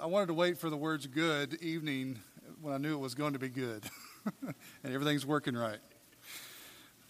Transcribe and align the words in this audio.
I, 0.00 0.06
wanted 0.06 0.26
to 0.26 0.34
wait 0.34 0.56
for 0.56 0.70
the 0.70 0.76
words 0.76 1.06
good 1.06 1.54
evening 1.60 2.18
when 2.62 2.72
I 2.72 2.78
knew 2.78 2.94
it 2.94 3.00
was 3.00 3.14
going 3.14 3.34
to 3.34 3.38
be 3.38 3.48
good 3.48 3.84
and 4.42 4.94
everything's 4.94 5.26
working 5.26 5.54
right. 5.54 5.78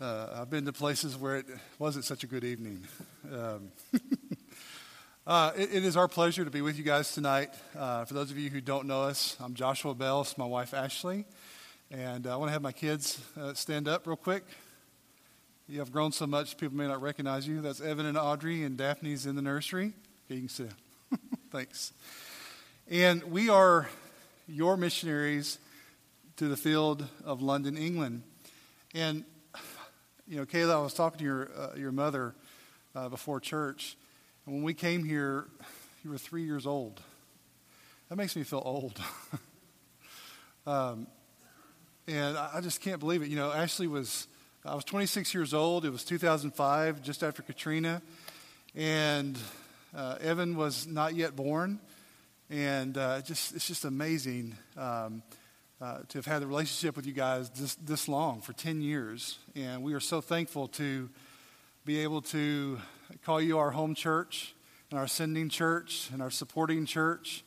Uh, 0.01 0.29
I've 0.35 0.51
been 0.51 0.65
to 0.65 0.73
places 0.73 1.17
where 1.17 1.37
it 1.37 1.47
wasn't 1.79 2.05
such 2.05 2.25
a 2.25 2.27
good 2.27 2.43
evening. 2.43 2.83
Um, 3.33 3.71
uh, 5.27 5.53
it, 5.57 5.75
it 5.75 5.85
is 5.85 5.97
our 5.97 6.09
pleasure 6.09 6.45
to 6.45 6.51
be 6.51 6.63
with 6.63 6.77
you 6.77 6.85
guys 6.85 7.13
tonight. 7.13 7.51
Uh, 7.79 8.05
for 8.07 8.15
those 8.15 8.31
of 8.31 8.39
you 8.39 8.51
who 8.51 8.61
don't 8.61 8.87
know 8.87 9.03
us, 9.03 9.37
I'm 9.41 9.55
Joshua 9.55 9.95
Bell. 9.95 10.23
It's 10.23 10.37
my 10.37 10.47
wife 10.47 10.75
Ashley. 10.75 11.27
And 11.91 12.27
I 12.27 12.37
want 12.37 12.49
to 12.49 12.53
have 12.53 12.63
my 12.63 12.73
kids 12.73 13.21
uh, 13.39 13.55
stand 13.55 13.87
up 13.87 14.07
real 14.07 14.17
quick. 14.17 14.43
You 15.69 15.79
have 15.79 15.93
grown 15.93 16.13
so 16.13 16.27
much, 16.27 16.57
people 16.57 16.77
may 16.77 16.89
not 16.89 17.01
recognize 17.01 17.47
you. 17.47 17.61
That's 17.61 17.81
Evan 17.81 18.07
and 18.07 18.19
Audrey, 18.19 18.65
and 18.65 18.77
Daphne's 18.77 19.27
in 19.27 19.37
the 19.37 19.43
nursery. 19.43 19.93
Okay, 20.27 20.35
you 20.35 20.41
can 20.41 20.49
sit 20.49 20.69
down. 20.69 21.21
Thanks. 21.51 21.93
And 22.91 23.25
we 23.25 23.49
are 23.49 23.89
your 24.47 24.77
missionaries 24.77 25.59
to 26.37 26.49
the 26.49 26.57
field 26.57 27.09
of 27.25 27.41
London, 27.41 27.79
England. 27.79 28.23
And, 28.95 29.25
you 30.29 30.37
know, 30.37 30.45
Kayla, 30.45 30.75
I 30.75 30.83
was 30.83 30.93
talking 30.93 31.19
to 31.21 31.25
your, 31.25 31.51
uh, 31.57 31.77
your 31.77 31.93
mother 31.93 32.35
uh, 32.95 33.09
before 33.09 33.41
church. 33.41 33.97
And 34.45 34.55
when 34.55 34.65
we 34.65 34.75
came 34.75 35.03
here, 35.03 35.47
you 36.05 36.11
were 36.11 36.19
three 36.19 36.43
years 36.43 36.67
old. 36.67 37.01
That 38.11 38.17
makes 38.17 38.37
me 38.37 38.43
feel 38.43 38.63
old. 38.63 39.01
um, 40.67 41.07
and 42.07 42.37
I 42.37 42.61
just 42.61 42.83
can't 42.83 43.01
believe 43.01 43.23
it. 43.23 43.29
You 43.29 43.37
know, 43.37 43.51
Ashley 43.51 43.87
was, 43.87 44.29
I 44.63 44.75
was 44.75 44.85
26 44.85 45.33
years 45.33 45.55
old. 45.55 45.87
It 45.87 45.91
was 45.91 46.05
2005, 46.05 47.03
just 47.03 47.23
after 47.23 47.41
Katrina. 47.41 48.03
And 48.75 49.39
uh, 49.97 50.19
Evan 50.21 50.55
was 50.55 50.87
not 50.87 51.15
yet 51.15 51.35
born. 51.35 51.81
And 52.51 52.99
uh, 52.99 53.23
just, 53.23 53.55
it's 53.55 53.67
just 53.67 53.85
amazing 53.85 54.57
um, 54.77 55.23
uh, 55.81 56.01
to 56.09 56.19
have 56.19 56.27
had 56.27 56.43
the 56.43 56.47
relationship 56.47 56.95
with 56.95 57.07
you 57.07 57.13
guys 57.13 57.49
this, 57.51 57.75
this 57.77 58.07
long, 58.07 58.43
for 58.43 58.53
10 58.53 58.83
years. 58.83 59.39
And 59.57 59.83
we 59.83 59.95
are 59.95 60.01
so 60.01 60.21
thankful 60.21 60.69
to 60.69 61.09
be 61.87 62.01
able 62.01 62.21
to 62.23 62.79
call 63.25 63.41
you 63.41 63.59
our 63.59 63.71
home 63.71 63.95
church 63.95 64.55
and 64.91 64.99
our 64.99 65.07
sending 65.07 65.49
church 65.49 66.11
and 66.13 66.21
our 66.21 66.31
supporting 66.31 66.85
church. 66.85 67.45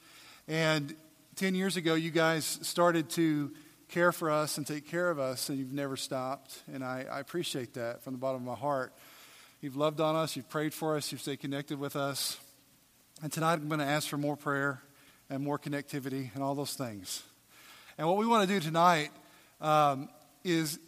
And 0.47 0.95
10 1.35 1.53
years 1.53 1.77
ago, 1.77 1.93
you 1.93 2.09
guys 2.09 2.59
started 2.63 3.09
to 3.11 3.51
care 3.89 4.11
for 4.11 4.31
us 4.31 4.57
and 4.57 4.65
take 4.65 4.89
care 4.89 5.09
of 5.09 5.19
us, 5.19 5.49
and 5.49 5.59
you've 5.59 5.73
never 5.73 5.95
stopped. 5.95 6.63
And 6.73 6.83
I, 6.83 7.05
I 7.09 7.19
appreciate 7.19 7.75
that 7.75 8.01
from 8.03 8.13
the 8.13 8.19
bottom 8.19 8.41
of 8.41 8.47
my 8.47 8.55
heart. 8.55 8.93
You've 9.61 9.77
loved 9.77 10.01
on 10.01 10.15
us, 10.15 10.35
you've 10.35 10.49
prayed 10.49 10.73
for 10.73 10.97
us, 10.97 11.11
you've 11.11 11.21
stayed 11.21 11.39
connected 11.39 11.79
with 11.79 11.95
us. 11.95 12.37
And 13.23 13.31
tonight 13.31 13.53
I'm 13.53 13.67
going 13.67 13.79
to 13.79 13.85
ask 13.85 14.07
for 14.07 14.17
more 14.17 14.35
prayer 14.35 14.81
and 15.29 15.43
more 15.43 15.59
connectivity 15.59 16.33
and 16.33 16.43
all 16.43 16.55
those 16.55 16.73
things. 16.73 17.23
And 17.97 18.07
what 18.07 18.17
we 18.17 18.25
want 18.25 18.47
to 18.47 18.53
do 18.53 18.59
tonight 18.59 19.09
um, 19.59 20.09
is 20.43 20.79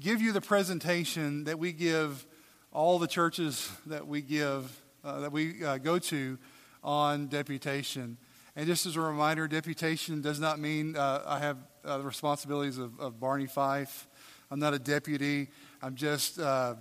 give 0.00 0.20
you 0.20 0.32
the 0.32 0.40
presentation 0.40 1.44
that 1.44 1.58
we 1.58 1.72
give 1.72 2.26
all 2.72 2.98
the 2.98 3.06
churches 3.06 3.70
that 3.86 4.06
we 4.06 4.20
give, 4.20 4.82
uh, 5.04 5.20
that 5.20 5.32
we 5.32 5.64
uh, 5.64 5.78
go 5.78 5.98
to 5.98 6.38
on 6.84 7.26
deputation. 7.28 8.18
And 8.54 8.66
just 8.66 8.86
as 8.86 8.96
a 8.96 9.00
reminder, 9.00 9.48
deputation 9.48 10.20
does 10.20 10.40
not 10.40 10.58
mean 10.58 10.96
uh, 10.96 11.22
I 11.26 11.38
have 11.38 11.58
uh, 11.84 11.98
the 11.98 12.04
responsibilities 12.04 12.78
of, 12.78 12.98
of, 13.00 13.20
Barney 13.20 13.46
Fife. 13.46 14.06
I'm 14.50 14.58
not 14.58 14.74
a 14.74 14.78
deputy. 14.78 15.48
I'm 15.80 15.94
just, 15.94 16.38
uh, 16.38 16.74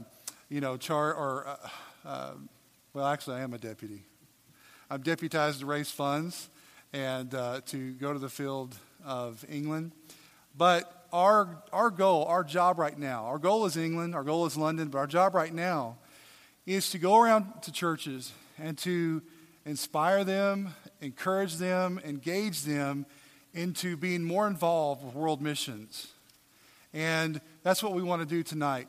you 0.50 0.62
know, 0.62 0.78
char 0.78 1.14
or, 1.14 1.58
uh, 2.06 2.32
well, 2.94 3.06
actually, 3.06 3.38
I 3.38 3.42
am 3.42 3.54
a 3.54 3.58
deputy. 3.58 4.04
I'm 4.90 5.02
deputized 5.02 5.60
to 5.60 5.66
raise 5.66 5.92
funds 5.92 6.50
and 6.96 7.36
uh, 7.36 7.60
to 7.66 7.92
go 7.96 8.14
to 8.14 8.20
the 8.20 8.30
field 8.30 8.74
of 9.06 9.44
England. 9.50 9.92
But 10.58 11.08
our, 11.12 11.62
our 11.74 11.90
goal, 11.90 12.24
our 12.24 12.42
job 12.42 12.80
right 12.80 12.98
now, 12.98 13.26
our 13.26 13.38
goal 13.38 13.66
is 13.66 13.76
England, 13.76 14.16
our 14.16 14.24
goal 14.24 14.46
is 14.46 14.56
London, 14.56 14.88
but 14.88 15.00
our 15.00 15.08
job 15.08 15.36
right 15.36 15.54
now 15.54 15.98
is 16.66 16.90
to 16.92 16.98
go 16.98 17.18
around 17.18 17.52
to 17.64 17.72
churches 17.74 18.32
and 18.58 18.78
to 18.78 19.22
inspire 19.66 20.24
them, 20.24 20.74
encourage 21.02 21.58
them, 21.58 22.00
engage 22.06 22.62
them 22.62 23.06
into 23.54 23.98
being 23.98 24.24
more 24.24 24.48
involved 24.48 25.04
with 25.04 25.16
world 25.16 25.42
missions. 25.42 26.14
And 26.94 27.42
that's 27.62 27.84
what 27.84 27.92
we 27.92 28.04
want 28.04 28.22
to 28.22 28.26
do 28.26 28.42
tonight. 28.42 28.88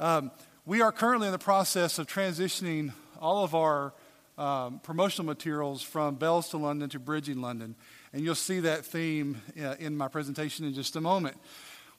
Um, 0.00 0.30
we 0.64 0.80
are 0.80 0.92
currently 0.92 1.28
in 1.28 1.32
the 1.32 1.38
process 1.38 1.98
of 1.98 2.06
transitioning 2.06 2.92
all 3.20 3.44
of 3.44 3.54
our 3.54 3.92
um, 4.38 4.78
promotional 4.78 5.26
materials 5.26 5.82
from 5.82 6.14
Bells 6.14 6.48
to 6.50 6.56
London 6.56 6.88
to 6.90 6.98
Bridging 6.98 7.40
London. 7.40 7.74
And 8.12 8.22
you'll 8.22 8.34
see 8.34 8.60
that 8.60 8.86
theme 8.86 9.42
uh, 9.60 9.74
in 9.78 9.96
my 9.96 10.08
presentation 10.08 10.64
in 10.64 10.72
just 10.72 10.96
a 10.96 11.00
moment. 11.00 11.36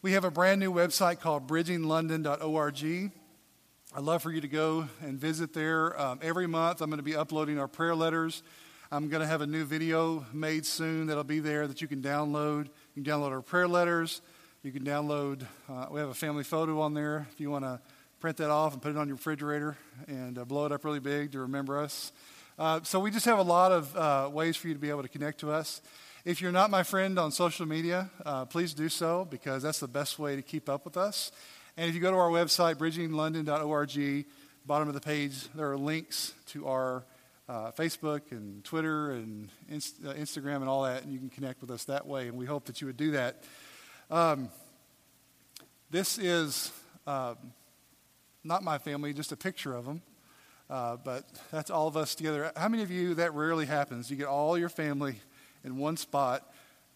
We 0.02 0.14
have 0.14 0.24
a 0.24 0.32
brand 0.32 0.60
new 0.60 0.72
website 0.72 1.20
called 1.20 1.48
bridginglondon.org. 1.48 3.12
I'd 3.96 4.04
love 4.04 4.22
for 4.24 4.32
you 4.32 4.40
to 4.40 4.48
go 4.48 4.88
and 5.02 5.20
visit 5.20 5.54
there. 5.54 6.00
Um, 6.00 6.20
every 6.22 6.48
month, 6.48 6.82
I'm 6.82 6.90
going 6.90 7.00
to 7.00 7.04
be 7.04 7.16
uploading 7.16 7.60
our 7.60 7.68
prayer 7.68 7.96
letters. 7.96 8.44
I'm 8.92 9.10
going 9.10 9.22
to 9.22 9.28
have 9.28 9.42
a 9.42 9.48
new 9.48 9.66
video 9.66 10.26
made 10.32 10.66
soon 10.66 11.08
that'll 11.08 11.24
be 11.24 11.40
there 11.40 11.68
that 11.68 11.82
you 11.82 11.88
can 11.88 12.02
download. 12.02 12.70
You 12.96 13.04
can 13.04 13.12
download 13.12 13.32
our 13.32 13.42
prayer 13.42 13.68
letters. 13.68 14.22
You 14.64 14.72
can 14.72 14.84
download, 14.84 15.46
uh, 15.70 15.88
we 15.92 16.00
have 16.00 16.10
a 16.10 16.14
family 16.14 16.44
photo 16.44 16.82
on 16.82 16.94
there 16.94 17.28
if 17.32 17.40
you 17.40 17.52
want 17.52 17.66
to 17.66 17.80
print 18.20 18.36
that 18.36 18.50
off 18.50 18.74
and 18.74 18.82
put 18.82 18.92
it 18.92 18.98
on 18.98 19.08
your 19.08 19.16
refrigerator 19.16 19.78
and 20.08 20.38
uh, 20.38 20.44
blow 20.44 20.66
it 20.66 20.74
up 20.74 20.84
really 20.84 21.00
big 21.00 21.32
to 21.32 21.40
remember 21.40 21.80
us. 21.80 22.12
Uh, 22.58 22.82
so 22.84 23.00
we 23.00 23.10
just 23.12 23.26
have 23.26 23.40
a 23.40 23.44
lot 23.44 23.72
of 23.72 23.96
uh, 23.96 24.30
ways 24.30 24.58
for 24.58 24.68
you 24.68 24.74
to 24.74 24.80
be 24.80 24.90
able 24.90 25.02
to 25.02 25.08
connect 25.08 25.40
to 25.40 25.50
us. 25.50 25.82
If 26.26 26.42
you're 26.42 26.52
not 26.52 26.70
my 26.70 26.84
friend 26.84 27.18
on 27.18 27.32
social 27.32 27.66
media, 27.66 28.10
uh, 28.26 28.44
please 28.44 28.74
do 28.74 28.90
so 28.90 29.26
because 29.30 29.64
that's 29.64 29.80
the 29.80 29.88
best 29.88 30.20
way 30.20 30.36
to 30.36 30.42
keep 30.42 30.68
up 30.68 30.84
with 30.84 30.98
us. 30.98 31.32
And 31.78 31.88
if 31.88 31.96
you 31.96 32.02
go 32.02 32.12
to 32.12 32.18
our 32.18 32.30
website, 32.30 32.76
bridginglondon.org, 32.76 34.26
bottom 34.66 34.90
of 34.90 34.94
the 34.94 35.00
page, 35.00 35.48
there 35.56 35.72
are 35.72 35.78
links 35.78 36.34
to 36.48 36.68
our 36.68 37.06
uh, 37.48 37.72
Facebook 37.72 38.32
and 38.32 38.66
Twitter 38.66 39.12
and 39.12 39.48
Inst- 39.70 40.06
uh, 40.06 40.14
Instagram 40.14 40.58
and 40.58 40.68
all 40.68 40.84
that, 40.84 41.04
and 41.04 41.14
you 41.14 41.20
can 41.20 41.30
connect 41.30 41.62
with 41.62 41.72
us 41.72 41.86
that 41.86 42.06
way. 42.06 42.28
And 42.28 42.38
we 42.38 42.46
hope 42.46 42.66
that 42.66 42.82
you 42.82 42.88
would 42.88 42.98
do 42.98 43.12
that. 43.12 43.44
Um, 44.12 44.50
this 45.90 46.18
is 46.18 46.74
um, 47.08 47.38
not 48.44 48.64
my 48.64 48.78
family, 48.78 49.14
just 49.14 49.32
a 49.32 49.38
picture 49.38 49.76
of 49.76 49.86
them. 49.86 50.02
Uh, 50.70 50.98
but 50.98 51.26
that's 51.52 51.72
all 51.72 51.88
of 51.88 51.98
us 51.98 52.14
together. 52.14 52.52
How 52.56 52.70
many 52.70 52.84
of 52.84 52.92
you 52.92 53.16
that 53.16 53.34
rarely 53.34 53.66
happens? 53.66 54.12
You 54.12 54.18
get 54.18 54.28
all 54.28 54.58
your 54.58 54.70
family 54.70 55.16
in 55.64 55.78
one 55.78 55.98
spot 55.98 56.48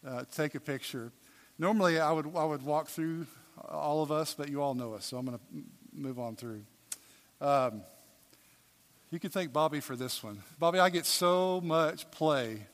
uh, 0.08 0.20
to 0.22 0.26
take 0.31 0.54
a 0.54 0.59
picture. 0.59 1.12
Normally, 1.58 2.00
I 2.00 2.12
would 2.12 2.36
I 2.36 2.46
would 2.46 2.64
walk 2.64 2.88
through 2.88 3.26
all 3.68 4.04
of 4.04 4.12
us, 4.12 4.36
but 4.36 4.50
you 4.50 4.62
all 4.62 4.74
know 4.74 4.94
us, 4.94 5.06
so 5.06 5.18
I'm 5.18 5.26
going 5.26 5.38
to 5.38 5.44
move 5.92 6.20
on 6.20 6.36
through. 6.36 6.62
Um, 7.42 7.81
you 9.12 9.20
can 9.20 9.30
thank 9.30 9.54
Bobby 9.54 9.80
for 9.80 9.96
this 9.96 10.24
one. 10.24 10.42
Bobby, 10.60 10.80
I 10.80 10.90
get 10.90 11.06
so 11.06 11.62
much 11.62 12.10
play 12.12 12.66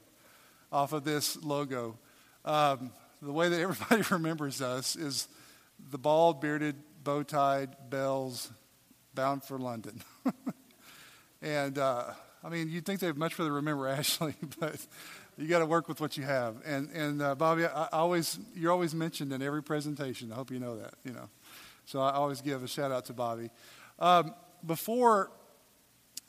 off 0.72 0.94
of 0.94 1.04
this 1.04 1.42
logo. 1.44 1.98
Um, 2.46 2.92
the 3.22 3.32
way 3.32 3.50
that 3.50 3.60
everybody 3.60 4.04
remembers 4.10 4.62
us 4.62 4.96
is 4.96 5.28
the 5.92 5.98
bald, 5.98 6.42
bearded, 6.42 6.76
bow 7.10 7.24
tied 7.24 7.76
bells 7.90 8.52
bound 9.16 9.44
for 9.44 9.58
London. 9.58 10.00
and 11.42 11.76
uh, 11.80 12.04
I 12.44 12.50
mean, 12.50 12.70
you'd 12.70 12.86
think 12.86 13.00
they'd 13.00 13.18
much 13.18 13.40
rather 13.40 13.52
remember 13.52 13.88
Ashley, 14.00 14.36
but 14.60 14.86
you 15.36 15.48
got 15.48 15.60
to 15.60 15.66
work 15.66 15.88
with 15.88 16.00
what 16.00 16.18
you 16.18 16.24
have. 16.24 16.58
And 16.64 16.92
and 16.92 17.20
uh, 17.20 17.34
Bobby, 17.34 17.66
I, 17.66 17.86
I 17.86 17.88
always 17.94 18.38
you're 18.54 18.72
always 18.72 18.94
mentioned 18.94 19.34
in 19.34 19.42
every 19.42 19.64
presentation. 19.64 20.32
I 20.32 20.36
hope 20.36 20.52
you 20.52 20.60
know 20.60 20.78
that. 20.78 20.94
You 21.04 21.14
know, 21.14 21.30
so 21.88 22.00
I 22.00 22.12
always 22.12 22.42
give 22.42 22.62
a 22.62 22.68
shout 22.68 22.92
out 22.92 23.06
to 23.06 23.14
Bobby. 23.14 23.50
Um, 23.98 24.36
before 24.64 25.32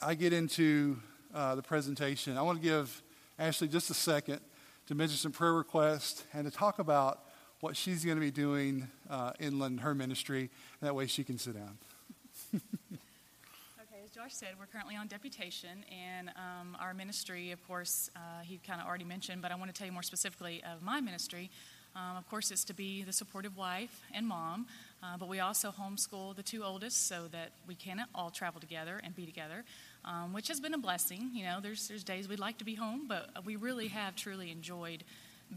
I 0.00 0.14
get 0.14 0.32
into 0.32 0.96
uh, 1.34 1.56
the 1.56 1.62
presentation, 1.62 2.38
I 2.38 2.42
want 2.42 2.56
to 2.56 2.64
give 2.64 3.02
Ashley 3.38 3.68
just 3.68 3.90
a 3.90 3.94
second 3.94 4.40
to 4.86 4.94
mention 4.94 5.18
some 5.18 5.32
prayer 5.32 5.52
requests 5.52 6.24
and 6.32 6.46
to 6.46 6.50
talk 6.50 6.78
about 6.78 7.20
what 7.60 7.76
she's 7.76 8.04
going 8.04 8.16
to 8.16 8.20
be 8.20 8.30
doing 8.30 8.88
uh, 9.08 9.32
in 9.38 9.58
London, 9.58 9.78
her 9.78 9.94
ministry. 9.94 10.50
That 10.80 10.94
way 10.94 11.06
she 11.06 11.24
can 11.24 11.38
sit 11.38 11.54
down. 11.54 11.78
okay, 12.54 12.62
as 14.04 14.10
Josh 14.10 14.32
said, 14.32 14.48
we're 14.58 14.66
currently 14.66 14.96
on 14.96 15.06
deputation, 15.06 15.84
and 15.92 16.30
um, 16.30 16.76
our 16.80 16.94
ministry, 16.94 17.50
of 17.52 17.66
course, 17.68 18.10
uh, 18.16 18.42
he 18.42 18.58
kind 18.66 18.80
of 18.80 18.86
already 18.86 19.04
mentioned, 19.04 19.42
but 19.42 19.52
I 19.52 19.56
want 19.56 19.72
to 19.72 19.76
tell 19.76 19.86
you 19.86 19.92
more 19.92 20.02
specifically 20.02 20.62
of 20.74 20.82
my 20.82 21.00
ministry. 21.00 21.50
Um, 21.94 22.16
of 22.16 22.28
course, 22.30 22.50
it's 22.50 22.64
to 22.64 22.74
be 22.74 23.02
the 23.02 23.12
supportive 23.12 23.56
wife 23.56 24.00
and 24.14 24.26
mom, 24.26 24.66
uh, 25.02 25.16
but 25.18 25.28
we 25.28 25.40
also 25.40 25.72
homeschool 25.72 26.36
the 26.36 26.42
two 26.42 26.62
oldest 26.62 27.08
so 27.08 27.26
that 27.32 27.50
we 27.66 27.74
can 27.74 28.04
all 28.14 28.30
travel 28.30 28.60
together 28.60 29.00
and 29.02 29.14
be 29.14 29.26
together, 29.26 29.64
um, 30.04 30.32
which 30.32 30.48
has 30.48 30.60
been 30.60 30.72
a 30.72 30.78
blessing. 30.78 31.30
You 31.34 31.44
know, 31.44 31.58
there's 31.60 31.88
there's 31.88 32.04
days 32.04 32.28
we'd 32.28 32.38
like 32.38 32.58
to 32.58 32.64
be 32.64 32.76
home, 32.76 33.06
but 33.08 33.44
we 33.44 33.56
really 33.56 33.88
have 33.88 34.14
truly 34.14 34.52
enjoyed 34.52 35.02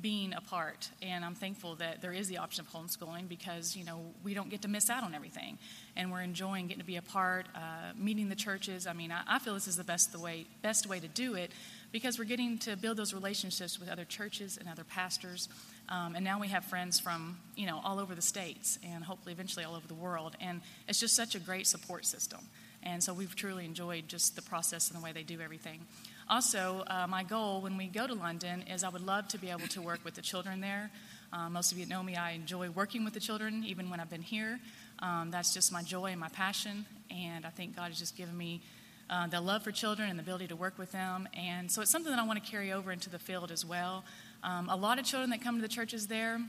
being 0.02 0.34
apart. 0.34 0.90
And 1.02 1.24
I'm 1.24 1.36
thankful 1.36 1.76
that 1.76 2.02
there 2.02 2.12
is 2.12 2.28
the 2.28 2.38
option 2.38 2.66
of 2.66 2.72
homeschooling 2.72 3.28
because, 3.28 3.76
you 3.76 3.86
know, 3.86 4.02
we 4.24 4.34
don't 4.34 4.50
get 4.50 4.62
to 4.64 4.68
miss 4.68 4.90
out 4.90 5.04
on 5.04 5.14
everything. 5.14 5.58
And 5.96 6.12
we're 6.12 6.22
enjoying 6.22 6.68
getting 6.68 6.82
to 6.82 6.86
be 6.86 6.96
apart, 6.96 7.46
uh, 7.56 7.94
meeting 7.96 8.30
the 8.30 8.36
churches. 8.36 8.88
I 8.88 8.94
mean, 8.94 9.12
I, 9.12 9.22
I, 9.28 9.40
feel 9.40 9.54
this 9.54 9.68
is 9.68 9.78
the 9.78 9.84
best, 9.84 10.12
the 10.12 10.20
way, 10.20 10.46
best 10.62 10.88
way 10.88 11.00
to 11.00 11.08
do 11.08 11.36
it 11.36 11.52
because 11.92 12.18
we're 12.18 12.26
getting 12.26 12.58
to 12.60 12.76
build 12.76 12.98
those 12.98 13.14
relationships 13.14 13.80
with 13.80 13.90
other 13.90 14.06
churches 14.06 14.58
and 14.58 14.68
other 14.68 14.84
pastors. 14.84 15.48
Um, 15.90 16.16
and 16.16 16.24
now 16.26 16.40
we 16.40 16.48
have 16.48 16.66
friends 16.66 17.00
from, 17.00 17.38
you 17.56 17.68
know, 17.68 17.80
all 17.84 18.00
over 18.00 18.16
the 18.16 18.22
states 18.22 18.80
and 18.84 19.04
hopefully 19.04 19.34
eventually 19.34 19.64
all 19.64 19.76
over 19.76 19.88
the 19.88 19.94
world. 19.94 20.36
And 20.42 20.62
it's 20.88 21.00
just 21.00 21.16
such 21.16 21.36
a 21.36 21.40
great 21.40 21.68
support 21.68 22.06
system. 22.06 22.40
And 22.82 23.02
so 23.02 23.14
we've 23.14 23.36
truly 23.36 23.66
enjoyed 23.66 24.08
just 24.08 24.36
the 24.36 24.42
process 24.42 24.90
and 24.90 25.00
the 25.00 25.04
way 25.04 25.12
they 25.12 25.24
do 25.24 25.40
everything. 25.40 25.86
Also, 26.30 26.84
uh, 26.88 27.06
my 27.08 27.24
goal 27.24 27.62
when 27.62 27.78
we 27.78 27.88
go 27.88 28.08
to 28.08 28.14
London 28.14 28.64
is 28.64 28.84
I 28.84 28.90
would 28.90 29.06
love 29.06 29.28
to 29.30 29.38
be 29.38 29.50
able 29.50 29.68
to 29.68 29.82
work 29.82 30.00
with 30.06 30.14
the 30.14 30.22
children 30.22 30.62
there. 30.62 30.90
Uh, 31.34 31.50
most 31.50 31.72
of 31.72 31.78
you 31.78 31.86
know 31.86 32.02
me, 32.02 32.16
I 32.16 32.32
enjoy 32.32 32.70
working 32.70 33.04
with 33.04 33.14
the 33.14 33.20
children, 33.20 33.64
even 33.66 33.90
when 33.90 34.00
I've 34.00 34.10
been 34.10 34.22
here. 34.22 34.60
Um, 35.00 35.32
that's 35.32 35.54
just 35.54 35.72
my 35.72 35.82
joy 35.82 36.12
and 36.12 36.20
my 36.20 36.30
passion, 36.30 36.86
and 37.12 37.46
I 37.46 37.50
think 37.50 37.76
God 37.76 37.90
has 37.90 38.00
just 38.00 38.16
given 38.16 38.38
me 38.38 38.62
uh, 39.10 39.28
the 39.28 39.42
love 39.42 39.64
for 39.64 39.72
children 39.72 40.10
and 40.10 40.18
the 40.18 40.24
ability 40.24 40.48
to 40.48 40.56
work 40.56 40.78
with 40.78 40.92
them. 40.92 41.28
And 41.34 41.72
so 41.72 41.82
it's 41.82 41.92
something 41.92 42.12
that 42.12 42.20
I 42.20 42.26
want 42.26 42.44
to 42.44 42.50
carry 42.50 42.72
over 42.72 42.92
into 42.92 43.10
the 43.10 43.20
field 43.20 43.52
as 43.52 43.66
well. 43.66 44.06
Um, 44.44 44.70
a 44.70 44.76
lot 44.76 45.00
of 45.00 45.06
children 45.06 45.30
that 45.32 45.42
come 45.42 45.56
to 45.56 45.62
the 45.62 45.68
churches 45.68 46.08
there, 46.08 46.40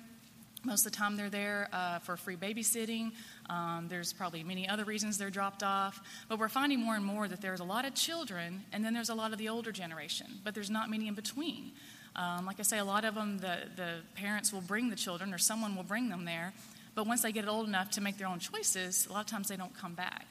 most 0.64 0.86
of 0.86 0.92
the 0.92 0.98
time 0.98 1.16
they're 1.16 1.30
there 1.30 1.68
uh, 1.72 1.98
for 2.00 2.16
free 2.16 2.36
babysitting. 2.36 3.12
Um, 3.48 3.86
there's 3.88 4.12
probably 4.12 4.42
many 4.42 4.68
other 4.68 4.84
reasons 4.84 5.18
they're 5.18 5.30
dropped 5.30 5.62
off. 5.62 6.00
But 6.28 6.38
we're 6.38 6.48
finding 6.48 6.80
more 6.80 6.96
and 6.96 7.04
more 7.04 7.28
that 7.28 7.40
there's 7.40 7.60
a 7.60 7.64
lot 7.64 7.84
of 7.84 7.94
children, 7.94 8.64
and 8.72 8.84
then 8.84 8.94
there's 8.94 9.10
a 9.10 9.14
lot 9.14 9.32
of 9.32 9.38
the 9.38 9.48
older 9.48 9.72
generation, 9.72 10.26
but 10.42 10.54
there's 10.54 10.70
not 10.70 10.90
many 10.90 11.08
in 11.08 11.14
between. 11.14 11.72
Um, 12.16 12.46
like 12.46 12.60
I 12.60 12.62
say, 12.62 12.78
a 12.78 12.84
lot 12.84 13.04
of 13.04 13.14
them, 13.14 13.38
the, 13.38 13.58
the 13.76 13.96
parents 14.14 14.52
will 14.52 14.60
bring 14.60 14.90
the 14.90 14.96
children, 14.96 15.34
or 15.34 15.38
someone 15.38 15.74
will 15.74 15.82
bring 15.82 16.08
them 16.08 16.24
there. 16.24 16.52
But 16.94 17.06
once 17.06 17.22
they 17.22 17.32
get 17.32 17.48
old 17.48 17.66
enough 17.66 17.90
to 17.92 18.00
make 18.00 18.18
their 18.18 18.28
own 18.28 18.38
choices, 18.38 19.06
a 19.08 19.12
lot 19.12 19.20
of 19.20 19.26
times 19.26 19.48
they 19.48 19.56
don't 19.56 19.76
come 19.76 19.94
back. 19.94 20.26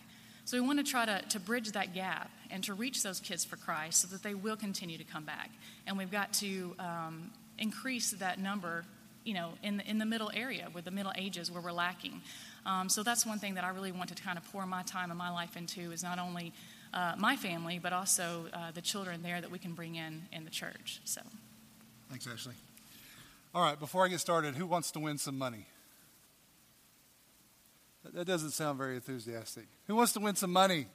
So 0.45 0.59
we 0.59 0.65
want 0.65 0.85
to 0.85 0.89
try 0.89 1.05
to, 1.05 1.21
to 1.29 1.39
bridge 1.39 1.71
that 1.71 1.93
gap 1.93 2.29
and 2.51 2.63
to 2.65 2.73
reach 2.73 3.01
those 3.01 3.19
kids 3.19 3.45
for 3.45 3.55
Christ 3.55 4.01
so 4.01 4.07
that 4.09 4.23
they 4.23 4.33
will 4.33 4.57
continue 4.57 4.97
to 4.97 5.03
come 5.03 5.23
back. 5.23 5.49
And 5.87 5.97
we've 5.97 6.11
got 6.11 6.33
to 6.35 6.75
um, 6.79 7.31
increase 7.57 8.11
that 8.11 8.39
number, 8.39 8.85
you 9.23 9.33
know, 9.33 9.53
in 9.63 9.77
the, 9.77 9.89
in 9.89 9.97
the 9.97 10.05
middle 10.05 10.31
area, 10.33 10.67
with 10.73 10.85
the 10.85 10.91
middle 10.91 11.11
ages 11.15 11.51
where 11.51 11.61
we're 11.61 11.71
lacking. 11.71 12.21
Um, 12.65 12.89
so 12.89 13.03
that's 13.03 13.25
one 13.25 13.39
thing 13.39 13.55
that 13.55 13.63
I 13.63 13.69
really 13.69 13.91
want 13.91 14.15
to 14.15 14.21
kind 14.21 14.37
of 14.37 14.49
pour 14.51 14.65
my 14.65 14.83
time 14.83 15.11
and 15.11 15.17
my 15.17 15.29
life 15.29 15.57
into 15.57 15.91
is 15.91 16.03
not 16.03 16.19
only 16.19 16.53
uh, 16.93 17.15
my 17.17 17.35
family, 17.35 17.79
but 17.81 17.93
also 17.93 18.45
uh, 18.53 18.71
the 18.71 18.81
children 18.81 19.21
there 19.23 19.41
that 19.41 19.51
we 19.51 19.59
can 19.59 19.73
bring 19.73 19.95
in 19.95 20.23
in 20.31 20.43
the 20.43 20.49
church. 20.49 21.01
So, 21.05 21.21
thanks, 22.09 22.27
Ashley. 22.27 22.53
All 23.55 23.63
right, 23.63 23.79
before 23.79 24.05
I 24.05 24.07
get 24.07 24.19
started, 24.19 24.55
who 24.55 24.65
wants 24.65 24.91
to 24.91 24.99
win 24.99 25.17
some 25.17 25.37
money? 25.37 25.67
That 28.13 28.25
doesn't 28.25 28.51
sound 28.51 28.77
very 28.77 28.95
enthusiastic. 28.95 29.65
Who 29.87 29.95
wants 29.95 30.13
to 30.13 30.19
win 30.19 30.35
some 30.35 30.51
money? 30.51 30.87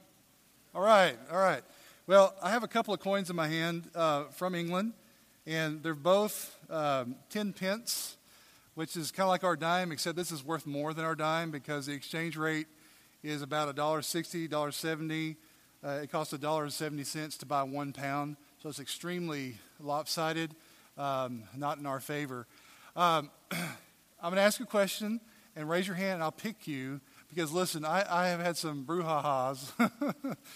All 0.75 0.81
right, 0.81 1.17
all 1.31 1.39
right. 1.39 1.63
Well, 2.05 2.35
I 2.41 2.51
have 2.51 2.63
a 2.63 2.67
couple 2.67 2.93
of 2.93 2.99
coins 2.99 3.29
in 3.29 3.35
my 3.35 3.47
hand 3.47 3.89
uh, 3.95 4.25
from 4.25 4.55
England, 4.55 4.93
and 5.45 5.81
they're 5.81 5.95
both 5.95 6.55
um, 6.69 7.15
10 7.29 7.53
pence, 7.53 8.17
which 8.79 8.95
is 8.95 9.11
kind 9.11 9.25
of 9.25 9.29
like 9.29 9.43
our 9.43 9.57
dime, 9.57 9.91
except 9.91 10.15
this 10.15 10.31
is 10.31 10.41
worth 10.41 10.65
more 10.65 10.93
than 10.93 11.03
our 11.03 11.13
dime 11.13 11.51
because 11.51 11.87
the 11.87 11.91
exchange 11.91 12.37
rate 12.37 12.65
is 13.23 13.41
about 13.41 13.75
$1.60, 13.75 14.47
$1.70. 14.47 15.35
Uh, 15.83 16.01
it 16.01 16.09
costs 16.09 16.33
$1.70 16.33 17.37
to 17.39 17.45
buy 17.45 17.61
one 17.61 17.91
pound, 17.91 18.37
so 18.63 18.69
it's 18.69 18.79
extremely 18.79 19.57
lopsided, 19.81 20.55
um, 20.97 21.43
not 21.57 21.77
in 21.77 21.85
our 21.85 21.99
favor. 21.99 22.47
Um, 22.95 23.29
I'm 23.51 23.59
going 24.21 24.35
to 24.35 24.41
ask 24.43 24.61
a 24.61 24.65
question 24.65 25.19
and 25.57 25.69
raise 25.69 25.85
your 25.85 25.97
hand 25.97 26.13
and 26.13 26.23
I'll 26.23 26.31
pick 26.31 26.65
you 26.65 27.01
because 27.29 27.51
listen, 27.51 27.83
I, 27.83 28.05
I 28.09 28.27
have 28.29 28.39
had 28.39 28.55
some 28.55 28.85
brouhahas 28.85 29.73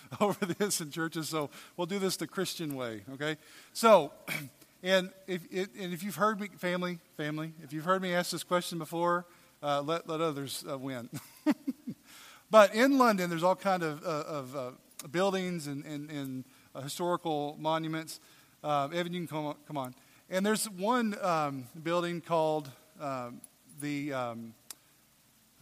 over 0.21 0.45
this 0.45 0.79
in 0.79 0.91
churches, 0.91 1.27
so 1.27 1.49
we'll 1.75 1.87
do 1.87 1.99
this 1.99 2.15
the 2.15 2.27
Christian 2.27 2.77
way, 2.77 3.01
okay? 3.15 3.35
So, 3.73 4.13
and 4.83 5.09
if, 5.27 5.41
and 5.51 5.93
if 5.93 6.03
you've 6.03 6.15
heard 6.15 6.39
me, 6.39 6.49
family, 6.57 6.99
family, 7.17 7.53
if 7.63 7.73
you've 7.73 7.85
heard 7.85 8.01
me 8.01 8.13
ask 8.13 8.31
this 8.31 8.43
question 8.43 8.77
before, 8.77 9.25
uh, 9.63 9.81
let, 9.81 10.07
let 10.07 10.21
others 10.21 10.63
uh, 10.69 10.77
win. 10.77 11.09
but 12.51 12.75
in 12.75 12.97
London, 12.97 13.29
there's 13.29 13.43
all 13.43 13.55
kind 13.55 13.81
of, 13.81 14.03
uh, 14.03 14.23
of 14.27 14.55
uh, 14.55 14.71
buildings 15.09 15.67
and, 15.67 15.85
and, 15.85 16.11
and 16.11 16.43
uh, 16.75 16.81
historical 16.81 17.55
monuments. 17.59 18.19
Um, 18.63 18.93
Evan, 18.93 19.13
you 19.13 19.21
can 19.21 19.27
come 19.27 19.45
on, 19.45 19.55
come 19.65 19.77
on. 19.77 19.95
And 20.29 20.45
there's 20.45 20.69
one 20.69 21.15
um, 21.21 21.65
building 21.81 22.21
called 22.21 22.69
um, 22.99 23.41
the 23.81 24.13
um, 24.13 24.53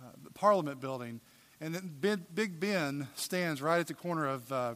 uh, 0.01 0.09
the 0.23 0.31
Parliament 0.31 0.81
building. 0.81 1.21
And 1.59 1.75
then 1.75 2.25
Big 2.33 2.59
Ben 2.59 3.07
stands 3.13 3.61
right 3.61 3.79
at 3.79 3.85
the 3.85 3.93
corner 3.93 4.27
of, 4.27 4.51
uh, 4.51 4.73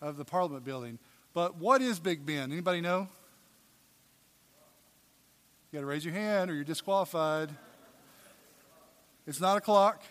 of 0.00 0.16
the 0.16 0.24
Parliament 0.24 0.64
building. 0.64 1.00
But 1.34 1.56
what 1.56 1.82
is 1.82 1.98
Big 1.98 2.24
Ben? 2.24 2.52
Anybody 2.52 2.80
know? 2.80 3.08
You 5.72 5.78
got 5.78 5.80
to 5.84 5.86
raise 5.86 6.04
your 6.04 6.12
hand 6.12 6.50
or 6.50 6.54
you're 6.54 6.64
disqualified. 6.64 7.48
It's 9.26 9.40
not 9.40 9.56
a 9.56 9.60
clock. 9.62 10.02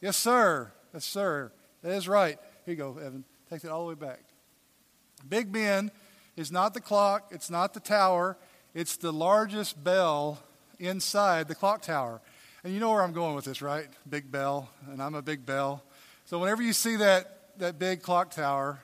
Yes, 0.00 0.16
sir. 0.16 0.70
Yes, 0.94 1.04
sir. 1.04 1.50
That 1.82 1.96
is 1.96 2.06
right. 2.06 2.38
Here 2.64 2.74
you 2.74 2.76
go, 2.76 2.96
Evan. 2.96 3.24
Take 3.50 3.64
it 3.64 3.70
all 3.70 3.82
the 3.82 3.88
way 3.88 3.94
back. 3.96 4.20
Big 5.28 5.50
Ben 5.50 5.90
is 6.36 6.52
not 6.52 6.74
the 6.74 6.80
clock, 6.80 7.30
it's 7.32 7.50
not 7.50 7.74
the 7.74 7.80
tower, 7.80 8.36
it's 8.72 8.96
the 8.96 9.12
largest 9.12 9.82
bell 9.82 10.38
inside 10.78 11.48
the 11.48 11.56
clock 11.56 11.82
tower. 11.82 12.20
And 12.62 12.72
you 12.72 12.78
know 12.78 12.90
where 12.90 13.02
I'm 13.02 13.12
going 13.12 13.34
with 13.34 13.46
this, 13.46 13.60
right? 13.60 13.88
Big 14.08 14.30
bell, 14.30 14.70
and 14.92 15.02
I'm 15.02 15.16
a 15.16 15.22
big 15.22 15.44
bell. 15.44 15.82
So 16.24 16.38
whenever 16.38 16.62
you 16.62 16.72
see 16.72 16.94
that, 16.94 17.58
that 17.58 17.80
big 17.80 18.00
clock 18.00 18.30
tower, 18.30 18.78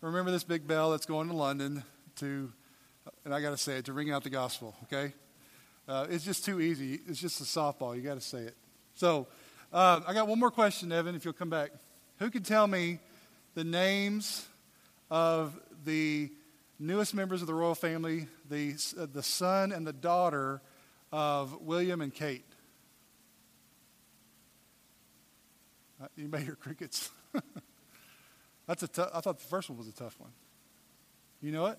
remember 0.00 0.30
this 0.30 0.44
big 0.44 0.68
bell 0.68 0.92
that's 0.92 1.06
going 1.06 1.26
to 1.28 1.34
London 1.34 1.82
to, 2.16 2.52
and 3.24 3.34
I 3.34 3.40
got 3.40 3.50
to 3.50 3.56
say 3.56 3.78
it, 3.78 3.84
to 3.86 3.92
ring 3.92 4.10
out 4.10 4.24
the 4.24 4.30
gospel, 4.30 4.74
okay? 4.84 5.12
Uh, 5.88 6.06
it's 6.08 6.24
just 6.24 6.44
too 6.44 6.60
easy. 6.60 7.00
It's 7.06 7.20
just 7.20 7.40
a 7.40 7.44
softball. 7.44 7.96
You 7.96 8.02
got 8.02 8.14
to 8.14 8.20
say 8.20 8.40
it. 8.40 8.56
So 8.94 9.26
uh, 9.72 10.00
I 10.06 10.14
got 10.14 10.28
one 10.28 10.38
more 10.38 10.50
question, 10.50 10.92
Evan, 10.92 11.14
if 11.14 11.24
you'll 11.24 11.34
come 11.34 11.50
back. 11.50 11.70
Who 12.18 12.30
can 12.30 12.42
tell 12.42 12.66
me 12.66 12.98
the 13.54 13.64
names 13.64 14.46
of 15.10 15.58
the 15.84 16.30
newest 16.78 17.14
members 17.14 17.40
of 17.40 17.46
the 17.46 17.54
royal 17.54 17.74
family, 17.74 18.26
the, 18.48 18.74
uh, 18.98 19.06
the 19.12 19.22
son 19.22 19.72
and 19.72 19.86
the 19.86 19.92
daughter 19.92 20.60
of 21.12 21.60
William 21.60 22.00
and 22.00 22.14
Kate. 22.14 22.44
You 26.00 26.24
anybody 26.24 26.44
hear 26.44 26.54
crickets? 26.54 27.10
That's 28.66 28.82
a 28.82 28.88
t- 28.88 29.02
I 29.12 29.20
thought 29.20 29.38
the 29.38 29.44
first 29.44 29.68
one 29.68 29.76
was 29.76 29.88
a 29.88 29.92
tough 29.92 30.18
one. 30.18 30.30
You 31.42 31.52
know 31.52 31.66
it? 31.66 31.78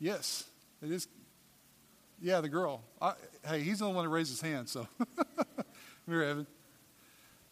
Yes, 0.00 0.44
it 0.82 0.90
is. 0.90 1.06
Yeah, 2.22 2.40
the 2.40 2.48
girl. 2.48 2.82
I, 3.00 3.12
hey, 3.46 3.60
he's 3.60 3.80
the 3.80 3.84
only 3.84 3.96
one 3.96 4.04
that 4.06 4.10
raised 4.10 4.30
his 4.30 4.40
hand, 4.40 4.68
so. 4.68 4.88
Here, 6.08 6.22
Evan. 6.22 6.46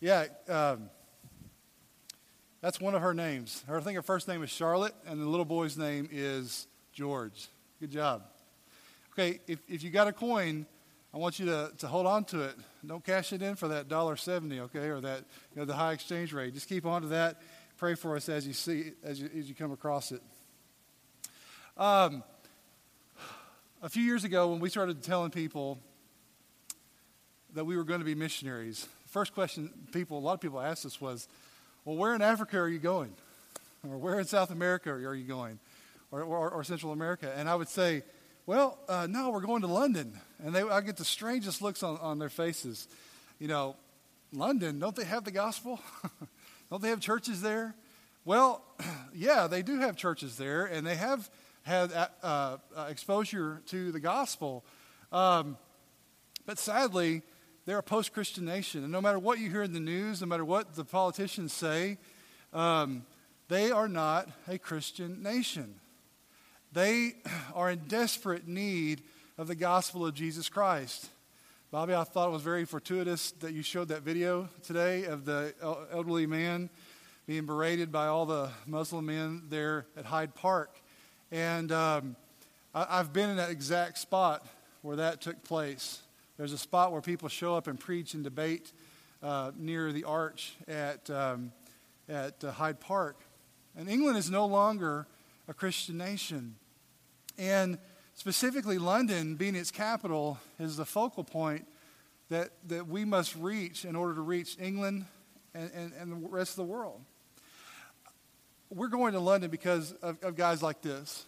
Yeah, 0.01 0.27
um, 0.49 0.89
that's 2.63 2.81
one 2.81 2.95
of 2.95 3.03
her 3.03 3.13
names. 3.13 3.63
Her, 3.69 3.77
I 3.77 3.81
think 3.81 3.97
her 3.97 4.03
first 4.03 4.27
name 4.29 4.43
is 4.43 4.51
Charlotte, 4.51 4.95
and 5.07 5.21
the 5.21 5.27
little 5.27 5.45
boy's 5.45 5.77
name 5.77 6.09
is 6.11 6.67
George. 6.93 7.49
Good 7.81 7.91
job. 7.91 8.23
Okay, 9.13 9.41
if, 9.47 9.59
if 9.69 9.83
you 9.83 9.91
got 9.91 10.09
a 10.09 10.13
coin, 10.13 10.67
I 11.13 11.19
want 11.19 11.39
you 11.39 11.47
to, 11.47 11.73
to 11.79 11.87
hold 11.87 12.07
on 12.07 12.25
to 12.27 12.43
it. 12.43 12.57
Don't 12.87 13.05
cash 13.05 13.33
it 13.33 13.43
in 13.43 13.57
for 13.57 13.69
that 13.69 13.89
dollar 13.89 14.17
seventy, 14.17 14.61
okay, 14.61 14.89
or 14.89 15.01
that 15.01 15.25
you 15.53 15.61
know 15.61 15.65
the 15.65 15.75
high 15.75 15.93
exchange 15.93 16.33
rate. 16.33 16.55
Just 16.55 16.69
keep 16.69 16.87
on 16.87 17.03
to 17.03 17.09
that. 17.09 17.43
Pray 17.77 17.95
for 17.95 18.17
us 18.17 18.29
as 18.29 18.47
you 18.47 18.53
see 18.53 18.93
as 19.03 19.21
you, 19.21 19.31
as 19.37 19.49
you 19.49 19.55
come 19.55 19.73
across 19.73 20.13
it. 20.13 20.23
Um, 21.77 22.23
a 23.83 23.89
few 23.89 24.03
years 24.03 24.25
ago, 24.25 24.49
when 24.49 24.61
we 24.61 24.69
started 24.69 25.03
telling 25.03 25.31
people 25.31 25.79
that 27.55 27.65
we 27.65 27.77
were 27.77 27.85
going 27.85 28.01
to 28.01 28.07
be 28.07 28.15
missionaries, 28.15 28.87
the 29.05 29.09
first 29.09 29.35
question 29.35 29.71
people, 29.93 30.19
a 30.19 30.21
lot 30.21 30.35
of 30.35 30.41
people 30.41 30.61
asked 30.61 30.85
us 30.85 31.01
was, 31.01 31.29
"Well, 31.85 31.97
where 31.97 32.15
in 32.15 32.23
Africa 32.23 32.59
are 32.59 32.69
you 32.69 32.79
going? 32.79 33.13
Or 33.89 33.97
where 33.97 34.19
in 34.19 34.27
South 34.27 34.51
America 34.51 34.91
are 34.91 35.15
you 35.15 35.25
going?" 35.25 35.59
or, 36.11 36.23
or, 36.23 36.51
or 36.51 36.65
Central 36.65 36.93
America. 36.93 37.33
And 37.37 37.49
I 37.49 37.55
would 37.55 37.69
say, 37.69 38.03
well, 38.47 38.79
uh, 38.89 39.07
no, 39.09 39.31
we're 39.31 39.41
going 39.41 39.63
to 39.63 39.69
London. 39.69 40.19
And 40.43 40.55
they, 40.55 40.63
I 40.63 40.81
get 40.81 40.97
the 40.97 41.05
strangest 41.05 41.61
looks 41.61 41.83
on, 41.83 41.99
on 41.99 42.19
their 42.19 42.29
faces. 42.29 42.89
You 43.39 43.49
know, 43.49 43.77
London, 44.33 44.79
don't 44.79 44.97
they 44.97 45.05
have 45.05 45.25
the 45.25 45.31
gospel? 45.31 45.81
don't 46.71 46.83
they 46.83 46.89
have 46.89 47.01
churches 47.01 47.43
there? 47.43 47.75
Well, 48.25 48.63
yeah, 49.15 49.47
they 49.47 49.63
do 49.63 49.81
have 49.81 49.97
churches 49.97 50.37
there, 50.37 50.67
and 50.67 50.87
they 50.87 50.97
have 50.97 51.31
had 51.63 51.93
uh, 51.93 52.09
uh, 52.23 52.87
exposure 52.89 53.63
to 53.67 53.93
the 53.93 54.01
gospel. 54.01 54.65
Um, 55.13 55.57
but 56.47 56.59
sadly, 56.59 57.23
they're 57.67 57.79
a 57.79 57.83
post 57.83 58.13
Christian 58.13 58.45
nation. 58.45 58.83
And 58.83 58.93
no 58.93 59.01
matter 59.01 59.19
what 59.19 59.39
you 59.39 59.51
hear 59.51 59.63
in 59.63 59.73
the 59.73 59.81
news, 59.81 60.21
no 60.21 60.27
matter 60.27 60.45
what 60.45 60.75
the 60.75 60.85
politicians 60.85 61.53
say, 61.53 61.99
um, 62.53 63.05
they 63.49 63.71
are 63.71 63.89
not 63.89 64.29
a 64.49 64.59
Christian 64.59 65.23
nation. 65.23 65.75
They 66.73 67.15
are 67.55 67.71
in 67.71 67.81
desperate 67.89 68.49
need 68.49 69.03
of 69.37 69.47
the 69.49 69.55
gospel 69.55 70.07
of 70.07 70.15
Jesus 70.15 70.49
Christ. 70.49 71.11
Bobby, 71.71 71.95
I 71.95 72.05
thought 72.05 72.29
it 72.29 72.33
was 72.33 72.41
very 72.41 72.65
fortuitous 72.65 73.33
that 73.33 73.53
you 73.53 73.63
showed 73.63 73.89
that 73.89 74.01
video 74.01 74.49
today 74.63 75.05
of 75.05 75.27
the 75.27 75.53
elderly 75.93 76.27
man 76.27 76.71
being 77.27 77.45
berated 77.45 77.93
by 77.93 78.07
all 78.07 78.25
the 78.25 78.49
Muslim 78.67 79.05
men 79.05 79.43
there 79.51 79.85
at 79.95 80.07
Hyde 80.07 80.35
Park. 80.35 80.75
And 81.31 81.73
um, 81.73 82.17
I, 82.75 82.99
have 82.99 83.13
been 83.13 83.29
in 83.29 83.37
that 83.37 83.51
exact 83.51 83.99
spot 83.99 84.47
where 84.81 84.97
that 84.97 85.21
took 85.21 85.45
place. 85.45 86.01
There's 86.39 86.53
a 86.55 86.59
spot 86.59 86.91
where 86.91 87.03
people 87.03 87.29
show 87.29 87.55
up 87.55 87.67
and 87.67 87.79
preach 87.79 88.15
and 88.15 88.25
debate 88.25 88.73
uh, 89.23 89.51
near 89.57 89.93
the 89.93 90.05
arch 90.05 90.55
at, 90.67 91.11
um, 91.11 91.53
at 92.09 92.43
uh, 92.43 92.53
Hyde 92.53 92.81
Park. 92.81 93.21
And 93.77 93.91
England 93.91 94.17
is 94.17 94.31
no 94.31 94.47
longer 94.47 95.07
a 95.49 95.55
Christian 95.55 95.99
nation. 95.99 96.57
And 97.37 97.79
specifically, 98.15 98.79
London, 98.79 99.35
being 99.35 99.55
its 99.55 99.71
capital, 99.71 100.39
is 100.59 100.79
the 100.79 100.87
focal 100.87 101.25
point 101.25 101.67
that, 102.31 102.51
that 102.69 102.89
we 102.89 103.05
must 103.05 103.37
reach 103.37 103.85
in 103.85 103.97
order 103.97 104.15
to 104.15 104.23
reach 104.23 104.57
England 104.59 105.05
and, 105.55 105.71
and, 105.75 105.93
and 105.93 106.11
the 106.11 106.29
rest 106.29 106.53
of 106.53 106.57
the 106.57 106.73
world 106.73 107.03
we're 108.71 108.89
going 108.89 109.15
to 109.15 109.21
London 109.21 109.51
because 109.51 109.93
of, 110.03 110.23
of, 110.23 110.37
guys 110.37 110.63
like 110.63 110.83
this. 110.83 111.25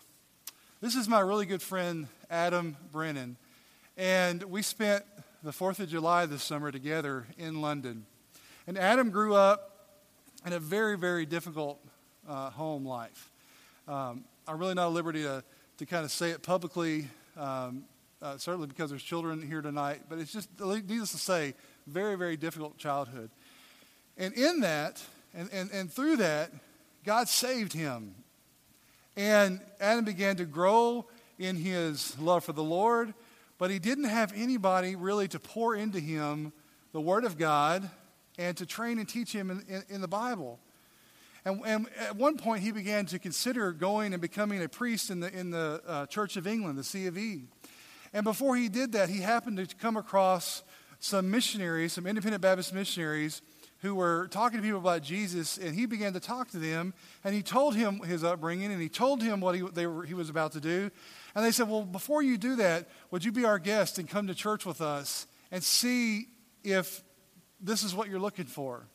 This 0.81 0.95
is 0.95 1.09
my 1.09 1.21
really 1.21 1.47
good 1.47 1.63
friend, 1.63 2.09
Adam 2.31 2.77
Brennan. 2.93 3.37
And 3.97 4.43
we 4.45 4.63
spent 4.63 5.05
the 5.43 5.51
4th 5.51 5.81
of 5.81 5.89
July 5.89 6.27
this 6.27 6.43
summer 6.43 6.71
together 6.71 7.27
in 7.39 7.63
London. 7.63 8.05
And 8.67 8.77
Adam 8.79 9.11
grew 9.11 9.35
up 9.35 9.97
in 10.45 10.53
a 10.53 10.59
very, 10.59 10.99
very 10.99 11.25
difficult 11.25 11.83
uh, 12.29 12.51
home 12.51 12.85
life. 12.85 13.31
Um, 13.89 14.25
I'm 14.47 14.59
really 14.59 14.75
not 14.75 14.89
at 14.89 14.93
liberty 14.93 15.23
to, 15.23 15.43
to 15.79 15.87
kind 15.87 16.05
of 16.05 16.11
say 16.11 16.31
it 16.31 16.43
publicly, 16.43 17.09
um, 17.39 17.85
uh, 18.21 18.37
certainly 18.37 18.67
because 18.67 18.91
there's 18.91 19.03
children 19.03 19.41
here 19.41 19.63
tonight, 19.63 20.03
but 20.09 20.19
it's 20.19 20.33
just, 20.33 20.49
needless 20.61 21.13
to 21.13 21.19
say, 21.19 21.55
very, 21.87 22.17
very 22.17 22.37
difficult 22.37 22.77
childhood. 22.77 23.31
And 24.19 24.35
in 24.35 24.61
that, 24.61 25.03
and, 25.35 25.49
and, 25.53 25.71
and 25.71 25.91
through 25.91 26.17
that, 26.19 26.51
God 27.05 27.29
saved 27.29 27.73
him. 27.73 28.15
And 29.17 29.61
Adam 29.81 30.05
began 30.05 30.37
to 30.37 30.45
grow 30.45 31.07
in 31.39 31.57
his 31.57 32.19
love 32.19 32.45
for 32.45 32.53
the 32.53 32.63
Lord, 32.63 33.15
but 33.59 33.71
he 33.71 33.79
didn't 33.79 34.05
have 34.05 34.33
anybody 34.35 34.97
really 34.97 35.29
to 35.29 35.39
pour 35.39 35.75
into 35.75 36.01
him 36.01 36.53
the 36.93 37.01
Word 37.01 37.25
of 37.25 37.39
God 37.39 37.89
and 38.39 38.57
to 38.57 38.67
train 38.67 38.99
and 38.99 39.09
teach 39.09 39.33
him 39.33 39.51
in, 39.51 39.65
in, 39.69 39.83
in 39.89 40.01
the 40.01 40.09
Bible. 40.09 40.59
And, 41.45 41.63
and, 41.65 41.87
at 41.99 42.17
one 42.17 42.37
point, 42.37 42.63
he 42.63 42.73
began 42.73 43.07
to 43.07 43.19
consider 43.19 43.73
going 43.73 44.13
and 44.13 44.21
becoming 44.21 44.63
a 44.63 44.69
priest 44.69 45.11
in 45.11 45.21
the, 45.21 45.37
in 45.37 45.51
the 45.51 45.83
uh, 45.87 46.07
Church 46.07 46.37
of 46.37 46.47
England, 46.47 46.79
the 46.79 46.85
C 46.85 47.07
of 47.07 47.17
E. 47.17 47.45
And 48.13 48.25
before 48.25 48.57
he 48.57 48.69
did 48.69 48.93
that, 48.93 49.09
he 49.09 49.21
happened 49.21 49.57
to 49.57 49.77
come 49.77 49.97
across 49.97 50.63
some 50.99 51.31
missionaries, 51.31 51.95
some 51.95 52.07
independent 52.07 52.43
Baptist 52.43 52.75
missionaries 52.75 53.41
who 53.83 53.95
were 53.95 54.29
talking 54.31 54.59
to 54.59 54.63
people 54.63 54.79
about 54.79 55.03
Jesus, 55.03 55.57
and 55.57 55.75
he 55.75 55.87
began 55.87 56.13
to 56.13 56.21
talk 56.21 56.51
to 56.51 56.59
them, 56.59 56.93
and 57.25 57.35
he 57.35 57.43
told 57.43 57.75
him 57.75 58.01
his 58.01 58.23
upbringing, 58.23 58.71
and 58.71 58.81
he 58.81 58.91
told 58.91 59.23
him 59.23 59.41
what 59.41 59.55
he, 59.55 59.63
they 59.73 59.87
were, 59.87 60.05
he 60.05 60.13
was 60.13 60.29
about 60.29 60.53
to 60.53 60.61
do. 60.61 60.91
And 61.35 61.45
they 61.45 61.51
said, 61.51 61.69
Well, 61.69 61.85
before 61.85 62.23
you 62.23 62.37
do 62.37 62.57
that, 62.57 62.89
would 63.11 63.25
you 63.25 63.33
be 63.33 63.45
our 63.45 63.59
guest 63.59 63.99
and 63.99 64.09
come 64.09 64.27
to 64.27 64.35
church 64.35 64.67
with 64.67 64.81
us 64.83 65.27
and 65.51 65.65
see 65.65 66.27
if 66.63 67.03
this 67.61 67.83
is 67.83 67.95
what 67.95 68.09
you're 68.09 68.21
looking 68.21 68.45
for? 68.45 68.87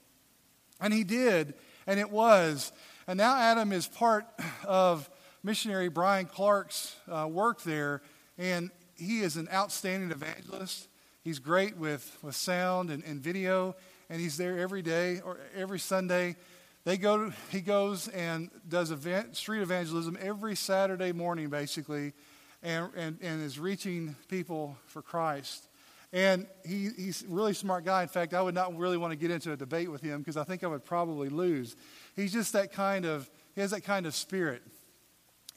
And 0.80 0.94
he 0.94 1.04
did, 1.04 1.56
and 1.88 2.00
it 2.00 2.12
was. 2.12 2.72
And 3.08 3.18
now 3.18 3.36
Adam 3.36 3.72
is 3.72 3.88
part 3.88 4.25
of 4.65 5.10
missionary 5.44 5.89
Brian 5.89 6.27
Clark's 6.27 6.96
uh, 7.12 7.27
work 7.27 7.63
there, 7.63 8.04
and 8.38 8.70
he 8.96 9.22
is 9.22 9.36
an 9.36 9.48
outstanding 9.51 10.12
evangelist. 10.12 10.88
He's 11.24 11.39
great 11.39 11.75
with, 11.75 12.18
with 12.22 12.36
sound 12.36 12.92
and, 12.92 13.04
and 13.04 13.20
video 13.20 13.75
and 14.10 14.22
he's 14.22 14.38
there 14.38 14.58
every 14.58 14.82
day 14.82 15.22
or 15.22 15.40
every 15.56 15.80
Sunday. 15.80 16.36
They 16.84 16.98
go, 16.98 17.32
he 17.50 17.62
goes 17.62 18.08
and 18.10 18.50
does 18.68 18.92
event, 18.92 19.36
street 19.36 19.62
evangelism 19.62 20.18
every 20.22 20.56
Saturday 20.56 21.12
morning, 21.12 21.50
basically, 21.50 22.14
and, 22.62 22.90
and, 22.96 23.18
and 23.22 23.44
is 23.44 23.60
reaching 23.60 24.16
people 24.28 24.78
for 24.88 25.02
Christ. 25.02 25.68
And 26.14 26.48
he, 26.66 26.90
he's 26.96 27.24
a 27.24 27.28
really 27.28 27.54
smart 27.54 27.84
guy. 27.84 28.04
In 28.04 28.08
fact, 28.08 28.34
I 28.34 28.42
would 28.42 28.56
not 28.56 28.78
really 28.78 28.98
want 28.98 29.12
to 29.12 29.18
get 29.18 29.32
into 29.32 29.52
a 29.52 29.58
debate 29.58 29.92
with 29.92 30.02
him 30.02 30.20
because 30.20 30.38
I 30.38 30.44
think 30.44 30.64
I 30.64 30.68
would 30.68 30.86
probably 30.86 31.30
lose. 31.30 31.76
He's 32.16 32.32
just 32.32 32.54
that 32.54 32.72
kind 32.72 33.06
of, 33.06 33.30
he 33.54 33.62
has 33.62 33.72
that 33.72 33.84
kind 33.84 34.06
of 34.06 34.14
spirit. 34.14 34.62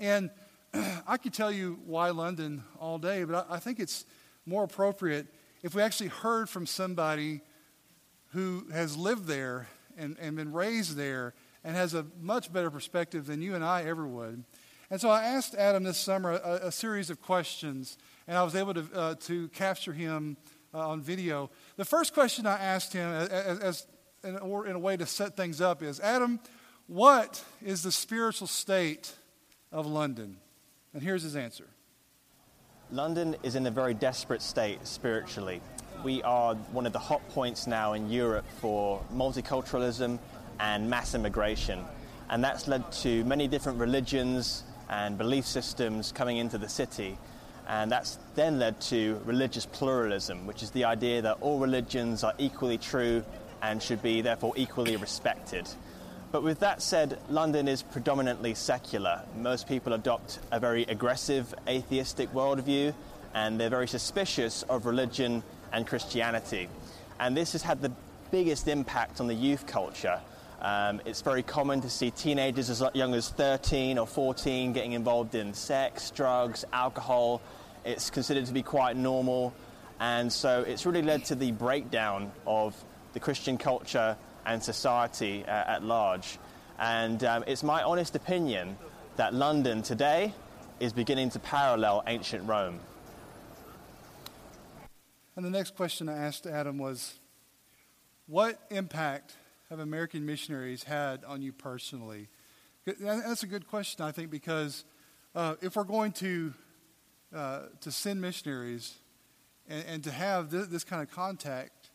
And 0.00 0.30
I 1.06 1.16
could 1.16 1.34
tell 1.34 1.52
you 1.52 1.78
why 1.86 2.10
London 2.10 2.64
all 2.80 2.98
day, 2.98 3.24
but 3.24 3.46
I, 3.50 3.56
I 3.56 3.58
think 3.58 3.78
it's 3.78 4.04
more 4.46 4.64
appropriate 4.64 5.26
if 5.62 5.74
we 5.74 5.82
actually 5.82 6.08
heard 6.08 6.48
from 6.48 6.66
somebody 6.66 7.42
who 8.30 8.66
has 8.72 8.96
lived 8.96 9.26
there 9.26 9.68
and, 9.96 10.16
and 10.20 10.36
been 10.36 10.52
raised 10.52 10.96
there 10.96 11.34
and 11.64 11.76
has 11.76 11.94
a 11.94 12.06
much 12.20 12.52
better 12.52 12.70
perspective 12.70 13.26
than 13.26 13.42
you 13.42 13.54
and 13.54 13.64
I 13.64 13.84
ever 13.84 14.06
would. 14.06 14.44
And 14.90 15.00
so 15.00 15.10
I 15.10 15.24
asked 15.24 15.54
Adam 15.54 15.84
this 15.84 15.98
summer 15.98 16.32
a, 16.32 16.66
a 16.68 16.72
series 16.72 17.10
of 17.10 17.20
questions, 17.20 17.98
and 18.26 18.38
I 18.38 18.42
was 18.42 18.54
able 18.54 18.74
to, 18.74 18.86
uh, 18.94 19.14
to 19.20 19.48
capture 19.48 19.92
him 19.92 20.36
uh, 20.72 20.88
on 20.88 21.02
video. 21.02 21.50
The 21.76 21.84
first 21.84 22.14
question 22.14 22.46
I 22.46 22.58
asked 22.58 22.92
him, 22.92 23.08
as, 23.08 23.58
as 23.60 23.86
in, 24.24 24.36
a, 24.36 24.62
in 24.62 24.76
a 24.76 24.78
way 24.78 24.96
to 24.96 25.06
set 25.06 25.36
things 25.36 25.60
up, 25.60 25.82
is 25.82 26.00
Adam, 26.00 26.40
what 26.86 27.42
is 27.62 27.82
the 27.82 27.92
spiritual 27.92 28.46
state 28.46 29.12
of 29.70 29.86
London? 29.86 30.38
And 30.94 31.02
here's 31.02 31.22
his 31.22 31.36
answer 31.36 31.66
London 32.90 33.36
is 33.42 33.54
in 33.54 33.66
a 33.66 33.70
very 33.70 33.92
desperate 33.92 34.40
state 34.40 34.86
spiritually 34.86 35.60
we 36.04 36.22
are 36.22 36.54
one 36.72 36.86
of 36.86 36.92
the 36.92 36.98
hot 36.98 37.26
points 37.30 37.66
now 37.66 37.92
in 37.92 38.10
Europe 38.10 38.44
for 38.60 39.02
multiculturalism 39.12 40.18
and 40.60 40.88
mass 40.88 41.14
immigration. 41.14 41.84
And 42.30 42.42
that's 42.42 42.68
led 42.68 42.90
to 42.92 43.24
many 43.24 43.48
different 43.48 43.78
religions 43.78 44.64
and 44.88 45.18
belief 45.18 45.46
systems 45.46 46.12
coming 46.12 46.36
into 46.36 46.58
the 46.58 46.68
city. 46.68 47.18
And 47.66 47.90
that's 47.90 48.18
then 48.34 48.58
led 48.58 48.80
to 48.82 49.20
religious 49.24 49.66
pluralism, 49.66 50.46
which 50.46 50.62
is 50.62 50.70
the 50.70 50.84
idea 50.84 51.22
that 51.22 51.38
all 51.40 51.58
religions 51.58 52.24
are 52.24 52.34
equally 52.38 52.78
true 52.78 53.24
and 53.60 53.82
should 53.82 54.02
be 54.02 54.20
therefore 54.20 54.52
equally 54.56 54.96
respected. 54.96 55.68
But 56.30 56.42
with 56.42 56.60
that 56.60 56.82
said, 56.82 57.18
London 57.30 57.68
is 57.68 57.82
predominantly 57.82 58.54
secular. 58.54 59.22
Most 59.36 59.66
people 59.66 59.94
adopt 59.94 60.38
a 60.52 60.60
very 60.60 60.82
aggressive 60.84 61.54
atheistic 61.66 62.32
worldview, 62.32 62.94
and 63.34 63.58
they're 63.58 63.70
very 63.70 63.88
suspicious 63.88 64.62
of 64.64 64.86
religion 64.86 65.42
and 65.72 65.86
Christianity. 65.86 66.68
And 67.20 67.36
this 67.36 67.52
has 67.52 67.62
had 67.62 67.80
the 67.80 67.92
biggest 68.30 68.68
impact 68.68 69.20
on 69.20 69.26
the 69.26 69.34
youth 69.34 69.66
culture. 69.66 70.20
Um, 70.60 71.00
it's 71.04 71.22
very 71.22 71.42
common 71.42 71.80
to 71.82 71.90
see 71.90 72.10
teenagers 72.10 72.68
as 72.68 72.82
young 72.94 73.14
as 73.14 73.28
13 73.28 73.98
or 73.98 74.06
14 74.06 74.72
getting 74.72 74.92
involved 74.92 75.34
in 75.34 75.54
sex, 75.54 76.10
drugs, 76.10 76.64
alcohol. 76.72 77.40
It's 77.84 78.10
considered 78.10 78.46
to 78.46 78.52
be 78.52 78.62
quite 78.62 78.96
normal. 78.96 79.54
And 80.00 80.32
so 80.32 80.62
it's 80.62 80.84
really 80.86 81.02
led 81.02 81.24
to 81.26 81.34
the 81.34 81.52
breakdown 81.52 82.32
of 82.46 82.74
the 83.12 83.20
Christian 83.20 83.58
culture 83.58 84.16
and 84.46 84.62
society 84.62 85.44
uh, 85.46 85.50
at 85.50 85.82
large. 85.82 86.38
And 86.78 87.22
um, 87.24 87.44
it's 87.46 87.62
my 87.62 87.82
honest 87.82 88.14
opinion 88.14 88.76
that 89.16 89.34
London 89.34 89.82
today 89.82 90.32
is 90.80 90.92
beginning 90.92 91.30
to 91.30 91.38
parallel 91.38 92.04
ancient 92.06 92.48
Rome. 92.48 92.78
And 95.38 95.44
the 95.44 95.50
next 95.50 95.76
question 95.76 96.08
I 96.08 96.18
asked 96.18 96.48
Adam 96.48 96.78
was 96.78 97.14
What 98.26 98.58
impact 98.70 99.36
have 99.70 99.78
American 99.78 100.26
missionaries 100.26 100.82
had 100.82 101.24
on 101.24 101.42
you 101.42 101.52
personally? 101.52 102.26
That's 102.98 103.44
a 103.44 103.46
good 103.46 103.68
question, 103.68 104.04
I 104.04 104.10
think, 104.10 104.32
because 104.32 104.84
uh, 105.36 105.54
if 105.62 105.76
we're 105.76 105.84
going 105.84 106.10
to, 106.14 106.52
uh, 107.32 107.66
to 107.82 107.92
send 107.92 108.20
missionaries 108.20 108.96
and, 109.68 109.84
and 109.86 110.02
to 110.02 110.10
have 110.10 110.50
this, 110.50 110.66
this 110.66 110.82
kind 110.82 111.02
of 111.02 111.10
contact, 111.14 111.90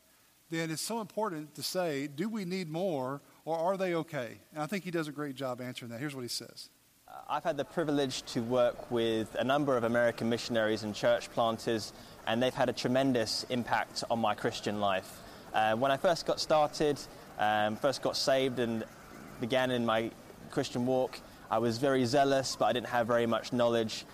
then 0.49 0.71
it's 0.71 0.81
so 0.81 1.01
important 1.01 1.53
to 1.55 1.63
say, 1.63 2.07
do 2.07 2.29
we 2.29 2.45
need 2.45 2.71
more 2.71 3.21
or 3.43 3.57
are 3.57 3.75
they 3.75 3.93
okay? 3.95 4.37
And 4.53 4.63
I 4.63 4.67
think 4.67 4.85
he 4.85 4.91
does 4.91 5.09
a 5.09 5.11
great 5.11 5.35
job 5.35 5.59
answering 5.59 5.91
that. 5.91 5.99
Here's 5.99 6.15
what 6.15 6.21
he 6.21 6.29
says. 6.29 6.69
I've 7.27 7.43
had 7.43 7.57
the 7.57 7.65
privilege 7.65 8.23
to 8.33 8.41
work 8.41 8.89
with 8.89 9.35
a 9.35 9.43
number 9.43 9.77
of 9.77 9.83
American 9.83 10.29
missionaries 10.29 10.83
and 10.83 10.95
church 10.95 11.29
planters 11.31 11.93
and 12.27 12.41
they've 12.41 12.53
had 12.53 12.69
a 12.69 12.73
tremendous 12.73 13.45
impact 13.49 14.03
on 14.09 14.19
my 14.19 14.35
Christian 14.35 14.79
life. 14.79 15.19
Uh, 15.53 15.75
when 15.75 15.91
I 15.91 15.97
first 15.97 16.25
got 16.25 16.39
started, 16.39 16.99
um, 17.39 17.75
first 17.75 18.01
got 18.01 18.17
saved 18.17 18.59
and 18.59 18.83
began 19.39 19.71
in 19.71 19.85
my 19.85 20.11
Christian 20.51 20.85
walk, 20.85 21.19
I 21.51 21.59
was 21.59 21.77
very 21.77 22.05
zealous, 22.05 22.55
but 22.55 22.65
I 22.65 22.73
didn't 22.73 22.87
have 22.87 23.07
very 23.07 23.25
much 23.25 23.53
knowledge. 23.53 24.05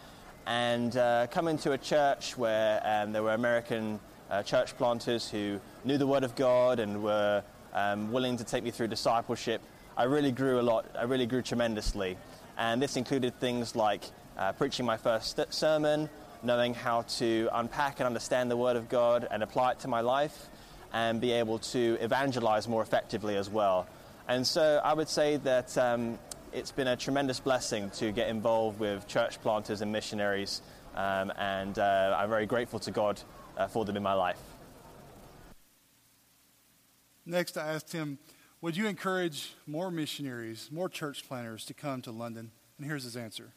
And 0.46 0.96
uh, 0.98 1.28
coming 1.32 1.58
to 1.60 1.74
a 1.74 1.78
church 1.78 2.38
where 2.38 2.82
um, 2.84 3.14
there 3.14 3.24
were 3.24 3.34
American 3.34 4.00
uh, 4.30 4.44
church 4.44 4.76
planters 4.78 5.30
who 5.30 5.60
knew 5.86 5.98
the 5.98 6.08
Word 6.08 6.24
of 6.24 6.36
God 6.36 6.80
and 6.80 7.04
were 7.04 7.44
um, 7.74 8.12
willing 8.12 8.38
to 8.38 8.44
take 8.44 8.64
me 8.64 8.72
through 8.72 8.88
discipleship, 8.88 9.62
I 9.96 10.04
really 10.04 10.32
grew 10.32 10.60
a 10.60 10.64
lot. 10.64 10.86
I 10.98 11.04
really 11.04 11.26
grew 11.26 11.42
tremendously. 11.42 12.18
And 12.58 12.82
this 12.82 12.98
included 12.98 13.40
things 13.40 13.76
like 13.76 14.04
uh, 14.38 14.54
preaching 14.54 14.86
my 14.86 14.98
first 14.98 15.40
sermon, 15.54 16.10
knowing 16.44 16.74
how 16.74 17.04
to 17.04 17.50
unpack 17.54 18.00
and 18.00 18.08
understand 18.08 18.50
the 18.50 18.58
Word 18.58 18.76
of 18.76 18.90
God 18.90 19.28
and 19.30 19.44
apply 19.44 19.72
it 19.72 19.80
to 19.80 19.88
my 19.88 20.02
life, 20.02 20.50
and 20.94 21.22
be 21.22 21.32
able 21.32 21.60
to 21.60 21.98
evangelize 22.02 22.68
more 22.68 22.82
effectively 22.82 23.36
as 23.36 23.50
well. 23.50 23.88
And 24.28 24.46
so 24.46 24.82
I 24.84 24.94
would 24.94 25.10
say 25.10 25.38
that 25.38 25.78
um, 25.78 26.20
it's 26.52 26.72
been 26.72 26.88
a 26.88 26.96
tremendous 26.96 27.40
blessing 27.40 27.90
to 27.92 28.12
get 28.12 28.30
involved 28.30 28.80
with 28.80 29.08
church 29.08 29.42
planters 29.42 29.82
and 29.82 29.92
missionaries, 29.92 30.62
um, 30.96 31.32
and 31.38 31.78
uh, 31.78 32.16
I'm 32.18 32.30
very 32.30 32.46
grateful 32.46 32.80
to 32.80 32.92
God 32.92 33.22
uh, 33.58 33.68
for 33.68 33.86
them 33.86 33.98
in 33.98 34.04
my 34.04 34.14
life. 34.14 34.40
Next, 37.26 37.58
I 37.58 37.74
asked 37.74 37.92
him, 37.92 38.18
Would 38.62 38.76
you 38.76 38.88
encourage 38.88 39.54
more 39.68 39.92
missionaries, 39.92 40.70
more 40.72 40.90
church 40.90 41.28
planters 41.28 41.66
to 41.66 41.74
come 41.74 42.02
to 42.02 42.12
London? 42.12 42.52
And 42.78 42.88
here's 42.88 43.04
his 43.04 43.16
answer. 43.16 43.54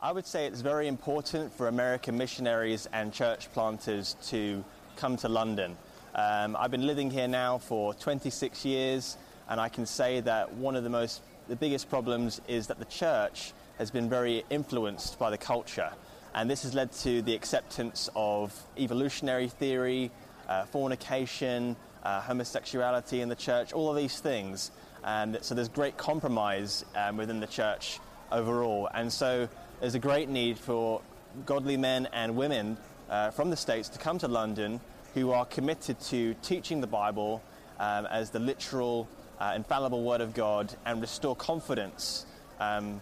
I 0.00 0.12
would 0.12 0.26
say 0.26 0.46
it's 0.46 0.60
very 0.60 0.88
important 0.88 1.56
for 1.56 1.68
American 1.68 2.18
missionaries 2.18 2.86
and 2.92 3.12
church 3.12 3.50
planters 3.52 4.16
to 4.24 4.62
come 4.96 5.16
to 5.18 5.28
London. 5.28 5.76
Um, 6.14 6.56
I've 6.58 6.70
been 6.70 6.86
living 6.86 7.10
here 7.10 7.28
now 7.28 7.58
for 7.58 7.94
26 7.94 8.64
years, 8.64 9.16
and 9.48 9.60
I 9.60 9.68
can 9.68 9.86
say 9.86 10.20
that 10.20 10.52
one 10.54 10.76
of 10.76 10.84
the 10.84 10.90
most, 10.90 11.22
the 11.48 11.56
biggest 11.56 11.88
problems 11.88 12.40
is 12.48 12.66
that 12.66 12.78
the 12.78 12.84
church 12.84 13.52
has 13.78 13.90
been 13.90 14.10
very 14.10 14.44
influenced 14.50 15.18
by 15.18 15.30
the 15.30 15.38
culture, 15.38 15.90
and 16.34 16.50
this 16.50 16.64
has 16.64 16.74
led 16.74 16.92
to 16.92 17.22
the 17.22 17.34
acceptance 17.34 18.10
of 18.14 18.52
evolutionary 18.78 19.48
theory, 19.48 20.10
uh, 20.48 20.64
fornication, 20.66 21.76
uh, 22.02 22.20
homosexuality 22.20 23.22
in 23.22 23.28
the 23.28 23.36
church, 23.36 23.72
all 23.72 23.88
of 23.90 23.96
these 23.96 24.20
things. 24.20 24.70
And 25.02 25.38
so 25.40 25.54
there's 25.54 25.68
great 25.68 25.96
compromise 25.96 26.84
um, 26.94 27.16
within 27.16 27.40
the 27.40 27.46
church 27.46 28.00
overall, 28.30 28.88
and 28.92 29.12
so 29.12 29.48
there's 29.80 29.94
a 29.94 29.98
great 29.98 30.28
need 30.28 30.58
for 30.58 31.00
godly 31.46 31.76
men 31.76 32.08
and 32.12 32.36
women 32.36 32.76
uh, 33.10 33.30
from 33.30 33.50
the 33.50 33.56
States 33.56 33.88
to 33.90 33.98
come 33.98 34.18
to 34.18 34.28
London 34.28 34.80
who 35.14 35.30
are 35.32 35.44
committed 35.46 35.98
to 36.00 36.34
teaching 36.42 36.80
the 36.80 36.86
Bible 36.86 37.42
um, 37.78 38.06
as 38.06 38.30
the 38.30 38.38
literal, 38.38 39.08
uh, 39.40 39.52
infallible 39.54 40.02
Word 40.02 40.20
of 40.20 40.34
God 40.34 40.74
and 40.86 41.00
restore 41.00 41.36
confidence 41.36 42.26
um, 42.60 43.00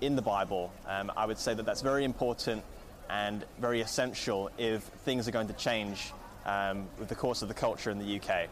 in 0.00 0.16
the 0.16 0.22
Bible. 0.22 0.72
Um, 0.86 1.12
I 1.16 1.26
would 1.26 1.38
say 1.38 1.54
that 1.54 1.64
that's 1.64 1.82
very 1.82 2.04
important 2.04 2.62
and 3.08 3.44
very 3.60 3.80
essential 3.80 4.50
if 4.58 4.82
things 4.82 5.28
are 5.28 5.32
going 5.32 5.48
to 5.48 5.54
change 5.54 6.12
um, 6.44 6.86
with 6.98 7.08
the 7.08 7.14
course 7.14 7.42
of 7.42 7.48
the 7.48 7.54
culture 7.54 7.90
in 7.90 7.98
the 7.98 8.20
UK. 8.20 8.48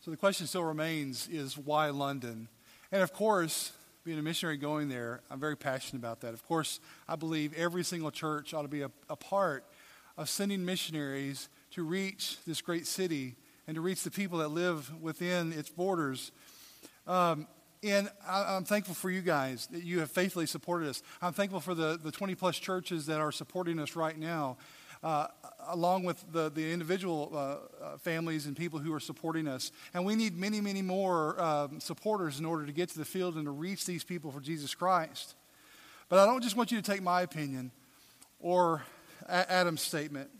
So 0.00 0.10
the 0.10 0.16
question 0.16 0.46
still 0.46 0.64
remains 0.64 1.28
is 1.28 1.56
why 1.56 1.88
London? 1.88 2.48
And 2.92 3.02
of 3.02 3.12
course, 3.12 3.72
being 4.04 4.18
a 4.18 4.22
missionary 4.22 4.58
going 4.58 4.90
there, 4.90 5.22
I'm 5.30 5.40
very 5.40 5.56
passionate 5.56 6.00
about 6.00 6.20
that. 6.20 6.34
Of 6.34 6.46
course, 6.46 6.78
I 7.08 7.16
believe 7.16 7.54
every 7.54 7.82
single 7.82 8.10
church 8.10 8.52
ought 8.52 8.62
to 8.62 8.68
be 8.68 8.82
a, 8.82 8.90
a 9.08 9.16
part 9.16 9.64
of 10.18 10.28
sending 10.28 10.64
missionaries 10.64 11.48
to 11.72 11.82
reach 11.82 12.36
this 12.46 12.60
great 12.60 12.86
city 12.86 13.34
and 13.66 13.74
to 13.76 13.80
reach 13.80 14.02
the 14.02 14.10
people 14.10 14.38
that 14.38 14.48
live 14.48 14.92
within 15.00 15.52
its 15.54 15.70
borders. 15.70 16.32
Um, 17.06 17.46
and 17.82 18.10
I, 18.28 18.56
am 18.56 18.64
thankful 18.64 18.94
for 18.94 19.10
you 19.10 19.22
guys 19.22 19.68
that 19.68 19.82
you 19.82 20.00
have 20.00 20.10
faithfully 20.10 20.46
supported 20.46 20.88
us. 20.88 21.02
I'm 21.22 21.32
thankful 21.32 21.60
for 21.60 21.74
the, 21.74 21.98
the 22.02 22.12
20 22.12 22.34
plus 22.34 22.58
churches 22.58 23.06
that 23.06 23.20
are 23.20 23.32
supporting 23.32 23.78
us 23.78 23.96
right 23.96 24.18
now 24.18 24.58
uh, 25.02 25.28
along 25.68 26.04
with 26.04 26.24
the, 26.32 26.50
the 26.50 26.72
individual 26.72 27.30
uh, 27.34 27.38
uh, 27.84 27.96
families 27.98 28.46
and 28.46 28.56
people 28.56 28.78
who 28.78 28.92
are 28.92 29.00
supporting 29.00 29.48
us. 29.48 29.72
And 29.92 30.04
we 30.04 30.14
need 30.14 30.36
many, 30.36 30.60
many 30.60 30.82
more 30.82 31.40
um, 31.40 31.80
supporters 31.80 32.38
in 32.38 32.44
order 32.44 32.66
to 32.66 32.72
get 32.72 32.88
to 32.90 32.98
the 32.98 33.04
field 33.04 33.36
and 33.36 33.44
to 33.44 33.50
reach 33.50 33.86
these 33.86 34.04
people 34.04 34.30
for 34.30 34.40
Jesus 34.40 34.74
Christ. 34.74 35.34
But 36.08 36.18
I 36.18 36.26
don't 36.26 36.42
just 36.42 36.56
want 36.56 36.70
you 36.70 36.80
to 36.80 36.90
take 36.90 37.02
my 37.02 37.22
opinion 37.22 37.70
or 38.40 38.82
a- 39.26 39.50
Adam's 39.50 39.80
statement, 39.80 40.30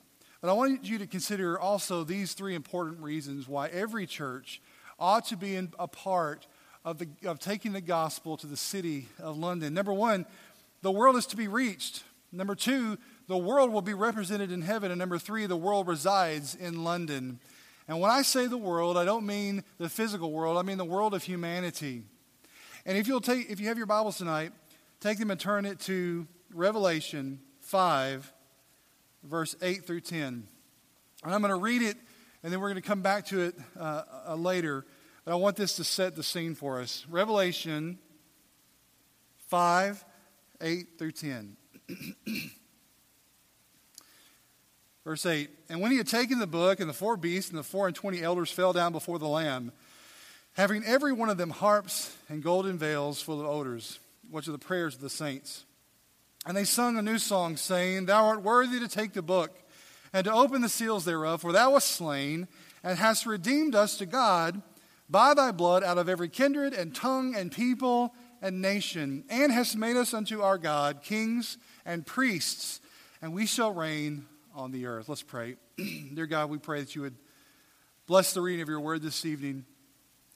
but 0.41 0.51
I 0.51 0.53
want 0.53 0.85
you 0.85 0.99
to 0.99 1.07
consider 1.07 1.59
also 1.59 2.05
these 2.05 2.35
three 2.35 2.55
important 2.55 3.01
reasons 3.01 3.49
why 3.49 3.69
every 3.69 4.07
church 4.07 4.61
ought 4.99 5.27
to 5.27 5.37
be 5.37 5.57
in, 5.57 5.73
a 5.79 5.89
part 5.89 6.47
of, 6.85 6.99
the, 6.99 7.09
of 7.25 7.39
taking 7.39 7.73
the 7.73 7.81
gospel 7.81 8.37
to 8.37 8.47
the 8.47 8.57
city 8.57 9.09
of 9.19 9.39
London. 9.39 9.73
Number 9.73 9.93
one, 9.93 10.27
the 10.83 10.91
world 10.91 11.17
is 11.17 11.27
to 11.27 11.37
be 11.37 11.49
reached. 11.49 12.05
Number 12.31 12.55
two, 12.55 12.99
the 13.27 13.37
world 13.37 13.73
will 13.73 13.83
be 13.83 13.95
represented 13.95 14.53
in 14.53 14.63
heaven. 14.63 14.91
And 14.91 14.99
number 14.99 15.19
three, 15.19 15.47
the 15.47 15.57
world 15.57 15.89
resides 15.89 16.55
in 16.55 16.85
London. 16.85 17.41
And 17.89 18.01
when 18.01 18.11
I 18.11 18.23
say 18.23 18.47
the 18.47 18.59
world, 18.59 18.97
I 18.97 19.05
don't 19.05 19.27
mean 19.27 19.63
the 19.79 19.89
physical 19.89 20.33
world, 20.33 20.57
I 20.57 20.63
mean 20.63 20.79
the 20.79 20.85
world 20.85 21.15
of 21.15 21.23
humanity. 21.23 22.03
And 22.87 22.99
if 22.99 23.07
you'll 23.07 23.21
take 23.21 23.51
if 23.51 23.61
you 23.61 23.69
have 23.69 23.79
your 23.79 23.87
Bibles 23.87 24.19
tonight, 24.19 24.53
take 25.01 25.19
them 25.19 25.31
and 25.31 25.41
turn 25.41 25.65
it 25.65 25.81
to 25.81 26.27
Revelation 26.53 27.41
5, 27.61 28.33
verse 29.23 29.57
8 29.61 29.87
through 29.87 30.01
10. 30.01 30.47
And 31.25 31.35
I'm 31.35 31.41
going 31.41 31.51
to 31.51 31.57
read 31.57 31.83
it, 31.83 31.97
and 32.43 32.53
then 32.53 32.61
we're 32.61 32.69
going 32.69 32.83
to 32.83 32.87
come 32.87 33.03
back 33.03 33.27
to 33.27 33.41
it 33.43 33.55
uh, 33.79 34.03
uh, 34.29 34.35
later. 34.35 34.85
But 35.25 35.33
I 35.33 35.35
want 35.37 35.57
this 35.57 35.77
to 35.77 35.85
set 35.85 36.17
the 36.17 36.23
scene 36.23 36.55
for 36.55 36.81
us. 36.81 37.07
Revelation 37.09 37.99
5, 39.49 40.05
8 40.61 40.87
through 40.99 41.13
10. 41.13 41.57
Verse 45.05 45.27
8 45.27 45.51
And 45.69 45.81
when 45.81 45.91
he 45.91 45.99
had 45.99 46.09
taken 46.09 46.39
the 46.39 46.47
book, 46.47 46.81
and 46.81 46.89
the 46.89 46.95
four 46.95 47.17
beasts 47.17 47.51
and 47.51 47.59
the 47.59 47.63
four 47.63 47.87
and 47.87 47.95
twenty 47.95 48.23
elders 48.23 48.51
fell 48.51 48.73
down 48.73 48.93
before 48.93 49.19
the 49.19 49.29
Lamb, 49.29 49.73
having 50.55 50.83
every 50.85 51.13
one 51.13 51.29
of 51.29 51.37
them 51.37 51.51
harps 51.51 52.17
and 52.29 52.43
golden 52.43 52.79
veils 52.79 53.21
full 53.21 53.41
of 53.41 53.47
odors, 53.47 53.99
which 54.31 54.49
are 54.49 54.53
the 54.53 54.59
prayers 54.59 54.95
of 54.95 55.01
the 55.01 55.11
saints. 55.11 55.65
And 56.47 56.57
they 56.57 56.65
sung 56.65 56.99
a 56.99 57.03
new 57.03 57.19
song, 57.19 57.57
saying, 57.57 58.07
Thou 58.07 58.27
art 58.27 58.43
worthy 58.43 58.81
to 58.81 58.89
take 58.89 59.13
the 59.13 59.23
book 59.23 59.51
and 60.13 60.25
to 60.25 60.33
open 60.33 60.63
the 60.63 60.69
seals 60.69 61.05
thereof, 61.05 61.41
for 61.41 61.53
thou 61.53 61.73
wast 61.73 61.91
slain 61.91 62.49
and 62.83 62.99
hast 62.99 63.27
redeemed 63.27 63.75
us 63.75 63.97
to 63.99 64.07
God 64.07 64.63
by 65.09 65.35
thy 65.35 65.53
blood 65.53 65.83
out 65.83 65.99
of 65.99 66.09
every 66.09 66.29
kindred 66.29 66.73
and 66.73 66.95
tongue 66.95 67.35
and 67.35 67.51
people 67.51 68.15
and 68.41 68.61
nation, 68.61 69.25
and 69.31 69.51
hast 69.53 69.77
made 69.77 69.97
us 69.97 70.13
unto 70.13 70.43
our 70.43 70.59
God 70.59 71.03
kings 71.03 71.57
and 71.87 72.07
priests, 72.07 72.81
and 73.23 73.33
we 73.33 73.47
shall 73.47 73.73
reign 73.73 74.27
on 74.55 74.71
the 74.71 74.87
earth. 74.87 75.09
Let's 75.09 75.23
pray. 75.23 75.57
Dear 76.15 76.27
God, 76.27 76.49
we 76.49 76.59
pray 76.59 76.81
that 76.81 76.95
you 76.95 77.03
would 77.03 77.17
bless 78.07 78.33
the 78.33 78.41
reading 78.41 78.63
of 78.63 78.69
your 78.69 78.81
word 78.81 79.03
this 79.03 79.25
evening. 79.25 79.65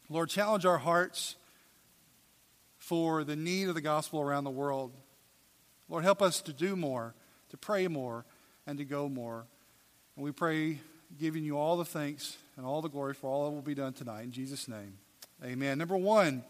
Lord, 0.08 0.28
challenge 0.28 0.66
our 0.66 0.78
hearts 0.78 1.36
for 2.78 3.22
the 3.24 3.36
need 3.36 3.68
of 3.68 3.74
the 3.74 3.80
gospel 3.80 4.20
around 4.20 4.44
the 4.44 4.50
world. 4.50 4.92
Lord, 5.88 6.04
help 6.04 6.20
us 6.20 6.40
to 6.42 6.52
do 6.52 6.74
more, 6.74 7.14
to 7.50 7.56
pray 7.56 7.86
more, 7.88 8.24
and 8.66 8.78
to 8.78 8.84
go 8.84 9.08
more. 9.08 9.46
And 10.16 10.24
we 10.24 10.32
pray, 10.32 10.80
giving 11.18 11.44
you 11.44 11.56
all 11.56 11.76
the 11.76 11.84
thanks 11.84 12.36
and 12.56 12.66
all 12.66 12.82
the 12.82 12.88
glory 12.88 13.14
for 13.14 13.30
all 13.30 13.44
that 13.44 13.54
will 13.54 13.62
be 13.62 13.74
done 13.74 13.92
tonight. 13.92 14.24
In 14.24 14.32
Jesus' 14.32 14.68
name, 14.68 14.98
amen. 15.44 15.78
Number 15.78 15.96
one, 15.96 16.42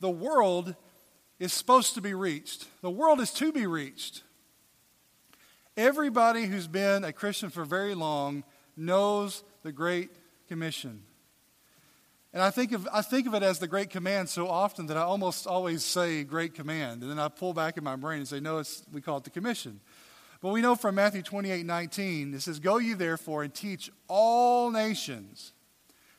the 0.00 0.10
world 0.10 0.74
is 1.38 1.52
supposed 1.52 1.94
to 1.94 2.00
be 2.00 2.14
reached. 2.14 2.66
The 2.80 2.90
world 2.90 3.20
is 3.20 3.32
to 3.34 3.52
be 3.52 3.66
reached. 3.66 4.22
Everybody 5.80 6.44
who's 6.44 6.68
been 6.68 7.04
a 7.04 7.12
Christian 7.12 7.48
for 7.48 7.64
very 7.64 7.94
long 7.94 8.44
knows 8.76 9.42
the 9.62 9.72
Great 9.72 10.10
Commission. 10.46 11.04
And 12.34 12.42
I 12.42 12.50
think, 12.50 12.72
of, 12.72 12.86
I 12.92 13.00
think 13.00 13.26
of 13.26 13.32
it 13.32 13.42
as 13.42 13.60
the 13.60 13.66
Great 13.66 13.88
Command 13.88 14.28
so 14.28 14.46
often 14.46 14.88
that 14.88 14.98
I 14.98 15.00
almost 15.00 15.46
always 15.46 15.82
say 15.82 16.22
Great 16.22 16.52
Command. 16.52 17.00
And 17.00 17.10
then 17.10 17.18
I 17.18 17.28
pull 17.28 17.54
back 17.54 17.78
in 17.78 17.84
my 17.84 17.96
brain 17.96 18.18
and 18.18 18.28
say, 18.28 18.40
no, 18.40 18.58
it's, 18.58 18.84
we 18.92 19.00
call 19.00 19.16
it 19.16 19.24
the 19.24 19.30
Commission. 19.30 19.80
But 20.42 20.50
we 20.50 20.60
know 20.60 20.74
from 20.74 20.96
Matthew 20.96 21.22
28 21.22 21.64
19, 21.64 22.34
it 22.34 22.42
says, 22.42 22.58
Go 22.58 22.76
ye 22.76 22.92
therefore 22.92 23.42
and 23.42 23.54
teach 23.54 23.90
all 24.06 24.70
nations, 24.70 25.54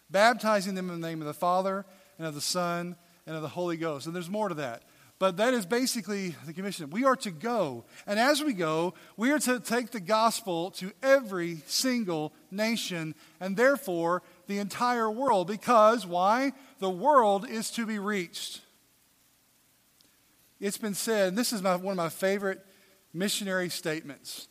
baptizing 0.09 0.73
them 0.73 0.89
in 0.89 0.99
the 0.99 1.07
name 1.07 1.21
of 1.21 1.27
the 1.27 1.35
Father 1.35 1.85
and 2.17 2.25
of 2.25 2.33
the 2.33 2.41
Son 2.41 2.95
and 3.27 3.35
of 3.35 3.43
the 3.43 3.49
Holy 3.49 3.77
Ghost. 3.77 4.07
And 4.07 4.15
there's 4.15 4.27
more 4.27 4.49
to 4.49 4.55
that. 4.55 4.81
But 5.21 5.37
that 5.37 5.53
is 5.53 5.67
basically 5.67 6.33
the 6.47 6.51
commission. 6.51 6.89
We 6.89 7.05
are 7.05 7.15
to 7.17 7.29
go. 7.29 7.85
And 8.07 8.19
as 8.19 8.43
we 8.43 8.53
go, 8.53 8.95
we 9.17 9.29
are 9.29 9.37
to 9.37 9.59
take 9.59 9.91
the 9.91 9.99
gospel 9.99 10.71
to 10.71 10.91
every 11.03 11.57
single 11.67 12.33
nation 12.49 13.13
and 13.39 13.55
therefore 13.55 14.23
the 14.47 14.57
entire 14.57 15.11
world. 15.11 15.45
Because, 15.45 16.07
why? 16.07 16.53
The 16.79 16.89
world 16.89 17.47
is 17.47 17.69
to 17.73 17.85
be 17.85 17.99
reached. 17.99 18.61
It's 20.59 20.79
been 20.79 20.95
said, 20.95 21.27
and 21.27 21.37
this 21.37 21.53
is 21.53 21.61
my, 21.61 21.75
one 21.75 21.91
of 21.91 21.97
my 21.97 22.09
favorite 22.09 22.65
missionary 23.13 23.69
statements 23.69 24.47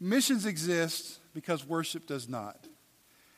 missions 0.00 0.46
exist 0.46 1.20
because 1.32 1.64
worship 1.64 2.08
does 2.08 2.28
not. 2.28 2.66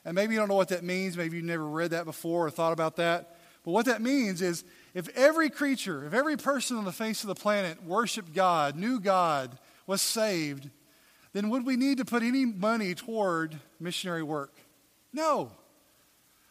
And 0.02 0.14
maybe 0.14 0.32
you 0.32 0.40
don't 0.40 0.48
know 0.48 0.54
what 0.54 0.68
that 0.68 0.82
means. 0.82 1.14
Maybe 1.14 1.36
you've 1.36 1.44
never 1.44 1.66
read 1.66 1.90
that 1.90 2.06
before 2.06 2.46
or 2.46 2.50
thought 2.50 2.72
about 2.72 2.96
that. 2.96 3.36
But 3.64 3.72
what 3.72 3.86
that 3.86 4.00
means 4.00 4.40
is 4.40 4.64
if 4.94 5.09
every 5.16 5.50
creature, 5.50 6.07
if 6.07 6.14
every 6.14 6.37
person 6.37 6.76
on 6.76 6.85
the 6.85 6.92
face 6.92 7.22
of 7.22 7.28
the 7.28 7.35
planet 7.35 7.85
worshiped 7.85 8.33
God, 8.33 8.76
knew 8.76 9.00
God, 9.00 9.59
was 9.87 10.00
saved, 10.00 10.70
then 11.33 11.50
would 11.50 11.66
we 11.66 11.76
need 11.76 11.98
to 11.98 12.04
put 12.04 12.22
any 12.22 12.44
money 12.46 12.94
toward 12.94 13.59
missionary 13.80 14.22
work? 14.22 14.52
No. 15.12 15.50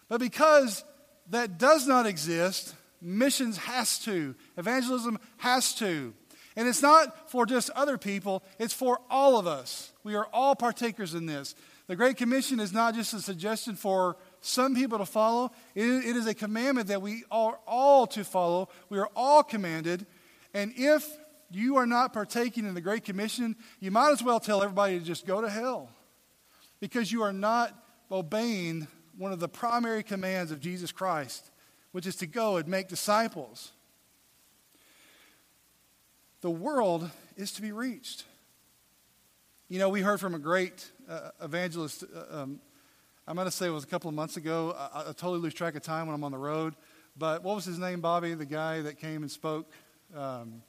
But 0.09 0.19
because 0.19 0.83
that 1.29 1.57
does 1.57 1.87
not 1.87 2.05
exist, 2.05 2.75
missions 3.01 3.57
has 3.57 3.97
to, 3.99 4.35
evangelism 4.57 5.19
has 5.37 5.73
to. 5.75 6.13
And 6.55 6.67
it's 6.67 6.81
not 6.81 7.31
for 7.31 7.45
just 7.45 7.69
other 7.71 7.97
people, 7.97 8.43
it's 8.59 8.73
for 8.73 8.99
all 9.09 9.39
of 9.39 9.47
us. 9.47 9.91
We 10.03 10.15
are 10.15 10.27
all 10.33 10.55
partakers 10.55 11.13
in 11.13 11.25
this. 11.25 11.55
The 11.87 11.95
Great 11.95 12.17
Commission 12.17 12.59
is 12.59 12.71
not 12.71 12.93
just 12.93 13.13
a 13.13 13.21
suggestion 13.21 13.75
for 13.75 14.17
some 14.45 14.75
people 14.75 14.97
to 14.97 15.05
follow, 15.05 15.51
it, 15.73 15.85
is 15.85 16.27
a 16.27 16.33
commandment 16.33 16.89
that 16.89 17.01
we 17.01 17.23
are 17.31 17.57
all 17.65 18.05
to 18.07 18.25
follow. 18.25 18.67
We 18.89 18.99
are 18.99 19.09
all 19.15 19.41
commanded. 19.41 20.05
And 20.53 20.73
if 20.75 21.07
you 21.49 21.77
are 21.77 21.85
not 21.85 22.11
partaking 22.11 22.65
in 22.65 22.73
the 22.73 22.81
Great 22.81 23.05
Commission, 23.05 23.55
you 23.79 23.89
might 23.89 24.11
as 24.11 24.21
well 24.21 24.41
tell 24.41 24.61
everybody 24.61 24.99
to 24.99 25.05
just 25.05 25.25
go 25.25 25.39
to 25.39 25.49
hell 25.49 25.89
because 26.81 27.09
you 27.09 27.21
are 27.23 27.31
not 27.31 27.73
obeying 28.11 28.87
one 29.17 29.31
of 29.31 29.39
the 29.39 29.47
primary 29.47 30.03
commands 30.03 30.51
of 30.51 30.59
Jesus 30.59 30.91
Christ, 30.91 31.49
which 31.93 32.05
is 32.05 32.17
to 32.17 32.27
go 32.27 32.57
and 32.57 32.67
make 32.67 32.89
disciples. 32.89 33.71
The 36.41 36.51
world 36.51 37.09
is 37.37 37.53
to 37.53 37.61
be 37.61 37.71
reached. 37.71 38.25
You 39.69 39.79
know, 39.79 39.87
we 39.87 40.01
heard 40.01 40.19
from 40.19 40.35
a 40.35 40.39
great 40.39 40.91
uh, 41.09 41.29
evangelist. 41.41 42.03
Uh, 42.13 42.41
um, 42.41 42.59
I'm 43.25 43.35
going 43.35 43.45
to 43.45 43.51
say 43.51 43.67
it 43.67 43.69
was 43.69 43.85
a 43.85 43.87
couple 43.87 44.09
of 44.09 44.15
months 44.15 44.35
ago. 44.35 44.75
I, 44.77 45.01
I, 45.01 45.03
totally 45.05 45.39
lose 45.39 45.53
track 45.53 45.75
of 45.75 45.81
time 45.81 46.07
when 46.07 46.13
I'm 46.13 46.25
on 46.25 46.33
the 46.33 46.37
road. 46.37 46.75
But 47.17 47.41
what 47.41 47.55
was 47.55 47.63
his 47.63 47.79
name, 47.79 48.01
Bobby, 48.01 48.33
the 48.33 48.45
guy 48.45 48.81
that 48.81 48.99
came 48.99 49.21
and 49.21 49.31
spoke? 49.31 49.71
Um, 50.13 50.61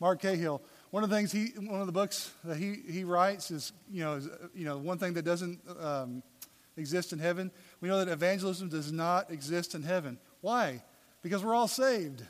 Mark 0.00 0.22
Cahill. 0.22 0.62
One 0.90 1.04
of 1.04 1.10
the 1.10 1.16
things 1.16 1.32
he, 1.32 1.48
one 1.58 1.80
of 1.82 1.86
the 1.86 1.92
books 1.92 2.30
that 2.44 2.56
he, 2.56 2.76
he 2.88 3.04
writes 3.04 3.50
is, 3.50 3.72
you 3.90 4.04
know, 4.04 4.14
is, 4.14 4.28
you 4.54 4.64
know, 4.64 4.78
one 4.78 4.96
thing 4.96 5.12
that 5.14 5.24
doesn't 5.26 5.60
um, 5.78 6.22
exist 6.78 7.12
in 7.12 7.18
heaven. 7.18 7.50
We 7.82 7.90
know 7.90 8.02
that 8.02 8.10
evangelism 8.10 8.70
does 8.70 8.90
not 8.90 9.30
exist 9.30 9.74
in 9.74 9.82
heaven. 9.82 10.18
Why? 10.40 10.82
Because 11.20 11.44
we're 11.44 11.54
all 11.54 11.68
saved. 11.68 12.22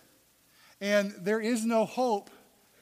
And 0.81 1.15
there 1.21 1.41
is 1.41 1.65
no 1.65 1.85
hope 1.85 2.31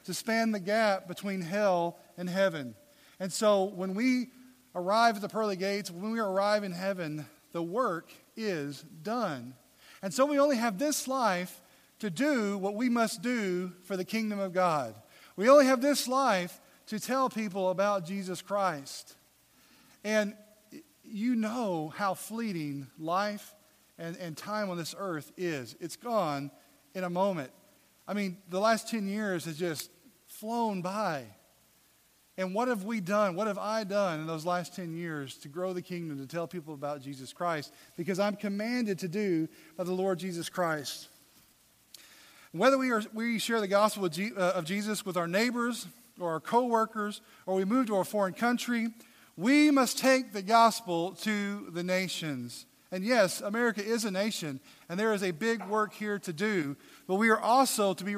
to 0.05 0.15
span 0.15 0.51
the 0.51 0.59
gap 0.59 1.07
between 1.07 1.41
hell 1.41 1.99
and 2.17 2.27
heaven. 2.27 2.73
And 3.19 3.31
so 3.31 3.65
when 3.65 3.93
we 3.93 4.29
arrive 4.75 5.15
at 5.15 5.21
the 5.21 5.29
pearly 5.29 5.55
gates, 5.55 5.89
when 5.89 6.11
we 6.11 6.19
arrive 6.19 6.63
in 6.63 6.73
heaven, 6.73 7.25
the 7.53 7.63
work 7.63 8.11
is 8.35 8.83
done. 9.01 9.55
And 10.01 10.13
so 10.13 10.25
we 10.25 10.37
only 10.37 10.57
have 10.57 10.77
this 10.77 11.07
life 11.07 11.61
to 11.99 12.09
do 12.09 12.57
what 12.57 12.75
we 12.75 12.89
must 12.89 13.21
do 13.21 13.71
for 13.85 13.95
the 13.95 14.03
kingdom 14.03 14.39
of 14.39 14.53
God. 14.53 14.93
We 15.37 15.49
only 15.49 15.65
have 15.65 15.81
this 15.81 16.07
life 16.07 16.59
to 16.87 16.99
tell 16.99 17.29
people 17.29 17.69
about 17.69 18.05
Jesus 18.05 18.41
Christ. 18.41 19.15
And 20.03 20.35
you 21.03 21.35
know 21.35 21.93
how 21.95 22.13
fleeting 22.13 22.87
life 22.99 23.55
and, 23.97 24.17
and 24.17 24.35
time 24.35 24.69
on 24.69 24.77
this 24.77 24.93
earth 24.97 25.31
is. 25.37 25.75
It's 25.79 25.95
gone 25.95 26.51
in 26.93 27.03
a 27.03 27.09
moment. 27.09 27.51
I 28.07 28.13
mean, 28.13 28.37
the 28.49 28.59
last 28.59 28.89
10 28.89 29.07
years 29.07 29.45
has 29.45 29.57
just 29.57 29.89
flown 30.27 30.81
by. 30.81 31.25
And 32.37 32.53
what 32.53 32.67
have 32.67 32.83
we 32.83 32.99
done? 32.99 33.35
What 33.35 33.47
have 33.47 33.57
I 33.57 33.85
done 33.85 34.19
in 34.19 34.27
those 34.27 34.45
last 34.45 34.75
10 34.75 34.93
years 34.93 35.35
to 35.37 35.47
grow 35.47 35.71
the 35.71 35.81
kingdom, 35.81 36.17
to 36.17 36.27
tell 36.27 36.47
people 36.47 36.73
about 36.73 37.01
Jesus 37.01 37.31
Christ? 37.31 37.73
Because 37.95 38.19
I'm 38.19 38.35
commanded 38.35 38.99
to 38.99 39.07
do 39.07 39.47
by 39.77 39.85
the 39.85 39.93
Lord 39.93 40.19
Jesus 40.19 40.49
Christ. 40.49 41.07
Whether 42.51 42.77
we, 42.77 42.91
are, 42.91 43.03
we 43.13 43.39
share 43.39 43.61
the 43.61 43.67
gospel 43.67 44.05
uh, 44.05 44.39
of 44.39 44.65
Jesus 44.65 45.05
with 45.05 45.15
our 45.15 45.27
neighbors 45.27 45.87
or 46.19 46.31
our 46.31 46.39
coworkers, 46.39 47.21
or 47.45 47.55
we 47.55 47.65
move 47.65 47.87
to 47.87 47.97
a 47.97 48.03
foreign 48.03 48.33
country, 48.33 48.89
we 49.37 49.71
must 49.71 49.97
take 49.97 50.31
the 50.31 50.41
gospel 50.41 51.11
to 51.11 51.69
the 51.71 51.83
nations. 51.83 52.65
And 52.91 53.03
yes, 53.03 53.41
America 53.41 53.83
is 53.83 54.05
a 54.05 54.11
nation, 54.11 54.59
and 54.87 54.97
there 54.99 55.13
is 55.13 55.23
a 55.23 55.31
big 55.31 55.65
work 55.67 55.93
here 55.93 56.19
to 56.19 56.31
do, 56.31 56.77
but 57.07 57.15
we 57.15 57.29
are 57.29 57.39
also 57.39 57.93
to 57.93 58.03
be, 58.03 58.15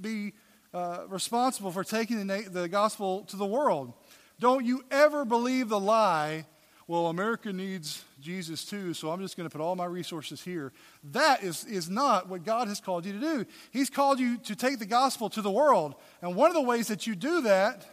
be 0.00 0.32
uh, 0.74 1.00
responsible 1.08 1.70
for 1.70 1.84
taking 1.84 2.26
the, 2.26 2.46
the 2.50 2.68
gospel 2.68 3.22
to 3.24 3.36
the 3.36 3.46
world. 3.46 3.92
Don't 4.40 4.64
you 4.64 4.84
ever 4.90 5.24
believe 5.24 5.68
the 5.68 5.80
lie 5.80 6.46
well, 6.88 7.06
America 7.06 7.52
needs 7.52 8.04
Jesus 8.20 8.64
too, 8.64 8.92
so 8.92 9.10
I'm 9.10 9.20
just 9.20 9.36
going 9.36 9.48
to 9.48 9.56
put 9.56 9.62
all 9.62 9.76
my 9.76 9.84
resources 9.84 10.42
here. 10.42 10.72
That 11.12 11.42
is, 11.42 11.64
is 11.64 11.88
not 11.88 12.28
what 12.28 12.44
God 12.44 12.68
has 12.68 12.80
called 12.80 13.06
you 13.06 13.12
to 13.12 13.18
do. 13.18 13.46
He's 13.70 13.88
called 13.88 14.18
you 14.18 14.36
to 14.38 14.56
take 14.56 14.78
the 14.78 14.86
gospel 14.86 15.30
to 15.30 15.42
the 15.42 15.50
world. 15.50 15.94
And 16.20 16.34
one 16.34 16.50
of 16.50 16.54
the 16.54 16.62
ways 16.62 16.88
that 16.88 17.06
you 17.06 17.14
do 17.14 17.42
that 17.42 17.86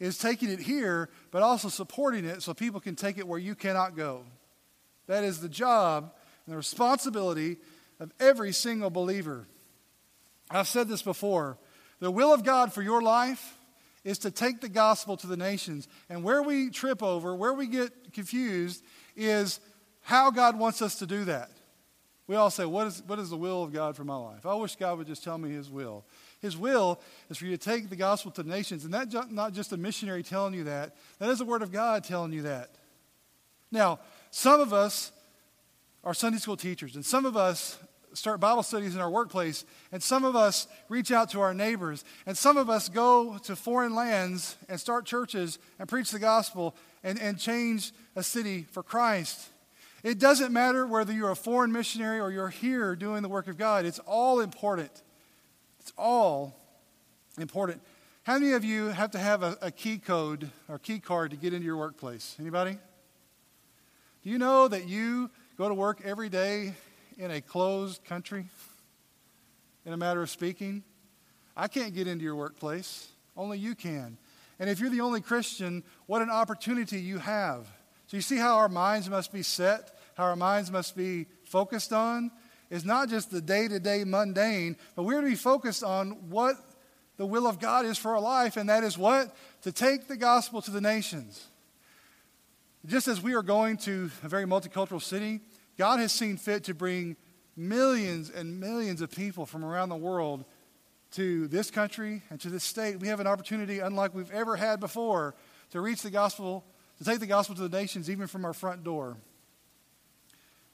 is 0.00 0.18
taking 0.18 0.48
it 0.48 0.58
here, 0.58 1.10
but 1.30 1.42
also 1.42 1.68
supporting 1.68 2.24
it 2.24 2.42
so 2.42 2.54
people 2.54 2.80
can 2.80 2.96
take 2.96 3.18
it 3.18 3.28
where 3.28 3.38
you 3.38 3.54
cannot 3.54 3.94
go. 3.94 4.24
That 5.06 5.22
is 5.22 5.40
the 5.40 5.48
job 5.48 6.12
and 6.46 6.52
the 6.52 6.56
responsibility 6.56 7.58
of 8.00 8.10
every 8.18 8.52
single 8.52 8.90
believer. 8.90 9.46
I've 10.50 10.68
said 10.68 10.88
this 10.88 11.02
before. 11.02 11.58
The 12.00 12.10
will 12.10 12.32
of 12.32 12.44
God 12.44 12.72
for 12.72 12.82
your 12.82 13.02
life 13.02 13.58
is 14.04 14.18
to 14.18 14.30
take 14.30 14.60
the 14.60 14.68
gospel 14.68 15.16
to 15.16 15.26
the 15.26 15.36
nations. 15.36 15.88
And 16.08 16.22
where 16.22 16.42
we 16.42 16.70
trip 16.70 17.02
over, 17.02 17.34
where 17.34 17.52
we 17.52 17.66
get 17.66 18.12
confused, 18.12 18.84
is 19.16 19.60
how 20.02 20.30
God 20.30 20.58
wants 20.58 20.80
us 20.82 21.00
to 21.00 21.06
do 21.06 21.24
that. 21.24 21.50
We 22.28 22.34
all 22.36 22.50
say, 22.50 22.64
what 22.64 22.88
is, 22.88 23.02
what 23.06 23.18
is 23.18 23.30
the 23.30 23.36
will 23.36 23.62
of 23.62 23.72
God 23.72 23.96
for 23.96 24.04
my 24.04 24.16
life? 24.16 24.46
I 24.46 24.54
wish 24.54 24.76
God 24.76 24.98
would 24.98 25.06
just 25.06 25.22
tell 25.22 25.38
me 25.38 25.50
His 25.50 25.70
will. 25.70 26.04
His 26.40 26.56
will 26.56 27.00
is 27.30 27.38
for 27.38 27.46
you 27.46 27.56
to 27.56 27.58
take 27.58 27.88
the 27.88 27.96
gospel 27.96 28.30
to 28.32 28.42
the 28.42 28.50
nations. 28.50 28.84
And 28.84 28.92
that's 28.92 29.14
not 29.30 29.52
just 29.52 29.72
a 29.72 29.76
missionary 29.76 30.22
telling 30.22 30.54
you 30.54 30.64
that, 30.64 30.96
that 31.18 31.28
is 31.28 31.38
the 31.38 31.44
Word 31.44 31.62
of 31.62 31.72
God 31.72 32.04
telling 32.04 32.32
you 32.32 32.42
that. 32.42 32.70
Now, 33.70 34.00
some 34.30 34.60
of 34.60 34.72
us 34.72 35.12
are 36.04 36.14
Sunday 36.14 36.38
school 36.38 36.56
teachers, 36.56 36.94
and 36.94 37.04
some 37.04 37.26
of 37.26 37.36
us 37.36 37.78
start 38.16 38.40
Bible 38.40 38.62
studies 38.62 38.94
in 38.94 39.00
our 39.00 39.10
workplace, 39.10 39.64
and 39.92 40.02
some 40.02 40.24
of 40.24 40.34
us 40.34 40.66
reach 40.88 41.12
out 41.12 41.30
to 41.30 41.40
our 41.40 41.54
neighbors, 41.54 42.04
and 42.26 42.36
some 42.36 42.56
of 42.56 42.70
us 42.70 42.88
go 42.88 43.38
to 43.44 43.54
foreign 43.54 43.94
lands 43.94 44.56
and 44.68 44.80
start 44.80 45.04
churches 45.04 45.58
and 45.78 45.88
preach 45.88 46.10
the 46.10 46.18
gospel 46.18 46.74
and, 47.04 47.20
and 47.20 47.38
change 47.38 47.92
a 48.14 48.22
city 48.22 48.66
for 48.70 48.82
Christ. 48.82 49.50
It 50.02 50.18
doesn't 50.18 50.52
matter 50.52 50.86
whether 50.86 51.12
you're 51.12 51.30
a 51.30 51.36
foreign 51.36 51.72
missionary 51.72 52.20
or 52.20 52.30
you're 52.30 52.48
here 52.48 52.94
doing 52.96 53.22
the 53.22 53.28
work 53.28 53.48
of 53.48 53.56
God, 53.56 53.84
it's 53.84 53.98
all 54.00 54.40
important. 54.40 54.90
It's 55.80 55.92
all 55.96 56.56
important. 57.38 57.80
How 58.24 58.38
many 58.38 58.52
of 58.52 58.64
you 58.64 58.86
have 58.88 59.12
to 59.12 59.18
have 59.18 59.44
a, 59.44 59.56
a 59.62 59.70
key 59.70 59.98
code 59.98 60.50
or 60.68 60.80
key 60.80 60.98
card 60.98 61.30
to 61.30 61.36
get 61.36 61.52
into 61.52 61.64
your 61.64 61.76
workplace? 61.76 62.34
Anybody? 62.40 62.78
Do 64.24 64.30
you 64.30 64.38
know 64.38 64.66
that 64.66 64.88
you 64.88 65.30
go 65.56 65.68
to 65.68 65.74
work 65.74 66.00
every 66.04 66.28
day 66.28 66.74
in 67.16 67.30
a 67.30 67.40
closed 67.40 68.04
country, 68.04 68.46
in 69.84 69.92
a 69.92 69.96
matter 69.96 70.22
of 70.22 70.30
speaking. 70.30 70.82
I 71.56 71.68
can't 71.68 71.94
get 71.94 72.06
into 72.06 72.24
your 72.24 72.36
workplace, 72.36 73.08
only 73.36 73.58
you 73.58 73.74
can. 73.74 74.18
And 74.58 74.68
if 74.68 74.80
you're 74.80 74.90
the 74.90 75.00
only 75.00 75.20
Christian, 75.20 75.82
what 76.06 76.22
an 76.22 76.30
opportunity 76.30 77.00
you 77.00 77.18
have. 77.18 77.66
So 78.06 78.16
you 78.16 78.20
see 78.20 78.36
how 78.36 78.56
our 78.56 78.68
minds 78.68 79.08
must 79.08 79.32
be 79.32 79.42
set, 79.42 79.98
how 80.16 80.24
our 80.24 80.36
minds 80.36 80.70
must 80.70 80.96
be 80.96 81.26
focused 81.44 81.92
on? 81.92 82.30
Is 82.68 82.84
not 82.84 83.08
just 83.08 83.30
the 83.30 83.40
day 83.40 83.68
to 83.68 83.78
day 83.78 84.02
mundane, 84.04 84.76
but 84.96 85.04
we're 85.04 85.20
to 85.20 85.26
be 85.26 85.36
focused 85.36 85.84
on 85.84 86.30
what 86.30 86.56
the 87.16 87.24
will 87.24 87.46
of 87.46 87.60
God 87.60 87.86
is 87.86 87.96
for 87.96 88.14
our 88.14 88.20
life, 88.20 88.56
and 88.56 88.68
that 88.68 88.84
is 88.84 88.98
what? 88.98 89.34
To 89.62 89.72
take 89.72 90.08
the 90.08 90.16
gospel 90.16 90.60
to 90.62 90.70
the 90.70 90.80
nations. 90.80 91.46
Just 92.84 93.08
as 93.08 93.22
we 93.22 93.34
are 93.34 93.42
going 93.42 93.76
to 93.78 94.10
a 94.22 94.28
very 94.28 94.44
multicultural 94.44 95.00
city, 95.00 95.40
God 95.78 96.00
has 96.00 96.12
seen 96.12 96.36
fit 96.36 96.64
to 96.64 96.74
bring 96.74 97.16
millions 97.56 98.30
and 98.30 98.60
millions 98.60 99.00
of 99.00 99.10
people 99.10 99.46
from 99.46 99.64
around 99.64 99.88
the 99.88 99.96
world 99.96 100.44
to 101.12 101.48
this 101.48 101.70
country 101.70 102.22
and 102.30 102.40
to 102.40 102.50
this 102.50 102.64
state. 102.64 103.00
We 103.00 103.08
have 103.08 103.20
an 103.20 103.26
opportunity, 103.26 103.78
unlike 103.78 104.14
we've 104.14 104.30
ever 104.30 104.56
had 104.56 104.80
before, 104.80 105.34
to 105.70 105.80
reach 105.80 106.02
the 106.02 106.10
gospel, 106.10 106.64
to 106.98 107.04
take 107.04 107.20
the 107.20 107.26
gospel 107.26 107.54
to 107.56 107.68
the 107.68 107.76
nations, 107.76 108.10
even 108.10 108.26
from 108.26 108.44
our 108.44 108.52
front 108.52 108.84
door. 108.84 109.16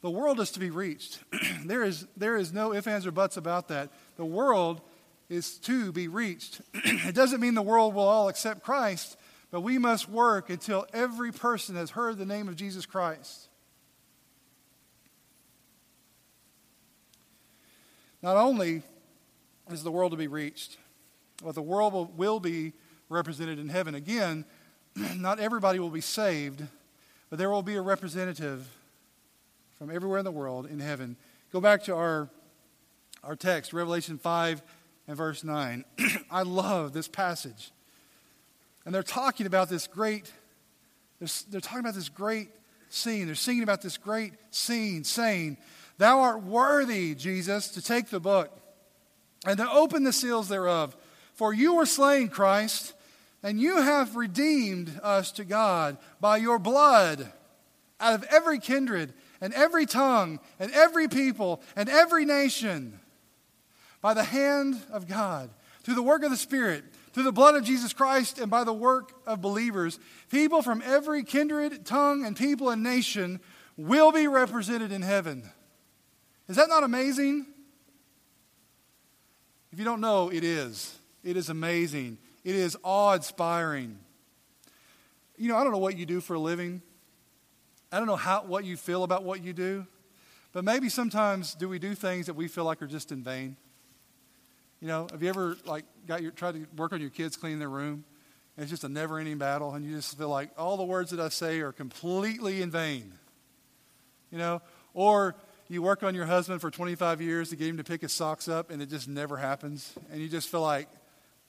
The 0.03 0.11
world 0.11 0.41
is 0.41 0.51
to 0.53 0.61
be 0.61 0.71
reached. 0.71 1.21
there, 1.65 1.85
is, 1.85 2.07
there 2.17 2.37
is 2.37 2.53
no 2.53 2.75
ifs, 2.75 2.89
ands, 2.89 3.07
or 3.07 3.13
buts 3.13 3.37
about 3.37 3.69
that. 3.69 3.91
The 4.17 4.25
world 4.25 4.81
is 5.29 5.59
to 5.59 5.93
be 5.93 6.09
reached. 6.09 6.61
it 6.75 7.15
doesn't 7.15 7.41
mean 7.41 7.55
the 7.55 7.63
world 7.63 7.95
will 7.95 8.03
all 8.03 8.29
accept 8.29 8.65
Christ, 8.65 9.17
but 9.53 9.61
we 9.61 9.79
must 9.79 10.09
work 10.09 10.51
until 10.51 10.87
every 10.93 11.31
person 11.31 11.77
has 11.77 11.91
heard 11.91 12.19
the 12.19 12.27
name 12.27 12.49
of 12.49 12.57
Jesus 12.57 12.85
Christ. 12.85 13.49
Not 18.23 18.37
only 18.37 18.83
is 19.71 19.83
the 19.83 19.91
world 19.91 20.13
to 20.13 20.17
be 20.17 20.29
reached, 20.29 20.79
but 21.43 21.55
the 21.55 21.63
world 21.63 21.93
will, 21.93 22.07
will 22.17 22.41
be 22.41 22.73
represented 23.09 23.59
in 23.59 23.69
heaven. 23.69 23.95
Again, 23.95 24.45
not 25.17 25.41
everybody 25.41 25.79
will 25.79 25.91
be 25.91 26.01
saved, 26.01 26.63
but 27.31 27.39
there 27.39 27.51
will 27.51 27.63
be 27.63 27.75
a 27.75 27.83
representative 27.83 28.69
from 29.77 29.91
everywhere 29.91 30.19
in 30.19 30.25
the 30.25 30.31
world 30.31 30.67
in 30.67 30.79
heaven. 30.79 31.17
Go 31.53 31.61
back 31.61 31.83
to 31.85 31.95
our, 31.95 32.29
our 33.25 33.35
text, 33.35 33.73
Revelation 33.73 34.19
5 34.19 34.63
and 35.09 35.17
verse 35.17 35.43
9. 35.43 35.85
I 36.31 36.43
love 36.43 36.93
this 36.93 37.09
passage. 37.09 37.73
And 38.85 38.95
they're 38.95 39.03
talking 39.03 39.47
about 39.47 39.69
this 39.69 39.87
great, 39.87 40.33
they're, 41.19 41.29
they're 41.51 41.61
talking 41.61 41.81
about 41.81 41.95
this 41.95 42.09
great 42.09 42.49
scene. 42.89 43.27
They're 43.27 43.35
singing 43.35 43.63
about 43.63 43.83
this 43.83 43.97
great 43.97 44.35
scene, 44.51 45.03
saying, 45.03 45.57
Thou 46.03 46.19
art 46.19 46.43
worthy, 46.43 47.15
Jesus, 47.15 47.69
to 47.69 47.81
take 47.81 48.09
the 48.09 48.19
book 48.19 48.51
and 49.47 49.57
to 49.59 49.71
open 49.71 50.03
the 50.03 50.13
seals 50.13 50.49
thereof. 50.49 50.97
For 51.35 51.55
you 51.55 51.77
were 51.77 51.87
slain, 51.87 52.29
Christ, 52.29 52.95
And 53.45 53.61
you 53.61 53.81
have 53.81 54.17
redeemed 54.17 54.99
us 55.01 55.31
to 55.31 55.45
God 55.45 55.99
by 56.21 56.39
your 56.39 56.59
blood 56.59 57.33
out 58.01 58.15
of 58.15 58.25
every 58.25 58.59
kindred 58.59 59.15
and 59.41 59.55
every 59.55 59.87
tongue 59.87 60.41
and 60.59 60.73
every 60.73 61.07
people 61.07 61.63
and 61.77 61.89
every 61.89 62.25
nation 62.25 62.99
by 64.01 64.13
the 64.13 64.25
hand 64.25 64.83
of 64.91 65.07
God, 65.07 65.51
through 65.85 65.95
the 65.95 66.03
work 66.03 66.25
of 66.25 66.33
the 66.33 66.37
Spirit, 66.37 66.83
through 67.13 67.23
the 67.23 67.31
blood 67.31 67.55
of 67.55 67.63
Jesus 67.63 67.93
Christ, 67.93 68.41
and 68.41 68.51
by 68.51 68.65
the 68.65 68.73
work 68.73 69.13
of 69.25 69.41
believers. 69.41 70.01
People 70.33 70.63
from 70.63 70.83
every 70.85 71.23
kindred, 71.23 71.87
tongue, 71.87 72.25
and 72.25 72.37
people 72.37 72.71
and 72.71 72.83
nation 72.83 73.39
will 73.77 74.11
be 74.11 74.27
represented 74.27 74.91
in 74.91 75.03
heaven. 75.03 75.49
Is 76.53 76.57
that 76.57 76.69
not 76.69 76.85
amazing? 76.85 77.47
If 79.73 79.79
you 79.79 79.87
don't 79.87 80.03
know, 80.03 80.29
it 80.29 80.45
is. 80.45 80.99
It 81.25 81.39
is 81.39 81.49
amazing. 81.49 82.19
It 82.45 82.55
is 82.55 82.77
awe 82.83 83.15
inspiring. 83.15 83.99
You 85.39 85.49
know, 85.49 85.57
I 85.57 85.63
don't 85.63 85.73
know 85.73 85.79
what 85.79 85.97
you 85.97 86.05
do 86.05 86.21
for 86.21 86.35
a 86.35 86.39
living. 86.39 86.83
I 87.91 87.97
don't 87.97 88.07
know 88.07 88.17
how, 88.17 88.43
what 88.43 88.67
you 88.67 88.77
feel 88.77 89.03
about 89.03 89.25
what 89.25 89.43
you 89.43 89.55
do. 89.55 89.87
But 90.53 90.63
maybe 90.63 90.91
sometimes 90.91 91.55
do 91.55 91.71
we 91.71 91.79
do 91.79 91.95
things 91.95 92.27
that 92.27 92.35
we 92.35 92.49
feel 92.49 92.65
like 92.65 92.83
are 92.83 92.87
just 92.87 93.13
in 93.13 93.23
vain? 93.23 93.57
You 94.83 94.89
know, 94.89 95.07
have 95.11 95.23
you 95.23 95.31
ever 95.31 95.57
like 95.65 95.87
got 96.07 96.21
your 96.21 96.33
tried 96.33 96.57
to 96.57 96.67
work 96.77 96.93
on 96.93 97.01
your 97.01 97.09
kids 97.09 97.35
cleaning 97.35 97.61
their 97.61 97.71
room? 97.71 98.05
And 98.59 98.65
it's 98.65 98.71
just 98.71 98.85
a 98.85 98.91
never-ending 98.91 99.39
battle, 99.39 99.73
and 99.73 99.87
you 99.87 99.97
just 99.97 100.19
feel 100.19 100.29
like 100.29 100.51
all 100.59 100.77
the 100.77 100.85
words 100.85 101.13
that 101.13 101.21
I 101.21 101.31
say 101.31 101.61
are 101.61 101.73
completely 101.73 102.61
in 102.61 102.71
vain. 102.71 103.15
You 104.31 104.37
know, 104.37 104.61
or 104.93 105.35
you 105.75 105.83
work 105.83 106.03
on 106.03 106.15
your 106.15 106.27
husband 106.27 106.61
for 106.61 106.71
25 106.71 107.21
years 107.21 107.51
to 107.51 107.57
get 107.57 107.69
him 107.69 107.77
to 107.77 107.85
pick 107.85 108.03
his 108.03 108.13
socks 108.13 108.49
up, 108.49 108.71
and 108.71 108.83
it 108.83 108.91
just 108.91 109.09
never 109.09 109.37
happens, 109.37 109.95
and 110.11 110.21
you 110.21 110.29
just 110.29 110.49
feel 110.49 110.63
like 110.63 110.89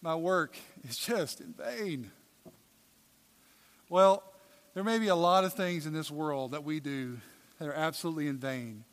my 0.01 0.15
work 0.15 0.55
is 0.87 0.97
just 0.97 1.41
in 1.41 1.53
vain. 1.53 2.11
Well, 3.89 4.23
there 4.73 4.83
may 4.83 4.97
be 4.99 5.07
a 5.07 5.15
lot 5.15 5.43
of 5.43 5.53
things 5.53 5.85
in 5.85 5.93
this 5.93 6.09
world 6.09 6.51
that 6.51 6.63
we 6.63 6.79
do 6.79 7.19
that 7.59 7.67
are 7.67 7.73
absolutely 7.73 8.27
in 8.27 8.37
vain. 8.37 8.83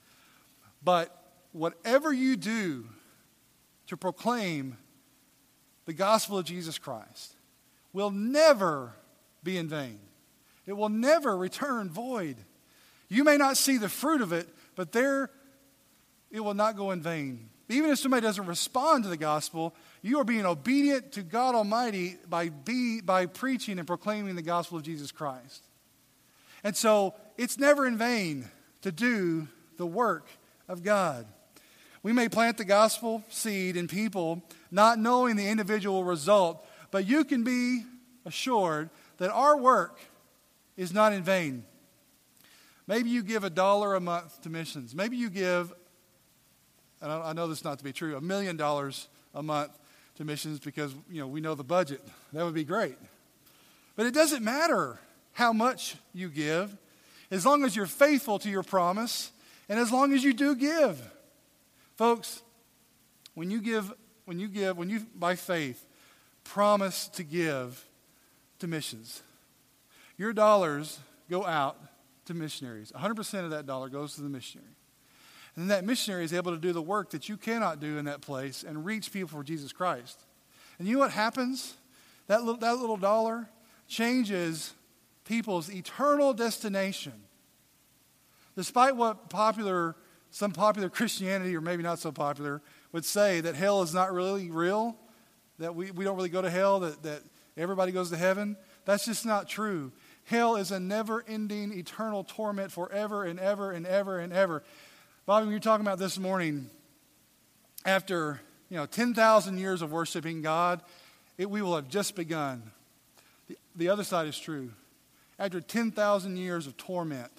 But 0.82 1.16
whatever 1.52 2.12
you 2.12 2.36
do 2.36 2.86
to 3.86 3.96
proclaim 3.96 4.76
the 5.86 5.92
gospel 5.92 6.38
of 6.38 6.44
Jesus 6.44 6.78
Christ 6.78 7.34
will 7.92 8.10
never 8.10 8.92
be 9.42 9.58
in 9.58 9.68
vain. 9.68 9.98
It 10.66 10.74
will 10.74 10.88
never 10.88 11.36
return 11.36 11.90
void. 11.90 12.36
You 13.08 13.24
may 13.24 13.36
not 13.36 13.56
see 13.56 13.76
the 13.76 13.88
fruit 13.88 14.20
of 14.20 14.32
it, 14.32 14.48
but 14.80 14.92
there 14.92 15.30
it 16.30 16.40
will 16.40 16.54
not 16.54 16.74
go 16.74 16.90
in 16.92 17.02
vain. 17.02 17.50
Even 17.68 17.90
if 17.90 17.98
somebody 17.98 18.22
doesn't 18.22 18.46
respond 18.46 19.04
to 19.04 19.10
the 19.10 19.16
gospel, 19.18 19.74
you 20.00 20.18
are 20.18 20.24
being 20.24 20.46
obedient 20.46 21.12
to 21.12 21.22
God 21.22 21.54
Almighty 21.54 22.16
by, 22.26 22.48
be, 22.48 23.02
by 23.02 23.26
preaching 23.26 23.78
and 23.78 23.86
proclaiming 23.86 24.36
the 24.36 24.42
gospel 24.42 24.78
of 24.78 24.82
Jesus 24.82 25.12
Christ. 25.12 25.66
And 26.64 26.74
so 26.74 27.14
it's 27.36 27.58
never 27.58 27.86
in 27.86 27.98
vain 27.98 28.48
to 28.80 28.90
do 28.90 29.48
the 29.76 29.84
work 29.84 30.26
of 30.66 30.82
God. 30.82 31.26
We 32.02 32.14
may 32.14 32.30
plant 32.30 32.56
the 32.56 32.64
gospel 32.64 33.22
seed 33.28 33.76
in 33.76 33.86
people 33.86 34.42
not 34.70 34.98
knowing 34.98 35.36
the 35.36 35.46
individual 35.46 36.04
result, 36.04 36.66
but 36.90 37.06
you 37.06 37.26
can 37.26 37.44
be 37.44 37.82
assured 38.24 38.88
that 39.18 39.30
our 39.30 39.58
work 39.58 40.00
is 40.78 40.94
not 40.94 41.12
in 41.12 41.22
vain. 41.22 41.66
Maybe 42.90 43.10
you 43.10 43.22
give 43.22 43.44
a 43.44 43.50
dollar 43.50 43.94
a 43.94 44.00
month 44.00 44.42
to 44.42 44.50
missions. 44.50 44.96
Maybe 44.96 45.16
you 45.16 45.30
give, 45.30 45.72
and 47.00 47.12
I 47.12 47.32
know 47.34 47.46
this 47.46 47.62
not 47.62 47.78
to 47.78 47.84
be 47.84 47.92
true, 47.92 48.16
a 48.16 48.20
million 48.20 48.56
dollars 48.56 49.06
a 49.32 49.44
month 49.44 49.70
to 50.16 50.24
missions 50.24 50.58
because 50.58 50.92
you 51.08 51.20
know 51.20 51.28
we 51.28 51.40
know 51.40 51.54
the 51.54 51.62
budget. 51.62 52.02
That 52.32 52.44
would 52.44 52.52
be 52.52 52.64
great. 52.64 52.96
But 53.94 54.06
it 54.06 54.12
doesn't 54.12 54.42
matter 54.42 54.98
how 55.34 55.52
much 55.52 55.98
you 56.12 56.28
give, 56.28 56.76
as 57.30 57.46
long 57.46 57.62
as 57.62 57.76
you're 57.76 57.86
faithful 57.86 58.40
to 58.40 58.50
your 58.50 58.64
promise 58.64 59.30
and 59.68 59.78
as 59.78 59.92
long 59.92 60.12
as 60.12 60.24
you 60.24 60.32
do 60.32 60.56
give. 60.56 61.00
Folks, 61.94 62.42
when 63.34 63.52
you 63.52 63.60
give, 63.60 63.92
when 64.24 64.40
you 64.40 64.48
give, 64.48 64.76
when 64.76 64.90
you 64.90 65.06
by 65.14 65.36
faith 65.36 65.86
promise 66.42 67.06
to 67.10 67.22
give 67.22 67.86
to 68.58 68.66
missions, 68.66 69.22
your 70.18 70.32
dollars 70.32 70.98
go 71.30 71.46
out 71.46 71.78
to 72.26 72.34
missionaries. 72.34 72.92
100% 72.92 73.44
of 73.44 73.50
that 73.50 73.66
dollar 73.66 73.88
goes 73.88 74.14
to 74.14 74.22
the 74.22 74.28
missionary. 74.28 74.74
And 75.56 75.62
then 75.62 75.68
that 75.68 75.84
missionary 75.84 76.24
is 76.24 76.32
able 76.32 76.52
to 76.52 76.58
do 76.58 76.72
the 76.72 76.82
work 76.82 77.10
that 77.10 77.28
you 77.28 77.36
cannot 77.36 77.80
do 77.80 77.98
in 77.98 78.04
that 78.04 78.20
place 78.20 78.62
and 78.62 78.84
reach 78.84 79.12
people 79.12 79.28
for 79.28 79.42
Jesus 79.42 79.72
Christ. 79.72 80.20
And 80.78 80.86
you 80.86 80.94
know 80.94 81.00
what 81.00 81.10
happens? 81.10 81.74
That 82.28 82.44
little, 82.44 82.60
that 82.60 82.78
little 82.78 82.96
dollar 82.96 83.48
changes 83.88 84.74
people's 85.24 85.72
eternal 85.72 86.32
destination. 86.32 87.12
Despite 88.56 88.96
what 88.96 89.30
popular, 89.30 89.96
some 90.30 90.52
popular 90.52 90.88
Christianity, 90.88 91.54
or 91.56 91.60
maybe 91.60 91.82
not 91.82 91.98
so 91.98 92.12
popular, 92.12 92.62
would 92.92 93.04
say 93.04 93.40
that 93.40 93.54
hell 93.54 93.82
is 93.82 93.92
not 93.92 94.12
really 94.12 94.50
real, 94.50 94.96
that 95.58 95.74
we, 95.74 95.90
we 95.90 96.04
don't 96.04 96.16
really 96.16 96.28
go 96.28 96.42
to 96.42 96.50
hell, 96.50 96.80
that, 96.80 97.02
that 97.02 97.22
everybody 97.56 97.92
goes 97.92 98.10
to 98.10 98.16
heaven, 98.16 98.56
that's 98.84 99.04
just 99.04 99.26
not 99.26 99.48
true. 99.48 99.92
Hell 100.24 100.56
is 100.56 100.70
a 100.70 100.80
never 100.80 101.24
ending, 101.26 101.72
eternal 101.72 102.24
torment 102.24 102.72
forever 102.72 103.24
and 103.24 103.40
ever 103.40 103.72
and 103.72 103.86
ever 103.86 104.18
and 104.18 104.32
ever. 104.32 104.62
Bobby, 105.26 105.46
we 105.46 105.54
were 105.54 105.60
talking 105.60 105.86
about 105.86 105.98
this 105.98 106.18
morning, 106.18 106.70
after 107.84 108.40
you 108.68 108.76
know 108.76 108.86
10,000 108.86 109.58
years 109.58 109.82
of 109.82 109.92
worshiping 109.92 110.42
God, 110.42 110.82
it, 111.38 111.48
we 111.48 111.62
will 111.62 111.74
have 111.74 111.88
just 111.88 112.14
begun. 112.14 112.70
The, 113.48 113.56
the 113.74 113.88
other 113.88 114.04
side 114.04 114.26
is 114.28 114.38
true. 114.38 114.70
After 115.38 115.60
10,000 115.60 116.36
years 116.36 116.66
of 116.66 116.76
torment, 116.76 117.32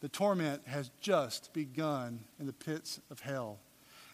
the 0.00 0.08
torment 0.08 0.62
has 0.66 0.90
just 1.00 1.52
begun 1.52 2.20
in 2.38 2.46
the 2.46 2.52
pits 2.52 3.00
of 3.10 3.20
hell. 3.20 3.58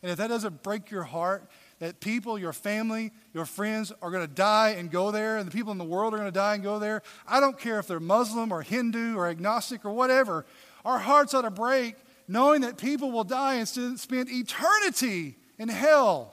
And 0.02 0.10
if 0.10 0.18
that 0.18 0.28
doesn't 0.28 0.62
break 0.62 0.90
your 0.90 1.02
heart, 1.02 1.48
that 1.82 1.98
people, 1.98 2.38
your 2.38 2.52
family, 2.52 3.10
your 3.34 3.44
friends 3.44 3.92
are 4.00 4.12
going 4.12 4.24
to 4.24 4.32
die 4.32 4.70
and 4.78 4.88
go 4.88 5.10
there, 5.10 5.38
and 5.38 5.48
the 5.48 5.50
people 5.50 5.72
in 5.72 5.78
the 5.78 5.84
world 5.84 6.14
are 6.14 6.16
going 6.16 6.28
to 6.28 6.32
die 6.32 6.54
and 6.54 6.62
go 6.62 6.78
there, 6.78 7.02
I 7.26 7.40
don't 7.40 7.58
care 7.58 7.80
if 7.80 7.88
they're 7.88 7.98
Muslim 7.98 8.52
or 8.52 8.62
Hindu 8.62 9.16
or 9.16 9.26
agnostic 9.26 9.84
or 9.84 9.92
whatever, 9.92 10.46
our 10.84 11.00
hearts 11.00 11.34
ought 11.34 11.42
to 11.42 11.50
break 11.50 11.96
knowing 12.28 12.60
that 12.60 12.78
people 12.78 13.10
will 13.10 13.24
die 13.24 13.54
and 13.54 13.68
spend 13.98 14.30
eternity 14.30 15.34
in 15.58 15.68
hell. 15.68 16.32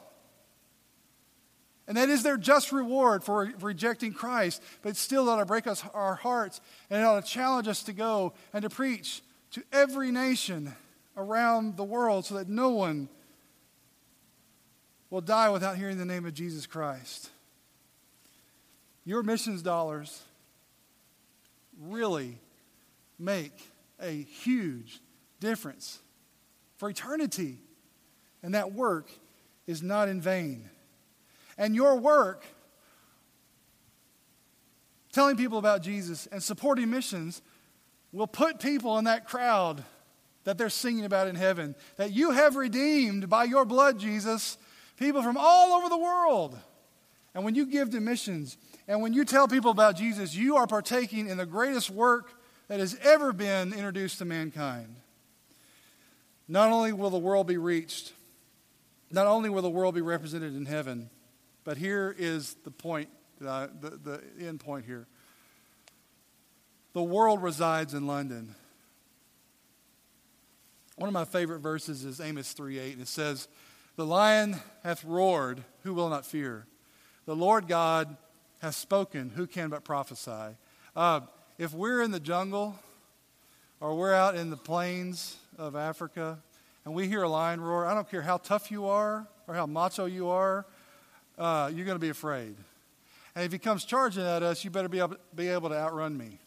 And 1.88 1.97
that 1.97 2.09
is 2.09 2.21
their 2.21 2.38
just 2.38 2.71
reward 2.71 3.23
for 3.23 3.51
rejecting 3.59 4.13
Christ. 4.13 4.62
But 4.83 4.89
it 4.89 4.97
still, 4.97 5.27
ought 5.27 5.38
to 5.38 5.45
break 5.47 5.65
us, 5.65 5.83
our 5.95 6.13
hearts 6.13 6.62
and 6.91 7.01
it 7.01 7.03
ought 7.03 7.25
to 7.25 7.27
challenge 7.27 7.67
us 7.67 7.81
to 7.83 7.93
go 7.93 8.33
and 8.53 8.62
to 8.62 8.69
preach 8.69 9.23
to 9.53 9.63
every 9.73 10.12
nation 10.12 10.75
around 11.17 11.75
the 11.75 11.83
world 11.83 12.27
so 12.27 12.35
that 12.35 12.47
no 12.47 12.69
one 12.69 13.09
will 15.10 15.22
die 15.22 15.50
without 15.50 15.78
hearing 15.78 15.98
the 15.98 16.06
name 16.06 16.26
of 16.26 16.34
Jesus 16.34 16.65
Christ. 16.65 17.30
Your 19.06 19.24
missions 19.24 19.62
dollars 19.62 20.22
really 21.82 22.38
make 23.17 23.54
a 24.00 24.24
huge 24.24 25.00
difference 25.39 26.00
for 26.78 26.89
eternity. 26.89 27.58
And 28.43 28.54
that 28.54 28.74
work 28.74 29.10
is 29.67 29.82
not 29.82 30.10
in 30.10 30.22
vain. 30.22 30.69
And 31.58 31.76
your 31.76 31.98
work, 31.98 32.45
telling 35.12 35.36
people 35.36 35.58
about 35.58 35.82
Jesus 35.82 36.28
and 36.32 36.41
supporting 36.41 36.89
missions, 36.89 37.41
will 38.12 38.28
put 38.28 38.60
people 38.60 38.98
in 38.98 39.06
that 39.06 39.28
crowd 39.28 39.84
that 40.45 40.58
they're 40.58 40.69
singing 40.69 41.06
about 41.06 41.28
in 41.28 41.36
heaven. 41.36 41.76
That 41.98 42.13
you 42.13 42.32
have 42.32 42.56
redeemed 42.56 43.30
by 43.30 43.43
your 43.43 43.65
blood, 43.65 44.00
Jesus, 44.00 44.58
people 44.99 45.23
from 45.23 45.38
all 45.38 45.73
over 45.73 45.89
the 45.89 45.97
world. 45.97 46.59
And 47.33 47.45
when 47.45 47.55
you 47.55 47.65
give 47.65 47.91
to 47.91 48.01
missions 48.01 48.57
and 48.88 49.01
when 49.01 49.13
you 49.13 49.23
tell 49.23 49.47
people 49.47 49.71
about 49.71 49.95
Jesus, 49.95 50.35
you 50.35 50.57
are 50.57 50.67
partaking 50.67 51.27
in 51.27 51.38
the 51.38 51.45
greatest 51.45 51.89
work 51.89 52.33
that 52.67 52.79
has 52.79 52.97
ever 53.01 53.31
been 53.31 53.71
introduced 53.71 54.19
to 54.19 54.25
mankind. 54.25 54.95
Not 56.47 56.71
only 56.71 56.91
will 56.91 57.09
the 57.09 57.17
world 57.17 57.47
be 57.47 57.57
reached, 57.57 58.13
not 59.12 59.25
only 59.25 59.49
will 59.49 59.62
the 59.62 59.69
world 59.69 59.95
be 59.95 60.01
represented 60.01 60.55
in 60.55 60.65
heaven, 60.65 61.09
but 61.63 61.77
here 61.77 62.13
is 62.17 62.55
the 62.63 62.71
point, 62.71 63.09
the, 63.39 63.69
the 64.03 64.21
end 64.45 64.59
point 64.59 64.85
here. 64.85 65.07
The 66.93 67.03
world 67.03 67.41
resides 67.41 67.93
in 67.93 68.07
London. 68.07 68.55
One 70.95 71.07
of 71.07 71.13
my 71.13 71.25
favorite 71.25 71.59
verses 71.59 72.03
is 72.03 72.19
Amos 72.19 72.53
3:8, 72.53 72.93
and 72.93 73.01
it 73.01 73.07
says, 73.07 73.47
The 73.99 74.05
lion 74.05 74.55
hath 74.81 75.03
roared, 75.03 75.62
who 75.83 75.93
will 75.93 76.07
not 76.07 76.25
fear? 76.25 76.65
The 77.25 77.35
Lord 77.35 77.67
God 77.67 78.15
hath 78.62 78.75
spoken, 78.75 79.29
who 79.35 79.45
can 79.45 79.67
but 79.67 79.83
prophesy? 79.83 80.55
Uh, 80.95 81.19
if 81.57 81.73
we're 81.73 82.01
in 82.01 82.12
the 82.12 82.19
jungle 82.21 82.79
or 83.81 83.97
we're 83.97 84.13
out 84.13 84.38
in 84.38 84.51
the 84.51 84.55
plains 84.55 85.35
of 85.57 85.75
Africa 85.75 86.39
and 86.85 86.93
we 86.93 87.09
hear 87.09 87.23
a 87.23 87.27
lion 87.27 87.59
roar, 87.59 87.85
I 87.85 87.93
don't 87.93 88.09
care 88.09 88.21
how 88.21 88.38
tough 88.38 88.71
you 88.71 88.88
are 88.88 89.27
or 89.49 89.53
how 89.53 89.65
macho 89.65 90.05
you 90.05 90.29
are, 90.29 90.65
uh, 91.38 91.69
you're 91.75 91.85
going 91.85 91.97
to 91.97 91.99
be 91.99 92.07
afraid. 92.07 92.55
And 93.35 93.43
if 93.43 93.51
he 93.51 93.59
comes 93.59 93.83
charging 93.83 94.23
at 94.23 94.43
us, 94.43 94.63
you 94.63 94.69
better 94.69 94.88
be 94.88 94.99
able, 94.99 95.17
be 95.35 95.49
able 95.49 95.67
to 95.67 95.75
outrun 95.75 96.17
me. 96.17 96.39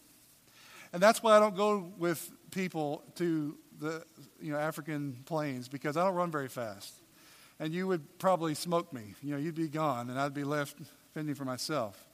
And 0.94 1.02
that's 1.02 1.22
why 1.22 1.36
I 1.36 1.38
don't 1.38 1.54
go 1.54 1.92
with 1.98 2.30
people 2.50 3.02
to 3.16 3.58
the 3.78 4.06
you 4.40 4.52
know, 4.52 4.58
African 4.58 5.18
plains 5.26 5.68
because 5.68 5.98
I 5.98 6.04
don't 6.06 6.14
run 6.14 6.30
very 6.30 6.48
fast. 6.48 7.01
And 7.62 7.72
you 7.72 7.86
would 7.86 8.18
probably 8.18 8.54
smoke 8.54 8.92
me. 8.92 9.14
You 9.22 9.30
know, 9.30 9.36
you'd 9.36 9.54
be 9.54 9.68
gone 9.68 10.10
and 10.10 10.18
I'd 10.18 10.34
be 10.34 10.42
left 10.42 10.76
fending 11.14 11.36
for 11.36 11.44
myself. 11.44 12.08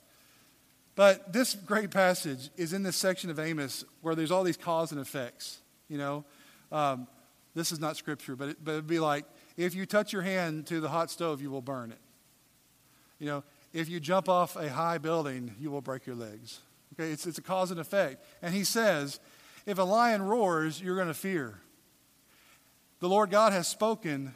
But 0.94 1.32
this 1.32 1.54
great 1.54 1.90
passage 1.90 2.50
is 2.58 2.74
in 2.74 2.82
this 2.82 2.96
section 2.96 3.30
of 3.30 3.38
Amos 3.38 3.82
where 4.02 4.14
there's 4.14 4.30
all 4.30 4.44
these 4.44 4.58
cause 4.58 4.92
and 4.92 5.00
effects. 5.00 5.62
You 5.88 5.96
know, 5.96 6.24
um, 6.70 7.06
this 7.54 7.72
is 7.72 7.80
not 7.80 7.96
scripture, 7.96 8.36
but, 8.36 8.50
it, 8.50 8.56
but 8.62 8.72
it'd 8.72 8.86
be 8.86 8.98
like 9.00 9.24
if 9.56 9.74
you 9.74 9.86
touch 9.86 10.12
your 10.12 10.20
hand 10.20 10.66
to 10.66 10.82
the 10.82 10.90
hot 10.90 11.10
stove, 11.10 11.40
you 11.40 11.50
will 11.50 11.62
burn 11.62 11.92
it. 11.92 12.00
You 13.18 13.28
know, 13.28 13.44
if 13.72 13.88
you 13.88 14.00
jump 14.00 14.28
off 14.28 14.54
a 14.54 14.68
high 14.68 14.98
building, 14.98 15.54
you 15.58 15.70
will 15.70 15.80
break 15.80 16.04
your 16.04 16.16
legs. 16.16 16.60
Okay, 16.92 17.10
it's, 17.10 17.26
it's 17.26 17.38
a 17.38 17.42
cause 17.42 17.70
and 17.70 17.80
effect. 17.80 18.22
And 18.42 18.54
he 18.54 18.64
says, 18.64 19.18
if 19.64 19.78
a 19.78 19.82
lion 19.82 20.20
roars, 20.20 20.78
you're 20.78 20.96
going 20.96 21.08
to 21.08 21.14
fear. 21.14 21.58
The 23.00 23.08
Lord 23.08 23.30
God 23.30 23.54
has 23.54 23.66
spoken. 23.66 24.34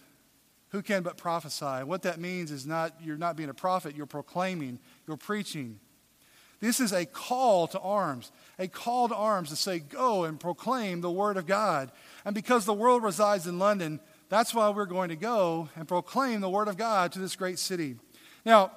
Who 0.72 0.82
can 0.82 1.02
but 1.02 1.18
prophesy? 1.18 1.84
What 1.84 2.02
that 2.02 2.18
means 2.18 2.50
is 2.50 2.66
not 2.66 2.94
you're 3.02 3.18
not 3.18 3.36
being 3.36 3.50
a 3.50 3.54
prophet, 3.54 3.94
you're 3.94 4.06
proclaiming, 4.06 4.78
you're 5.06 5.18
preaching. 5.18 5.78
This 6.60 6.80
is 6.80 6.92
a 6.92 7.04
call 7.04 7.66
to 7.68 7.80
arms, 7.80 8.30
a 8.58 8.68
call 8.68 9.08
to 9.08 9.14
arms 9.14 9.50
to 9.50 9.56
say, 9.56 9.80
go 9.80 10.24
and 10.24 10.38
proclaim 10.38 11.00
the 11.00 11.10
word 11.10 11.36
of 11.36 11.44
God. 11.44 11.90
And 12.24 12.34
because 12.34 12.64
the 12.64 12.72
world 12.72 13.02
resides 13.02 13.46
in 13.46 13.58
London, 13.58 14.00
that's 14.28 14.54
why 14.54 14.70
we're 14.70 14.86
going 14.86 15.08
to 15.08 15.16
go 15.16 15.68
and 15.76 15.88
proclaim 15.88 16.40
the 16.40 16.48
word 16.48 16.68
of 16.68 16.76
God 16.76 17.12
to 17.12 17.18
this 17.18 17.36
great 17.36 17.58
city. 17.58 17.96
Now, 18.46 18.70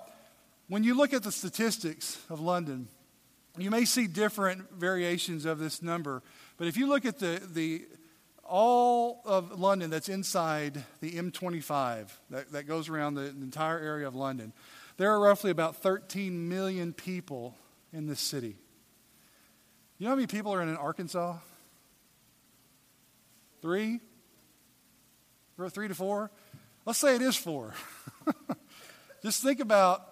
when 0.67 0.83
you 0.83 0.95
look 0.95 1.13
at 1.13 1.23
the 1.23 1.31
statistics 1.31 2.19
of 2.29 2.39
London, 2.39 2.87
you 3.57 3.69
may 3.69 3.85
see 3.85 4.07
different 4.07 4.69
variations 4.71 5.45
of 5.45 5.59
this 5.59 5.81
number, 5.81 6.23
but 6.57 6.67
if 6.67 6.75
you 6.75 6.87
look 6.87 7.05
at 7.05 7.19
the, 7.19 7.39
the 7.53 7.85
all 8.45 9.21
of 9.25 9.59
London 9.59 9.89
that's 9.89 10.09
inside 10.09 10.83
the 11.01 11.13
M25 11.13 12.09
that, 12.29 12.51
that 12.51 12.63
goes 12.63 12.89
around 12.89 13.15
the, 13.15 13.21
the 13.21 13.43
entire 13.43 13.79
area 13.79 14.07
of 14.07 14.15
London, 14.15 14.53
there 14.97 15.11
are 15.11 15.19
roughly 15.19 15.51
about 15.51 15.77
13 15.77 16.47
million 16.47 16.93
people 16.93 17.55
in 17.91 18.07
this 18.07 18.19
city. 18.19 18.55
You 19.97 20.05
know 20.05 20.09
how 20.09 20.15
many 20.15 20.27
people 20.27 20.53
are 20.53 20.61
in 20.61 20.75
Arkansas? 20.75 21.37
Three? 23.61 23.99
Three 25.69 25.87
to 25.87 25.95
four? 25.95 26.31
Let's 26.85 26.99
say 26.99 27.15
it 27.15 27.21
is 27.21 27.35
four. 27.35 27.73
Just 29.23 29.41
think 29.41 29.59
about 29.59 30.05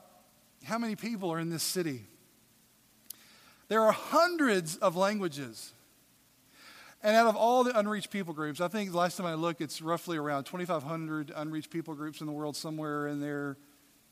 how 0.63 0.77
many 0.77 0.95
people 0.95 1.31
are 1.31 1.39
in 1.39 1.49
this 1.49 1.63
city. 1.63 2.05
There 3.67 3.81
are 3.81 3.91
hundreds 3.91 4.77
of 4.77 4.95
languages. 4.95 5.73
And 7.03 7.17
out 7.17 7.27
of 7.27 7.35
all 7.35 7.65
the 7.65 7.77
unreached 7.77 8.11
people 8.11 8.33
groups, 8.33 8.61
I 8.61 8.69
think 8.69 8.93
last 8.93 9.17
time 9.17 9.25
I 9.25 9.33
looked, 9.33 9.59
it's 9.59 9.81
roughly 9.81 10.17
around 10.17 10.45
2,500 10.45 11.33
unreached 11.35 11.69
people 11.69 11.95
groups 11.95 12.21
in 12.21 12.27
the 12.27 12.31
world, 12.31 12.55
somewhere 12.55 13.07
in 13.07 13.19
there, 13.19 13.57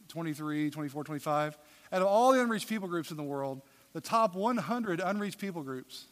23, 0.10 0.70
24, 0.70 1.04
25. 1.06 1.58
Out 1.94 2.02
of 2.02 2.08
all 2.08 2.34
the 2.34 2.42
unreached 2.42 2.68
people 2.68 2.90
groups 2.90 3.10
in 3.10 3.16
the 3.16 3.24
world, 3.24 3.62
the 3.94 4.02
top 4.02 4.36
100 4.36 5.00
unreached 5.00 5.40
people 5.40 5.64
groups 5.64 6.08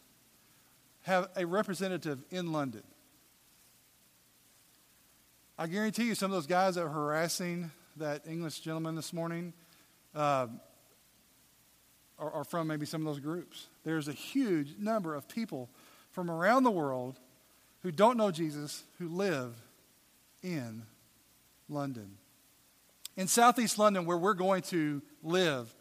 have 1.01 1.27
a 1.35 1.45
representative 1.45 2.23
in 2.31 2.53
London. 2.53 2.83
I 5.57 5.67
guarantee 5.67 6.05
you, 6.05 6.15
some 6.15 6.31
of 6.31 6.37
those 6.37 6.47
guys 6.47 6.75
that 6.75 6.83
were 6.83 6.89
harassing 6.89 7.71
that 7.97 8.25
English 8.25 8.61
gentleman 8.61 8.95
this 8.95 9.11
morning 9.11 9.51
uh, 10.15 10.47
are, 12.17 12.31
are 12.31 12.43
from 12.45 12.67
maybe 12.67 12.85
some 12.85 13.05
of 13.05 13.13
those 13.13 13.21
groups. 13.21 13.67
There's 13.83 14.07
a 14.07 14.13
huge 14.13 14.77
number 14.79 15.13
of 15.15 15.27
people 15.27 15.69
from 16.11 16.29
around 16.29 16.63
the 16.63 16.71
world 16.71 17.19
who 17.81 17.91
don't 17.91 18.17
know 18.17 18.31
Jesus 18.31 18.83
who 18.97 19.07
live 19.07 19.55
in 20.43 20.83
London. 21.69 22.17
In 23.15 23.27
southeast 23.27 23.77
London, 23.77 24.05
where 24.05 24.17
we're 24.17 24.33
going 24.33 24.61
to 24.63 25.01
live 25.23 25.73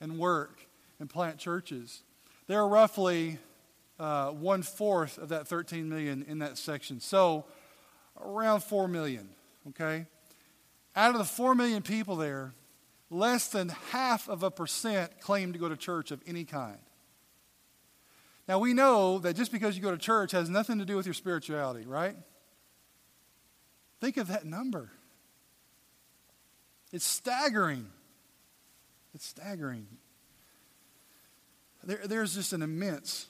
and 0.00 0.18
work 0.18 0.66
and 1.00 1.08
plant 1.08 1.38
churches, 1.38 2.02
there 2.46 2.60
are 2.60 2.68
roughly 2.68 3.38
uh, 3.98 4.30
one 4.30 4.62
fourth 4.62 5.18
of 5.18 5.28
that 5.30 5.48
13 5.48 5.88
million 5.88 6.24
in 6.28 6.38
that 6.38 6.58
section. 6.58 7.00
So 7.00 7.44
around 8.20 8.62
4 8.62 8.88
million, 8.88 9.28
okay? 9.68 10.06
Out 10.96 11.12
of 11.12 11.18
the 11.18 11.24
4 11.24 11.54
million 11.54 11.82
people 11.82 12.16
there, 12.16 12.54
less 13.10 13.48
than 13.48 13.70
half 13.90 14.28
of 14.28 14.42
a 14.42 14.50
percent 14.50 15.20
claim 15.20 15.52
to 15.52 15.58
go 15.58 15.68
to 15.68 15.76
church 15.76 16.10
of 16.10 16.20
any 16.26 16.44
kind. 16.44 16.78
Now, 18.46 18.58
we 18.58 18.74
know 18.74 19.18
that 19.20 19.36
just 19.36 19.52
because 19.52 19.76
you 19.76 19.82
go 19.82 19.90
to 19.90 19.98
church 19.98 20.32
has 20.32 20.50
nothing 20.50 20.78
to 20.78 20.84
do 20.84 20.96
with 20.96 21.06
your 21.06 21.14
spirituality, 21.14 21.86
right? 21.86 22.16
Think 24.00 24.16
of 24.18 24.28
that 24.28 24.44
number. 24.44 24.90
It's 26.92 27.06
staggering. 27.06 27.86
It's 29.14 29.26
staggering. 29.26 29.86
There, 31.82 32.00
there's 32.04 32.34
just 32.34 32.52
an 32.52 32.62
immense 32.62 33.28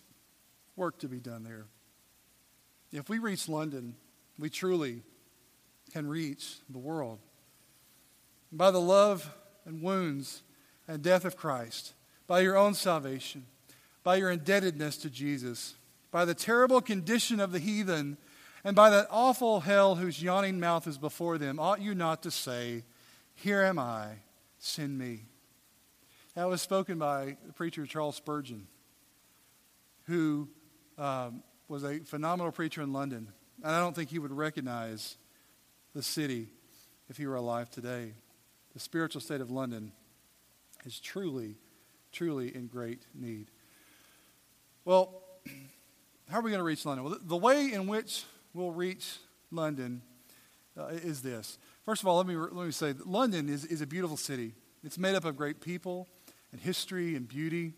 work 0.76 0.98
to 1.00 1.08
be 1.08 1.18
done 1.18 1.44
there. 1.44 1.66
If 2.92 3.08
we 3.08 3.18
reach 3.18 3.48
London, 3.48 3.94
we 4.38 4.50
truly 4.50 5.02
can 5.92 6.08
reach 6.08 6.56
the 6.68 6.78
world. 6.78 7.18
By 8.52 8.70
the 8.70 8.80
love 8.80 9.32
and 9.64 9.82
wounds 9.82 10.42
and 10.86 11.02
death 11.02 11.24
of 11.24 11.36
Christ, 11.36 11.94
by 12.26 12.40
your 12.40 12.56
own 12.56 12.74
salvation, 12.74 13.46
by 14.04 14.16
your 14.16 14.30
indebtedness 14.30 14.96
to 14.98 15.10
Jesus, 15.10 15.74
by 16.12 16.24
the 16.24 16.34
terrible 16.34 16.80
condition 16.80 17.40
of 17.40 17.50
the 17.50 17.58
heathen, 17.58 18.16
and 18.62 18.76
by 18.76 18.90
that 18.90 19.08
awful 19.10 19.60
hell 19.60 19.96
whose 19.96 20.22
yawning 20.22 20.60
mouth 20.60 20.86
is 20.86 20.96
before 20.96 21.36
them, 21.36 21.58
ought 21.58 21.82
you 21.82 21.94
not 21.94 22.22
to 22.22 22.30
say, 22.30 22.84
Here 23.34 23.62
am 23.62 23.80
I, 23.80 24.10
send 24.58 24.96
me? 24.96 25.24
That 26.36 26.48
was 26.48 26.62
spoken 26.62 26.98
by 26.98 27.36
the 27.44 27.52
preacher 27.52 27.84
Charles 27.86 28.14
Spurgeon, 28.14 28.68
who 30.04 30.48
um, 30.98 31.42
was 31.66 31.82
a 31.82 31.98
phenomenal 31.98 32.52
preacher 32.52 32.82
in 32.82 32.92
London. 32.92 33.28
And 33.64 33.74
I 33.74 33.80
don't 33.80 33.96
think 33.96 34.10
he 34.10 34.20
would 34.20 34.32
recognize 34.32 35.16
the 35.94 36.02
city 36.02 36.48
if 37.08 37.16
he 37.16 37.26
were 37.26 37.36
alive 37.36 37.70
today 37.70 38.14
the 38.74 38.80
spiritual 38.80 39.20
state 39.20 39.40
of 39.40 39.50
London 39.50 39.92
is 40.84 41.00
truly, 41.00 41.56
truly 42.12 42.54
in 42.54 42.66
great 42.66 43.06
need. 43.14 43.46
Well, 44.86 45.22
how 46.28 46.40
are 46.40 46.42
we 46.42 46.50
going 46.50 46.60
to 46.60 46.64
reach 46.64 46.84
London? 46.84 47.04
Well, 47.06 47.18
the 47.22 47.36
way 47.36 47.72
in 47.72 47.86
which 47.86 48.24
we'll 48.52 48.72
reach 48.72 49.16
London 49.50 50.02
uh, 50.78 50.88
is 50.88 51.22
this. 51.22 51.58
First 51.86 52.02
of 52.02 52.08
all, 52.08 52.18
let 52.18 52.26
me, 52.26 52.36
let 52.36 52.66
me 52.66 52.70
say 52.70 52.92
that 52.92 53.06
London 53.06 53.48
is, 53.48 53.64
is 53.64 53.80
a 53.80 53.86
beautiful 53.86 54.18
city. 54.18 54.52
It's 54.84 54.98
made 54.98 55.14
up 55.14 55.24
of 55.24 55.36
great 55.36 55.62
people 55.62 56.06
and 56.52 56.60
history 56.60 57.16
and 57.16 57.26
beauty. 57.26 57.72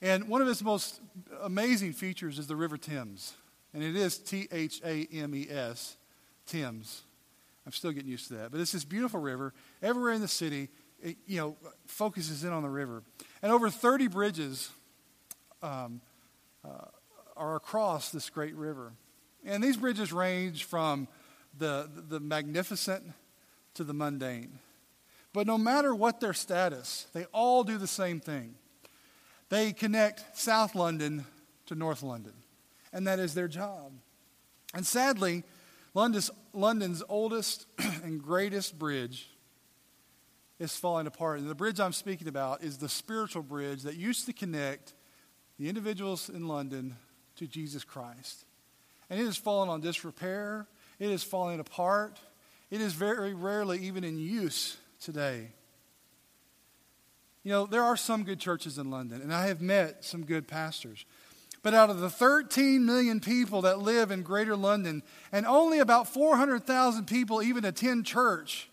And 0.00 0.26
one 0.26 0.40
of 0.40 0.48
its 0.48 0.62
most 0.62 1.00
amazing 1.42 1.92
features 1.92 2.38
is 2.38 2.46
the 2.46 2.56
River 2.56 2.78
Thames. 2.78 3.34
And 3.74 3.82
it 3.82 3.94
is 3.94 4.16
T 4.16 4.48
H 4.50 4.80
A 4.84 5.06
M 5.12 5.34
E 5.34 5.48
S, 5.50 5.96
Thames. 6.46 7.02
I'm 7.66 7.72
still 7.72 7.92
getting 7.92 8.10
used 8.10 8.28
to 8.28 8.34
that. 8.34 8.50
But 8.50 8.60
it's 8.60 8.72
this 8.72 8.84
beautiful 8.84 9.20
river. 9.20 9.52
Everywhere 9.82 10.12
in 10.12 10.22
the 10.22 10.28
city, 10.28 10.68
it, 11.02 11.16
you 11.26 11.38
know, 11.38 11.56
focuses 11.86 12.42
in 12.42 12.52
on 12.52 12.62
the 12.62 12.70
river. 12.70 13.02
And 13.42 13.52
over 13.52 13.70
30 13.70 14.08
bridges 14.08 14.70
um, 15.62 16.00
uh, 16.64 16.86
are 17.36 17.56
across 17.56 18.10
this 18.10 18.30
great 18.30 18.54
river. 18.54 18.92
And 19.44 19.62
these 19.62 19.76
bridges 19.76 20.12
range 20.12 20.64
from 20.64 21.08
the, 21.58 21.88
the 22.08 22.20
magnificent 22.20 23.04
to 23.74 23.84
the 23.84 23.94
mundane. 23.94 24.58
But 25.32 25.46
no 25.46 25.56
matter 25.56 25.94
what 25.94 26.20
their 26.20 26.34
status, 26.34 27.06
they 27.12 27.24
all 27.32 27.64
do 27.64 27.78
the 27.78 27.86
same 27.86 28.20
thing. 28.20 28.54
They 29.48 29.72
connect 29.72 30.38
South 30.38 30.74
London 30.74 31.24
to 31.66 31.74
North 31.74 32.02
London, 32.02 32.34
and 32.92 33.06
that 33.06 33.18
is 33.18 33.34
their 33.34 33.48
job. 33.48 33.92
And 34.74 34.86
sadly, 34.86 35.44
London's, 35.94 36.30
London's 36.52 37.02
oldest 37.08 37.66
and 37.78 38.22
greatest 38.22 38.78
bridge 38.78 39.28
is 40.58 40.76
falling 40.76 41.06
apart. 41.06 41.40
And 41.40 41.50
the 41.50 41.54
bridge 41.54 41.80
I'm 41.80 41.92
speaking 41.92 42.28
about 42.28 42.62
is 42.62 42.78
the 42.78 42.88
spiritual 42.88 43.42
bridge 43.42 43.82
that 43.82 43.96
used 43.96 44.26
to 44.26 44.32
connect 44.32 44.94
the 45.62 45.68
individuals 45.68 46.28
in 46.28 46.48
London 46.48 46.96
to 47.36 47.46
Jesus 47.46 47.84
Christ. 47.84 48.46
And 49.08 49.20
it 49.20 49.24
has 49.26 49.36
fallen 49.36 49.68
on 49.68 49.80
disrepair, 49.80 50.66
it 50.98 51.08
is 51.08 51.22
falling 51.22 51.60
apart, 51.60 52.18
it 52.68 52.80
is 52.80 52.94
very 52.94 53.32
rarely 53.32 53.78
even 53.78 54.02
in 54.02 54.18
use 54.18 54.76
today. 55.00 55.52
You 57.44 57.52
know, 57.52 57.66
there 57.66 57.84
are 57.84 57.96
some 57.96 58.24
good 58.24 58.40
churches 58.40 58.76
in 58.76 58.90
London, 58.90 59.22
and 59.22 59.32
I 59.32 59.46
have 59.46 59.60
met 59.60 60.04
some 60.04 60.24
good 60.24 60.48
pastors. 60.48 61.04
But 61.62 61.74
out 61.74 61.90
of 61.90 62.00
the 62.00 62.10
13 62.10 62.84
million 62.84 63.20
people 63.20 63.62
that 63.62 63.78
live 63.78 64.10
in 64.10 64.24
greater 64.24 64.56
London, 64.56 65.04
and 65.30 65.46
only 65.46 65.78
about 65.78 66.12
400,000 66.12 67.06
people 67.06 67.40
even 67.40 67.64
attend 67.64 68.04
church, 68.04 68.68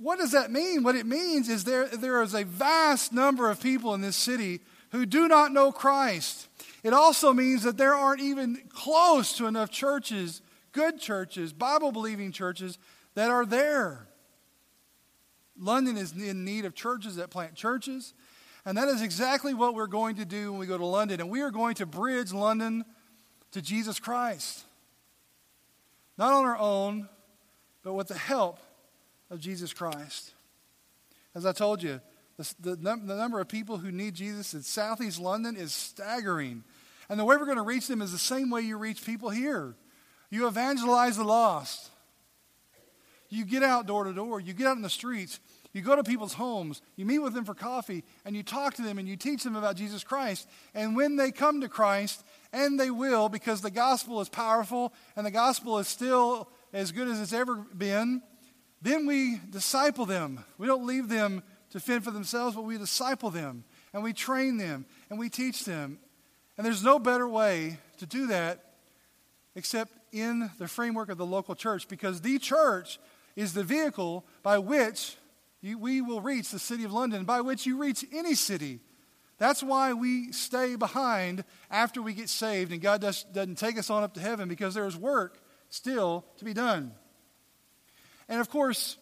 what 0.00 0.20
does 0.20 0.30
that 0.30 0.52
mean? 0.52 0.84
What 0.84 0.94
it 0.94 1.06
means 1.06 1.48
is 1.48 1.64
there, 1.64 1.88
there 1.88 2.22
is 2.22 2.34
a 2.34 2.44
vast 2.44 3.12
number 3.12 3.50
of 3.50 3.60
people 3.60 3.94
in 3.94 4.00
this 4.00 4.14
city 4.14 4.60
who 4.90 5.06
do 5.06 5.28
not 5.28 5.52
know 5.52 5.72
Christ. 5.72 6.48
It 6.82 6.92
also 6.92 7.32
means 7.32 7.62
that 7.64 7.76
there 7.76 7.94
aren't 7.94 8.20
even 8.20 8.62
close 8.68 9.36
to 9.38 9.46
enough 9.46 9.70
churches, 9.70 10.42
good 10.72 11.00
churches, 11.00 11.52
Bible 11.52 11.92
believing 11.92 12.32
churches, 12.32 12.78
that 13.14 13.30
are 13.30 13.46
there. 13.46 14.06
London 15.58 15.96
is 15.96 16.12
in 16.12 16.44
need 16.44 16.64
of 16.64 16.74
churches 16.74 17.16
that 17.16 17.30
plant 17.30 17.54
churches. 17.54 18.14
And 18.64 18.76
that 18.76 18.88
is 18.88 19.00
exactly 19.00 19.54
what 19.54 19.74
we're 19.74 19.86
going 19.86 20.16
to 20.16 20.24
do 20.24 20.50
when 20.50 20.60
we 20.60 20.66
go 20.66 20.76
to 20.76 20.84
London. 20.84 21.20
And 21.20 21.30
we 21.30 21.40
are 21.40 21.50
going 21.52 21.76
to 21.76 21.86
bridge 21.86 22.32
London 22.32 22.84
to 23.52 23.62
Jesus 23.62 24.00
Christ. 24.00 24.64
Not 26.18 26.32
on 26.32 26.44
our 26.44 26.58
own, 26.58 27.08
but 27.82 27.94
with 27.94 28.08
the 28.08 28.18
help 28.18 28.58
of 29.30 29.40
Jesus 29.40 29.72
Christ. 29.72 30.32
As 31.34 31.46
I 31.46 31.52
told 31.52 31.82
you, 31.82 32.00
the, 32.36 32.54
the, 32.60 32.76
the, 32.76 33.16
number 33.16 33.40
of 33.40 33.48
people 33.48 33.78
who 33.78 33.90
need 33.90 34.14
Jesus 34.14 34.52
in 34.52 34.62
southeast 34.62 35.18
London 35.18 35.56
is 35.56 35.72
staggering. 35.72 36.64
And 37.08 37.18
the 37.18 37.24
way 37.24 37.36
we're 37.36 37.46
going 37.46 37.56
to 37.56 37.62
reach 37.62 37.86
them 37.86 38.02
is 38.02 38.12
the 38.12 38.18
same 38.18 38.50
way 38.50 38.62
you 38.62 38.76
reach 38.76 39.04
people 39.04 39.30
here. 39.30 39.74
You 40.30 40.46
evangelize 40.46 41.16
the 41.16 41.24
lost. 41.24 41.90
You 43.28 43.44
get 43.44 43.62
out 43.62 43.86
door 43.86 44.04
to 44.04 44.12
door. 44.12 44.40
You 44.40 44.52
get 44.52 44.66
out 44.66 44.76
in 44.76 44.82
the 44.82 44.90
streets. 44.90 45.40
You 45.72 45.82
go 45.82 45.96
to 45.96 46.02
people's 46.02 46.34
homes. 46.34 46.82
You 46.96 47.04
meet 47.06 47.18
with 47.18 47.34
them 47.34 47.44
for 47.44 47.54
coffee. 47.54 48.04
And 48.24 48.36
you 48.36 48.42
talk 48.42 48.74
to 48.74 48.82
them 48.82 48.98
and 48.98 49.08
you 49.08 49.16
teach 49.16 49.42
them 49.42 49.56
about 49.56 49.76
Jesus 49.76 50.04
Christ. 50.04 50.48
And 50.74 50.96
when 50.96 51.16
they 51.16 51.30
come 51.30 51.60
to 51.60 51.68
Christ, 51.68 52.24
and 52.52 52.80
they 52.80 52.90
will 52.90 53.28
because 53.28 53.60
the 53.60 53.70
gospel 53.70 54.20
is 54.20 54.28
powerful 54.28 54.94
and 55.16 55.26
the 55.26 55.30
gospel 55.30 55.78
is 55.78 55.88
still 55.88 56.48
as 56.72 56.92
good 56.92 57.08
as 57.08 57.20
it's 57.20 57.32
ever 57.32 57.56
been, 57.56 58.22
then 58.80 59.06
we 59.06 59.40
disciple 59.50 60.06
them. 60.06 60.44
We 60.58 60.66
don't 60.66 60.86
leave 60.86 61.08
them 61.08 61.42
to 61.70 61.80
fend 61.80 62.04
for 62.04 62.10
themselves, 62.10 62.56
but 62.56 62.62
we 62.62 62.78
disciple 62.78 63.30
them 63.30 63.64
and 63.92 64.02
we 64.02 64.12
train 64.12 64.56
them 64.56 64.86
and 65.10 65.18
we 65.18 65.28
teach 65.28 65.64
them. 65.64 65.98
And 66.56 66.64
there's 66.64 66.82
no 66.82 66.98
better 66.98 67.28
way 67.28 67.78
to 67.98 68.06
do 68.06 68.28
that 68.28 68.64
except 69.54 69.92
in 70.12 70.50
the 70.58 70.68
framework 70.68 71.08
of 71.08 71.18
the 71.18 71.26
local 71.26 71.54
church 71.54 71.88
because 71.88 72.20
the 72.20 72.38
church 72.38 72.98
is 73.34 73.54
the 73.54 73.64
vehicle 73.64 74.24
by 74.42 74.58
which 74.58 75.16
you, 75.60 75.78
we 75.78 76.00
will 76.00 76.20
reach 76.20 76.50
the 76.50 76.58
city 76.58 76.84
of 76.84 76.92
London, 76.92 77.24
by 77.24 77.40
which 77.40 77.66
you 77.66 77.78
reach 77.78 78.04
any 78.12 78.34
city. 78.34 78.80
That's 79.38 79.62
why 79.62 79.92
we 79.92 80.32
stay 80.32 80.76
behind 80.76 81.44
after 81.70 82.00
we 82.00 82.14
get 82.14 82.28
saved 82.28 82.72
and 82.72 82.80
God 82.80 83.00
does, 83.00 83.24
doesn't 83.24 83.58
take 83.58 83.78
us 83.78 83.90
on 83.90 84.02
up 84.02 84.14
to 84.14 84.20
heaven 84.20 84.48
because 84.48 84.74
there's 84.74 84.96
work 84.96 85.38
still 85.68 86.24
to 86.38 86.44
be 86.44 86.54
done. 86.54 86.92
And 88.28 88.40
of 88.40 88.48
course, 88.48 88.96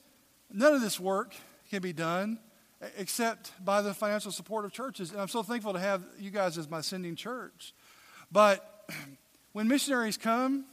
none 0.50 0.74
of 0.74 0.80
this 0.80 0.98
work 0.98 1.34
can 1.70 1.82
be 1.82 1.92
done 1.92 2.38
except 2.96 3.52
by 3.64 3.82
the 3.82 3.94
financial 3.94 4.32
support 4.32 4.64
of 4.64 4.72
churches. 4.72 5.10
And 5.10 5.20
I'm 5.20 5.28
so 5.28 5.42
thankful 5.42 5.72
to 5.72 5.78
have 5.78 6.04
you 6.18 6.30
guys 6.30 6.58
as 6.58 6.68
my 6.68 6.80
sending 6.80 7.16
church. 7.16 7.74
But 8.30 8.88
when 9.52 9.68
missionaries 9.68 10.16
come, 10.16 10.64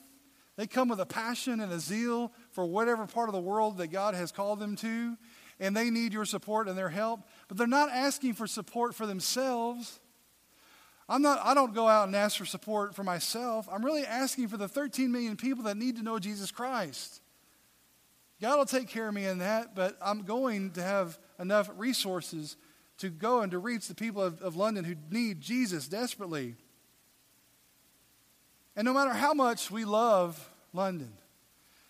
they 0.57 0.67
come 0.67 0.89
with 0.89 0.99
a 0.99 1.05
passion 1.05 1.59
and 1.59 1.71
a 1.71 1.79
zeal 1.79 2.31
for 2.51 2.65
whatever 2.65 3.05
part 3.07 3.29
of 3.29 3.33
the 3.33 3.41
world 3.41 3.77
that 3.77 3.87
God 3.87 4.13
has 4.13 4.31
called 4.31 4.59
them 4.59 4.75
to, 4.77 5.17
and 5.59 5.75
they 5.75 5.89
need 5.89 6.13
your 6.13 6.25
support 6.25 6.67
and 6.67 6.77
their 6.77 6.89
help. 6.89 7.21
But 7.47 7.57
they're 7.57 7.67
not 7.67 7.89
asking 7.89 8.33
for 8.33 8.47
support 8.47 8.93
for 8.93 9.05
themselves. 9.05 9.99
I'm 11.07 11.21
not, 11.21 11.39
I 11.43 11.53
don't 11.53 11.73
go 11.73 11.87
out 11.87 12.07
and 12.07 12.15
ask 12.15 12.37
for 12.37 12.45
support 12.45 12.95
for 12.95 13.03
myself. 13.03 13.67
I'm 13.71 13.83
really 13.83 14.05
asking 14.05 14.47
for 14.49 14.57
the 14.57 14.67
13 14.67 15.11
million 15.11 15.35
people 15.35 15.63
that 15.65 15.77
need 15.77 15.97
to 15.97 16.03
know 16.03 16.19
Jesus 16.19 16.51
Christ. 16.51 17.21
God 18.41 18.57
will 18.57 18.65
take 18.65 18.87
care 18.87 19.07
of 19.07 19.13
me 19.13 19.25
in 19.25 19.37
that, 19.37 19.75
but 19.75 19.97
I'm 20.01 20.23
going 20.23 20.71
to 20.71 20.81
have 20.81 21.19
enough 21.41 21.69
resources 21.75 22.55
to 22.99 23.09
go 23.09 23.41
and 23.41 23.51
to 23.51 23.57
reach 23.57 23.87
the 23.87 23.95
people 23.95 24.21
of, 24.21 24.41
of 24.41 24.55
London 24.55 24.85
who 24.85 24.95
need 25.09 25.41
Jesus 25.41 25.87
desperately. 25.87 26.55
And 28.75 28.85
no 28.85 28.93
matter 28.93 29.11
how 29.11 29.33
much 29.33 29.71
we 29.71 29.83
love 29.83 30.49
London, 30.71 31.11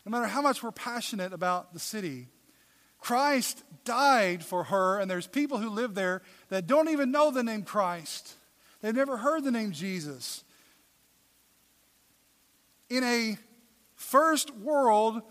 no 0.06 0.10
matter 0.10 0.26
how 0.26 0.42
much 0.42 0.64
we're 0.64 0.72
passionate 0.72 1.34
about 1.34 1.74
the 1.74 1.80
city, 1.80 2.30
Christ 3.00 3.64
died 3.84 4.44
for 4.44 4.64
her, 4.66 5.00
and 5.00 5.12
there's 5.12 5.28
people 5.28 5.58
who 5.58 5.70
live 5.70 5.96
there 5.96 6.22
that 6.50 6.66
don't 6.66 6.90
even 6.90 7.12
know 7.12 7.30
the 7.30 7.44
name 7.44 7.64
Christ. 7.64 8.34
They've 8.82 8.96
never 8.96 9.18
heard 9.18 9.44
the 9.44 9.52
name 9.52 9.72
Jesus. 9.72 10.44
In 12.90 13.04
a 13.04 13.38
first 13.96 14.56
world 14.56 15.22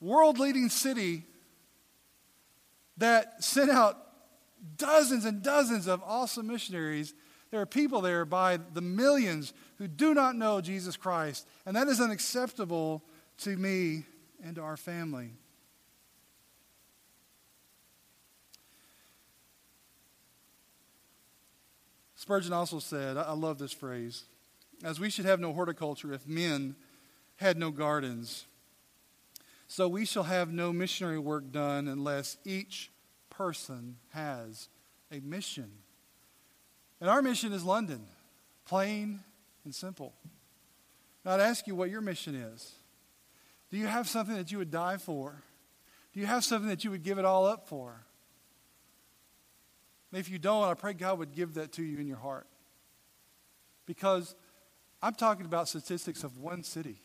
world 0.00 0.38
leading 0.38 0.68
city 0.68 1.24
that 3.00 3.42
sent 3.42 3.70
out 3.70 3.98
dozens 4.76 5.24
and 5.24 5.42
dozens 5.42 5.86
of 5.86 6.02
awesome 6.04 6.46
missionaries. 6.46 7.14
There 7.50 7.60
are 7.60 7.66
people 7.66 8.00
there 8.00 8.24
by 8.24 8.58
the 8.58 8.80
millions 8.80 9.52
who 9.78 9.88
do 9.88 10.14
not 10.14 10.36
know 10.36 10.60
Jesus 10.60 10.96
Christ, 10.96 11.48
and 11.66 11.74
that 11.76 11.88
is 11.88 12.00
unacceptable 12.00 13.02
to 13.38 13.56
me 13.56 14.04
and 14.44 14.54
to 14.56 14.62
our 14.62 14.76
family. 14.76 15.30
Spurgeon 22.14 22.52
also 22.52 22.78
said, 22.78 23.16
I 23.16 23.32
love 23.32 23.58
this 23.58 23.72
phrase, 23.72 24.24
as 24.84 25.00
we 25.00 25.08
should 25.08 25.24
have 25.24 25.40
no 25.40 25.54
horticulture 25.54 26.12
if 26.12 26.28
men 26.28 26.76
had 27.36 27.56
no 27.56 27.70
gardens. 27.70 28.44
So 29.68 29.88
we 29.88 30.04
shall 30.04 30.24
have 30.24 30.52
no 30.52 30.72
missionary 30.72 31.18
work 31.18 31.50
done 31.50 31.88
unless 31.88 32.36
each 32.44 32.89
person 33.40 33.96
has 34.10 34.68
a 35.10 35.18
mission. 35.20 35.70
And 37.00 37.08
our 37.08 37.22
mission 37.22 37.54
is 37.54 37.64
London, 37.64 38.02
plain 38.66 39.20
and 39.64 39.74
simple. 39.74 40.12
Now, 41.24 41.32
I'd 41.32 41.40
ask 41.40 41.66
you 41.66 41.74
what 41.74 41.88
your 41.88 42.02
mission 42.02 42.34
is. 42.34 42.72
Do 43.70 43.78
you 43.78 43.86
have 43.86 44.06
something 44.06 44.36
that 44.36 44.52
you 44.52 44.58
would 44.58 44.70
die 44.70 44.98
for? 44.98 45.42
Do 46.12 46.20
you 46.20 46.26
have 46.26 46.44
something 46.44 46.68
that 46.68 46.84
you 46.84 46.90
would 46.90 47.02
give 47.02 47.16
it 47.16 47.24
all 47.24 47.46
up 47.46 47.66
for? 47.66 48.04
if 50.12 50.28
you 50.28 50.38
don't, 50.38 50.64
I 50.64 50.74
pray 50.74 50.92
God 50.92 51.18
would 51.18 51.32
give 51.32 51.54
that 51.54 51.72
to 51.72 51.82
you 51.82 51.96
in 51.96 52.06
your 52.06 52.18
heart. 52.18 52.46
Because 53.86 54.34
I'm 55.00 55.14
talking 55.14 55.46
about 55.46 55.66
statistics 55.66 56.24
of 56.24 56.36
one 56.36 56.62
city. 56.62 57.00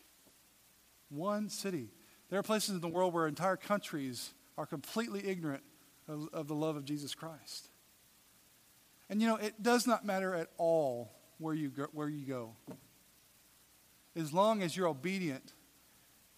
One 1.08 1.48
city. 1.48 1.88
There 2.28 2.38
are 2.38 2.42
places 2.42 2.74
in 2.74 2.82
the 2.82 2.88
world 2.88 3.14
where 3.14 3.26
entire 3.26 3.56
countries 3.56 4.34
are 4.58 4.66
completely 4.66 5.26
ignorant 5.26 5.62
of, 6.08 6.28
of, 6.32 6.48
the 6.48 6.54
love 6.54 6.76
of 6.76 6.84
Jesus 6.84 7.14
Christ. 7.14 7.68
And 9.08 9.20
you 9.20 9.28
know, 9.28 9.36
it 9.36 9.62
does 9.62 9.86
not 9.86 10.04
matter 10.04 10.34
at 10.34 10.48
all 10.58 11.10
where 11.38 11.54
you 11.54 11.70
go, 11.70 11.86
where 11.92 12.08
you 12.08 12.26
go. 12.26 12.52
As 14.14 14.32
long 14.32 14.62
as 14.62 14.76
you're 14.76 14.88
obedient 14.88 15.52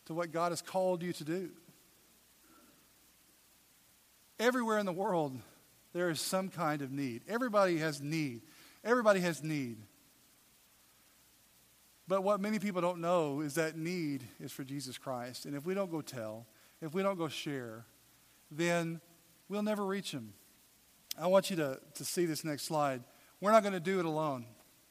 to 0.07 0.15
what 0.15 0.33
God 0.33 0.53
has 0.53 0.63
called 0.63 1.03
you 1.03 1.13
to 1.13 1.25
do. 1.25 1.51
Everywhere 4.41 4.79
in 4.79 4.87
the 4.87 4.93
world, 4.93 5.39
there 5.93 6.11
is 6.11 6.21
some 6.21 6.49
kind 6.49 6.83
of 6.83 6.91
need. 6.91 7.23
Everybody 7.29 7.79
has 7.79 8.01
need. 8.01 8.43
Everybody 8.85 9.21
has 9.21 9.43
need. 9.43 9.79
But 12.07 12.23
what 12.23 12.41
many 12.41 12.59
people 12.59 12.81
don't 12.81 13.01
know 13.01 13.41
is 13.41 13.55
that 13.57 13.77
need 13.77 14.25
is 14.41 14.51
for 14.51 14.65
Jesus 14.65 14.97
Christ. 14.97 15.45
And 15.45 15.55
if 15.55 15.67
we 15.67 15.75
don't 15.75 15.91
go 15.91 16.01
tell, 16.01 16.47
if 16.81 16.95
we 16.95 17.03
don't 17.03 17.19
go 17.19 17.29
share, 17.29 17.85
then 18.51 19.01
we'll 19.49 19.63
never 19.63 19.85
reach 19.85 20.13
them. 20.13 20.35
I 21.21 21.27
want 21.27 21.51
you 21.51 21.57
to, 21.57 21.81
to 21.95 22.05
see 22.05 22.27
this 22.27 22.45
next 22.45 22.65
slide. 22.65 23.03
We're 23.41 23.53
not 23.53 23.63
going 23.63 23.73
to 23.75 23.81
do 23.81 23.99
it 23.99 24.05
alone. 24.05 24.45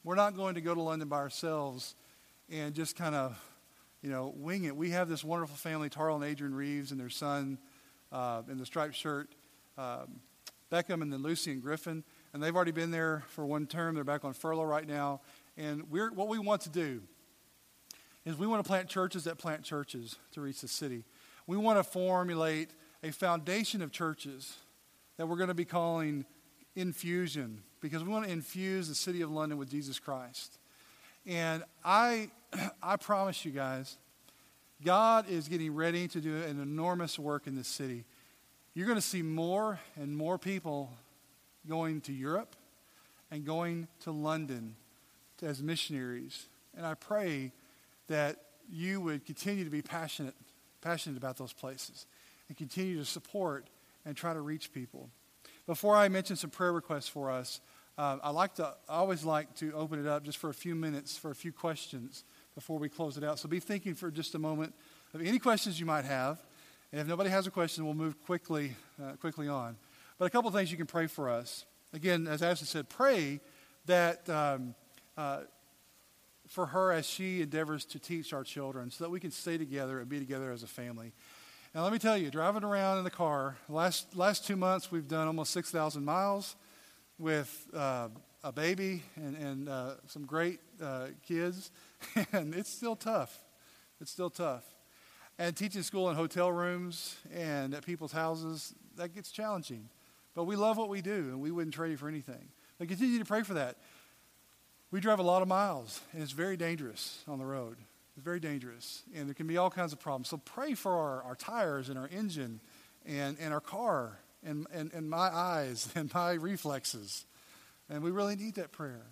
We're 0.04 0.14
not 0.14 0.36
going 0.36 0.54
to 0.54 0.60
go 0.60 0.74
to 0.74 0.80
London 0.80 1.08
by 1.08 1.18
ourselves 1.18 1.94
and 2.50 2.74
just 2.74 2.96
kind 2.96 3.14
of, 3.14 3.38
you 4.02 4.10
know, 4.10 4.32
wing 4.36 4.64
it. 4.64 4.76
We 4.76 4.90
have 4.90 5.08
this 5.08 5.22
wonderful 5.22 5.56
family, 5.56 5.88
Tarl 5.88 6.16
and 6.16 6.24
Adrian 6.24 6.54
Reeves 6.54 6.92
and 6.92 7.00
their 7.00 7.10
son 7.10 7.58
uh, 8.12 8.42
in 8.50 8.58
the 8.58 8.66
striped 8.66 8.94
shirt, 8.94 9.28
um, 9.76 10.20
Beckham 10.72 11.02
and 11.02 11.12
then 11.12 11.22
Lucy 11.22 11.52
and 11.52 11.62
Griffin. 11.62 12.04
And 12.32 12.42
they've 12.42 12.54
already 12.54 12.72
been 12.72 12.90
there 12.90 13.24
for 13.28 13.44
one 13.46 13.66
term. 13.66 13.94
They're 13.94 14.04
back 14.04 14.24
on 14.24 14.32
furlough 14.32 14.64
right 14.64 14.86
now. 14.86 15.20
And 15.56 15.90
we're, 15.90 16.12
what 16.12 16.28
we 16.28 16.38
want 16.38 16.62
to 16.62 16.68
do 16.68 17.02
is 18.24 18.36
we 18.36 18.46
want 18.46 18.62
to 18.62 18.68
plant 18.68 18.88
churches 18.88 19.24
that 19.24 19.38
plant 19.38 19.62
churches 19.62 20.16
to 20.32 20.40
reach 20.40 20.60
the 20.60 20.68
city. 20.68 21.04
We 21.46 21.56
want 21.56 21.78
to 21.78 21.84
formulate 21.84 22.70
a 23.02 23.12
foundation 23.12 23.82
of 23.82 23.92
churches 23.92 24.56
that 25.16 25.26
we're 25.26 25.36
going 25.36 25.48
to 25.48 25.54
be 25.54 25.64
calling 25.64 26.24
infusion 26.74 27.62
because 27.80 28.02
we 28.02 28.10
want 28.10 28.26
to 28.26 28.32
infuse 28.32 28.88
the 28.88 28.94
city 28.94 29.20
of 29.20 29.30
London 29.30 29.58
with 29.58 29.70
Jesus 29.70 29.98
Christ. 29.98 30.58
And 31.26 31.62
I, 31.84 32.30
I 32.82 32.96
promise 32.96 33.44
you 33.44 33.52
guys, 33.52 33.96
God 34.84 35.28
is 35.28 35.48
getting 35.48 35.74
ready 35.74 36.08
to 36.08 36.20
do 36.20 36.36
an 36.36 36.60
enormous 36.60 37.18
work 37.18 37.46
in 37.46 37.56
this 37.56 37.68
city. 37.68 38.04
You're 38.74 38.86
going 38.86 38.98
to 38.98 39.02
see 39.02 39.22
more 39.22 39.80
and 39.96 40.16
more 40.16 40.38
people 40.38 40.90
going 41.68 42.00
to 42.02 42.12
Europe 42.12 42.54
and 43.30 43.44
going 43.44 43.88
to 44.00 44.12
London 44.12 44.76
as 45.42 45.62
missionaries. 45.62 46.46
And 46.76 46.86
I 46.86 46.94
pray 46.94 47.52
that 48.08 48.36
you 48.70 49.00
would 49.00 49.26
continue 49.26 49.64
to 49.64 49.70
be 49.70 49.82
passionate, 49.82 50.34
passionate 50.80 51.16
about 51.16 51.36
those 51.36 51.52
places 51.52 52.06
and 52.48 52.56
continue 52.56 52.98
to 52.98 53.04
support 53.04 53.68
and 54.04 54.16
try 54.16 54.32
to 54.32 54.40
reach 54.40 54.72
people. 54.72 55.10
Before 55.66 55.96
I 55.96 56.08
mention 56.08 56.36
some 56.36 56.50
prayer 56.50 56.72
requests 56.72 57.08
for 57.08 57.30
us, 57.30 57.60
uh, 57.98 58.16
I 58.22 58.30
like 58.30 58.54
to 58.54 58.74
I 58.88 58.96
always 58.96 59.24
like 59.24 59.54
to 59.56 59.72
open 59.72 59.98
it 59.98 60.06
up 60.06 60.22
just 60.22 60.38
for 60.38 60.50
a 60.50 60.54
few 60.54 60.74
minutes 60.74 61.18
for 61.18 61.30
a 61.30 61.34
few 61.34 61.52
questions 61.52 62.24
before 62.54 62.78
we 62.78 62.88
close 62.88 63.16
it 63.16 63.24
out. 63.24 63.38
So 63.38 63.48
be 63.48 63.60
thinking 63.60 63.94
for 63.94 64.10
just 64.10 64.34
a 64.34 64.38
moment 64.38 64.74
of 65.14 65.20
any 65.20 65.38
questions 65.38 65.78
you 65.78 65.86
might 65.86 66.04
have. 66.04 66.38
And 66.92 67.00
if 67.00 67.06
nobody 67.06 67.28
has 67.30 67.46
a 67.46 67.50
question, 67.50 67.84
we'll 67.84 67.94
move 67.94 68.22
quickly, 68.24 68.74
uh, 69.02 69.12
quickly 69.20 69.46
on. 69.48 69.76
But 70.18 70.24
a 70.24 70.30
couple 70.30 70.50
things 70.50 70.70
you 70.70 70.76
can 70.76 70.86
pray 70.86 71.06
for 71.06 71.28
us. 71.28 71.66
Again, 71.92 72.26
as 72.26 72.42
Ashley 72.42 72.66
said, 72.66 72.88
pray 72.88 73.40
that 73.86 74.28
um, 74.30 74.74
uh, 75.16 75.40
for 76.46 76.66
her 76.66 76.92
as 76.92 77.06
she 77.06 77.42
endeavors 77.42 77.84
to 77.86 77.98
teach 77.98 78.32
our 78.32 78.42
children 78.42 78.90
so 78.90 79.04
that 79.04 79.10
we 79.10 79.20
can 79.20 79.30
stay 79.30 79.58
together 79.58 80.00
and 80.00 80.08
be 80.08 80.18
together 80.18 80.50
as 80.50 80.62
a 80.62 80.66
family. 80.66 81.12
And 81.78 81.84
let 81.84 81.92
me 81.92 82.00
tell 82.00 82.18
you, 82.18 82.28
driving 82.28 82.64
around 82.64 82.98
in 82.98 83.04
the 83.04 83.10
car, 83.10 83.56
last, 83.68 84.16
last 84.16 84.44
two 84.44 84.56
months 84.56 84.90
we've 84.90 85.06
done 85.06 85.28
almost 85.28 85.52
6,000 85.52 86.04
miles 86.04 86.56
with 87.20 87.68
uh, 87.72 88.08
a 88.42 88.50
baby 88.50 89.04
and, 89.14 89.36
and 89.36 89.68
uh, 89.68 89.92
some 90.08 90.26
great 90.26 90.58
uh, 90.82 91.06
kids, 91.24 91.70
and 92.32 92.52
it's 92.52 92.68
still 92.68 92.96
tough. 92.96 93.38
It's 94.00 94.10
still 94.10 94.28
tough. 94.28 94.64
And 95.38 95.56
teaching 95.56 95.84
school 95.84 96.10
in 96.10 96.16
hotel 96.16 96.50
rooms 96.50 97.14
and 97.32 97.72
at 97.72 97.86
people's 97.86 98.10
houses, 98.10 98.74
that 98.96 99.14
gets 99.14 99.30
challenging. 99.30 99.88
But 100.34 100.46
we 100.46 100.56
love 100.56 100.78
what 100.78 100.88
we 100.88 101.00
do, 101.00 101.28
and 101.28 101.40
we 101.40 101.52
wouldn't 101.52 101.74
trade 101.74 101.92
it 101.92 102.00
for 102.00 102.08
anything. 102.08 102.48
But 102.80 102.88
continue 102.88 103.20
to 103.20 103.24
pray 103.24 103.44
for 103.44 103.54
that. 103.54 103.76
We 104.90 104.98
drive 104.98 105.20
a 105.20 105.22
lot 105.22 105.42
of 105.42 105.48
miles, 105.48 106.00
and 106.12 106.24
it's 106.24 106.32
very 106.32 106.56
dangerous 106.56 107.22
on 107.28 107.38
the 107.38 107.46
road. 107.46 107.76
It's 108.18 108.24
very 108.24 108.40
dangerous, 108.40 109.04
and 109.14 109.28
there 109.28 109.34
can 109.34 109.46
be 109.46 109.58
all 109.58 109.70
kinds 109.70 109.92
of 109.92 110.00
problems. 110.00 110.28
So 110.28 110.38
pray 110.38 110.74
for 110.74 110.92
our, 110.92 111.22
our 111.22 111.36
tires 111.36 111.88
and 111.88 111.96
our 111.96 112.08
engine 112.08 112.60
and, 113.06 113.36
and 113.38 113.54
our 113.54 113.60
car 113.60 114.18
and, 114.44 114.66
and, 114.72 114.92
and 114.92 115.08
my 115.08 115.32
eyes 115.32 115.88
and 115.94 116.12
my 116.12 116.32
reflexes. 116.32 117.26
And 117.88 118.02
we 118.02 118.10
really 118.10 118.34
need 118.34 118.56
that 118.56 118.72
prayer. 118.72 119.06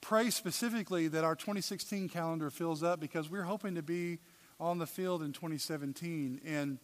Pray 0.00 0.30
specifically 0.30 1.08
that 1.08 1.24
our 1.24 1.36
2016 1.36 2.08
calendar 2.08 2.48
fills 2.48 2.82
up 2.82 3.00
because 3.00 3.28
we're 3.28 3.42
hoping 3.42 3.74
to 3.74 3.82
be 3.82 4.18
on 4.58 4.78
the 4.78 4.86
field 4.86 5.22
in 5.22 5.34
2017. 5.34 6.40
And 6.42 6.78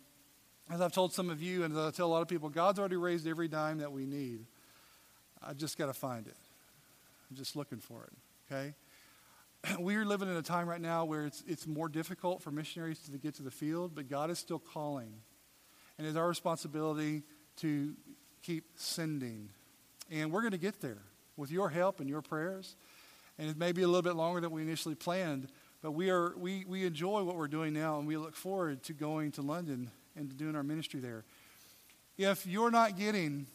as 0.71 0.83
I've 0.83 0.93
told 0.93 1.15
some 1.15 1.31
of 1.31 1.41
you, 1.41 1.65
and 1.65 1.73
as 1.73 1.83
I 1.83 1.91
tell 1.93 2.09
a 2.09 2.13
lot 2.13 2.21
of 2.21 2.29
people, 2.29 2.51
God's 2.51 2.79
already 2.79 2.97
raised 2.97 3.27
every 3.27 3.49
dime 3.49 3.79
that 3.79 3.91
we 3.91 4.05
need. 4.05 4.45
I've 5.43 5.57
just 5.57 5.79
got 5.79 5.87
to 5.87 5.95
find 5.95 6.27
it. 6.27 6.37
I'm 7.31 7.37
just 7.39 7.57
looking 7.57 7.79
for 7.79 8.05
it, 8.05 8.53
okay? 8.53 8.75
We're 9.79 10.05
living 10.05 10.29
in 10.29 10.37
a 10.37 10.43
time 10.43 10.69
right 10.69 10.81
now 10.81 11.05
where 11.05 11.27
it's, 11.27 11.43
it's 11.47 11.67
more 11.67 11.89
difficult 11.89 12.43
for 12.43 12.51
missionaries 12.51 12.99
to 13.01 13.19
get 13.19 13.35
to 13.37 13.43
the 13.43 13.51
field, 13.51 13.95
but 13.95 14.09
God 14.09 14.31
is 14.31 14.39
still 14.39 14.59
calling. 14.59 15.13
And 15.99 16.07
it's 16.07 16.17
our 16.17 16.29
responsibility 16.29 17.23
to 17.59 17.95
keep 18.43 18.65
sending. 18.75 19.51
And 20.11 20.33
we're 20.33 20.41
going 20.41 20.53
to 20.53 20.59
get 20.59 20.81
there 20.81 21.03
with 21.37 21.51
your 21.51 21.69
help 21.71 22.01
and 22.01 22.09
your 22.09 22.23
prayers. 22.23 22.77
And 23.39 23.49
it 23.49 23.57
may 23.57 23.73
be 23.73 23.83
a 23.83 23.87
little 23.87 24.03
bit 24.03 24.17
longer 24.17 24.41
than 24.41 24.51
we 24.51 24.63
initially 24.63 24.95
planned, 24.95 25.49
but 25.81 25.93
we, 25.93 26.11
are, 26.11 26.37
we, 26.37 26.65
we 26.67 26.85
enjoy 26.85 27.23
what 27.25 27.37
we're 27.37 27.49
doing 27.49 27.73
now, 27.73 27.99
and 27.99 28.07
we 28.07 28.17
look 28.17 28.37
forward 28.37 28.83
to 28.85 28.93
going 28.93 29.33
to 29.33 29.43
London 29.43 29.91
and 30.17 30.29
to 30.29 30.37
doing 30.37 30.55
our 30.55 30.63
ministry 30.63 31.01
there. 31.01 31.25
If 32.19 32.47
you're 32.47 32.71
not 32.71 32.99
getting 32.99 33.47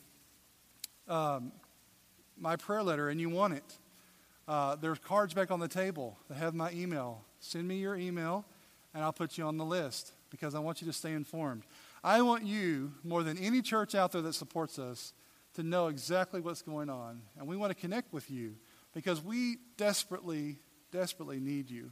um, 1.08 1.51
my 2.39 2.55
prayer 2.55 2.84
letter 2.84 3.10
and 3.10 3.22
you 3.22 3.30
want 3.30 3.53
it, 3.53 3.78
uh, 4.47 4.75
there's 4.75 4.99
cards 4.99 5.33
back 5.33 5.51
on 5.51 5.59
the 5.59 5.67
table 5.67 6.17
that 6.29 6.35
have 6.37 6.53
my 6.53 6.71
email. 6.71 7.23
Send 7.39 7.67
me 7.67 7.77
your 7.77 7.95
email, 7.95 8.45
and 8.93 9.03
I'll 9.03 9.13
put 9.13 9.37
you 9.37 9.43
on 9.43 9.57
the 9.57 9.65
list 9.65 10.13
because 10.29 10.55
I 10.55 10.59
want 10.59 10.81
you 10.81 10.87
to 10.87 10.93
stay 10.93 11.11
informed. 11.11 11.63
I 12.03 12.21
want 12.21 12.45
you, 12.45 12.93
more 13.03 13.23
than 13.23 13.37
any 13.37 13.61
church 13.61 13.95
out 13.95 14.11
there 14.11 14.21
that 14.21 14.33
supports 14.33 14.79
us, 14.79 15.13
to 15.55 15.63
know 15.63 15.87
exactly 15.87 16.39
what's 16.39 16.61
going 16.61 16.89
on. 16.89 17.21
And 17.37 17.47
we 17.47 17.57
want 17.57 17.71
to 17.71 17.79
connect 17.79 18.13
with 18.13 18.29
you 18.29 18.55
because 18.93 19.21
we 19.21 19.57
desperately, 19.75 20.59
desperately 20.91 21.39
need 21.39 21.69
you. 21.69 21.91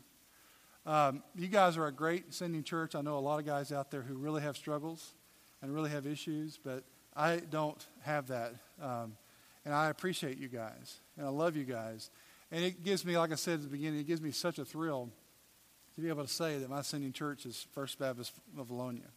Um, 0.85 1.23
you 1.35 1.47
guys 1.47 1.75
are 1.77 1.87
a 1.87 1.91
great 1.91 2.33
sending 2.33 2.63
church. 2.63 2.93
I 2.93 3.01
know 3.01 3.17
a 3.17 3.19
lot 3.19 3.39
of 3.39 3.45
guys 3.45 3.71
out 3.71 3.89
there 3.89 4.03
who 4.03 4.15
really 4.15 4.43
have 4.43 4.55
struggles 4.55 5.15
and 5.61 5.73
really 5.73 5.89
have 5.89 6.05
issues, 6.05 6.59
but 6.63 6.83
I 7.15 7.37
don't 7.37 7.83
have 8.01 8.27
that. 8.27 8.53
Um, 8.79 9.17
and 9.65 9.73
I 9.73 9.89
appreciate 9.89 10.37
you 10.37 10.47
guys, 10.47 10.99
and 11.17 11.25
I 11.25 11.29
love 11.29 11.55
you 11.55 11.63
guys. 11.63 12.11
And 12.51 12.63
it 12.63 12.83
gives 12.83 13.05
me, 13.05 13.17
like 13.17 13.31
I 13.31 13.35
said 13.35 13.55
at 13.55 13.61
the 13.63 13.67
beginning, 13.67 13.99
it 13.99 14.07
gives 14.07 14.21
me 14.21 14.31
such 14.31 14.59
a 14.59 14.65
thrill 14.65 15.09
to 15.95 16.01
be 16.01 16.09
able 16.09 16.23
to 16.23 16.31
say 16.31 16.57
that 16.59 16.69
my 16.69 16.81
sending 16.81 17.13
church 17.13 17.45
is 17.45 17.67
First 17.73 17.97
Baptist 17.99 18.33
of 18.57 18.67
Vilonia. 18.67 19.09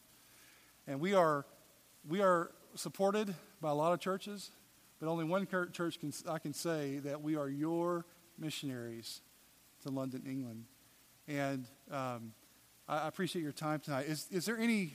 And 0.87 1.01
we 1.01 1.15
are, 1.15 1.45
we 2.09 2.23
are 2.23 2.53
supported 2.75 3.35
by 3.61 3.71
a 3.71 3.75
lot 3.75 3.93
of 3.93 4.01
churches, 4.01 4.51
but 4.99 5.09
only 5.09 5.25
one 5.25 5.47
church 5.73 6.01
can, 6.01 6.13
I 6.29 6.39
can 6.39 6.55
say 6.55 6.99
that 6.99 7.21
we 7.21 7.37
are 7.37 7.49
your 7.49 8.07
missionaries 8.39 9.21
to 9.83 9.91
London, 9.91 10.23
England. 10.27 10.65
And 11.27 11.67
um, 11.91 12.33
I 12.89 13.07
appreciate 13.07 13.43
your 13.43 13.53
time 13.53 13.81
tonight. 13.81 14.07
Is, 14.07 14.27
is 14.31 14.47
there 14.47 14.57
any 14.57 14.95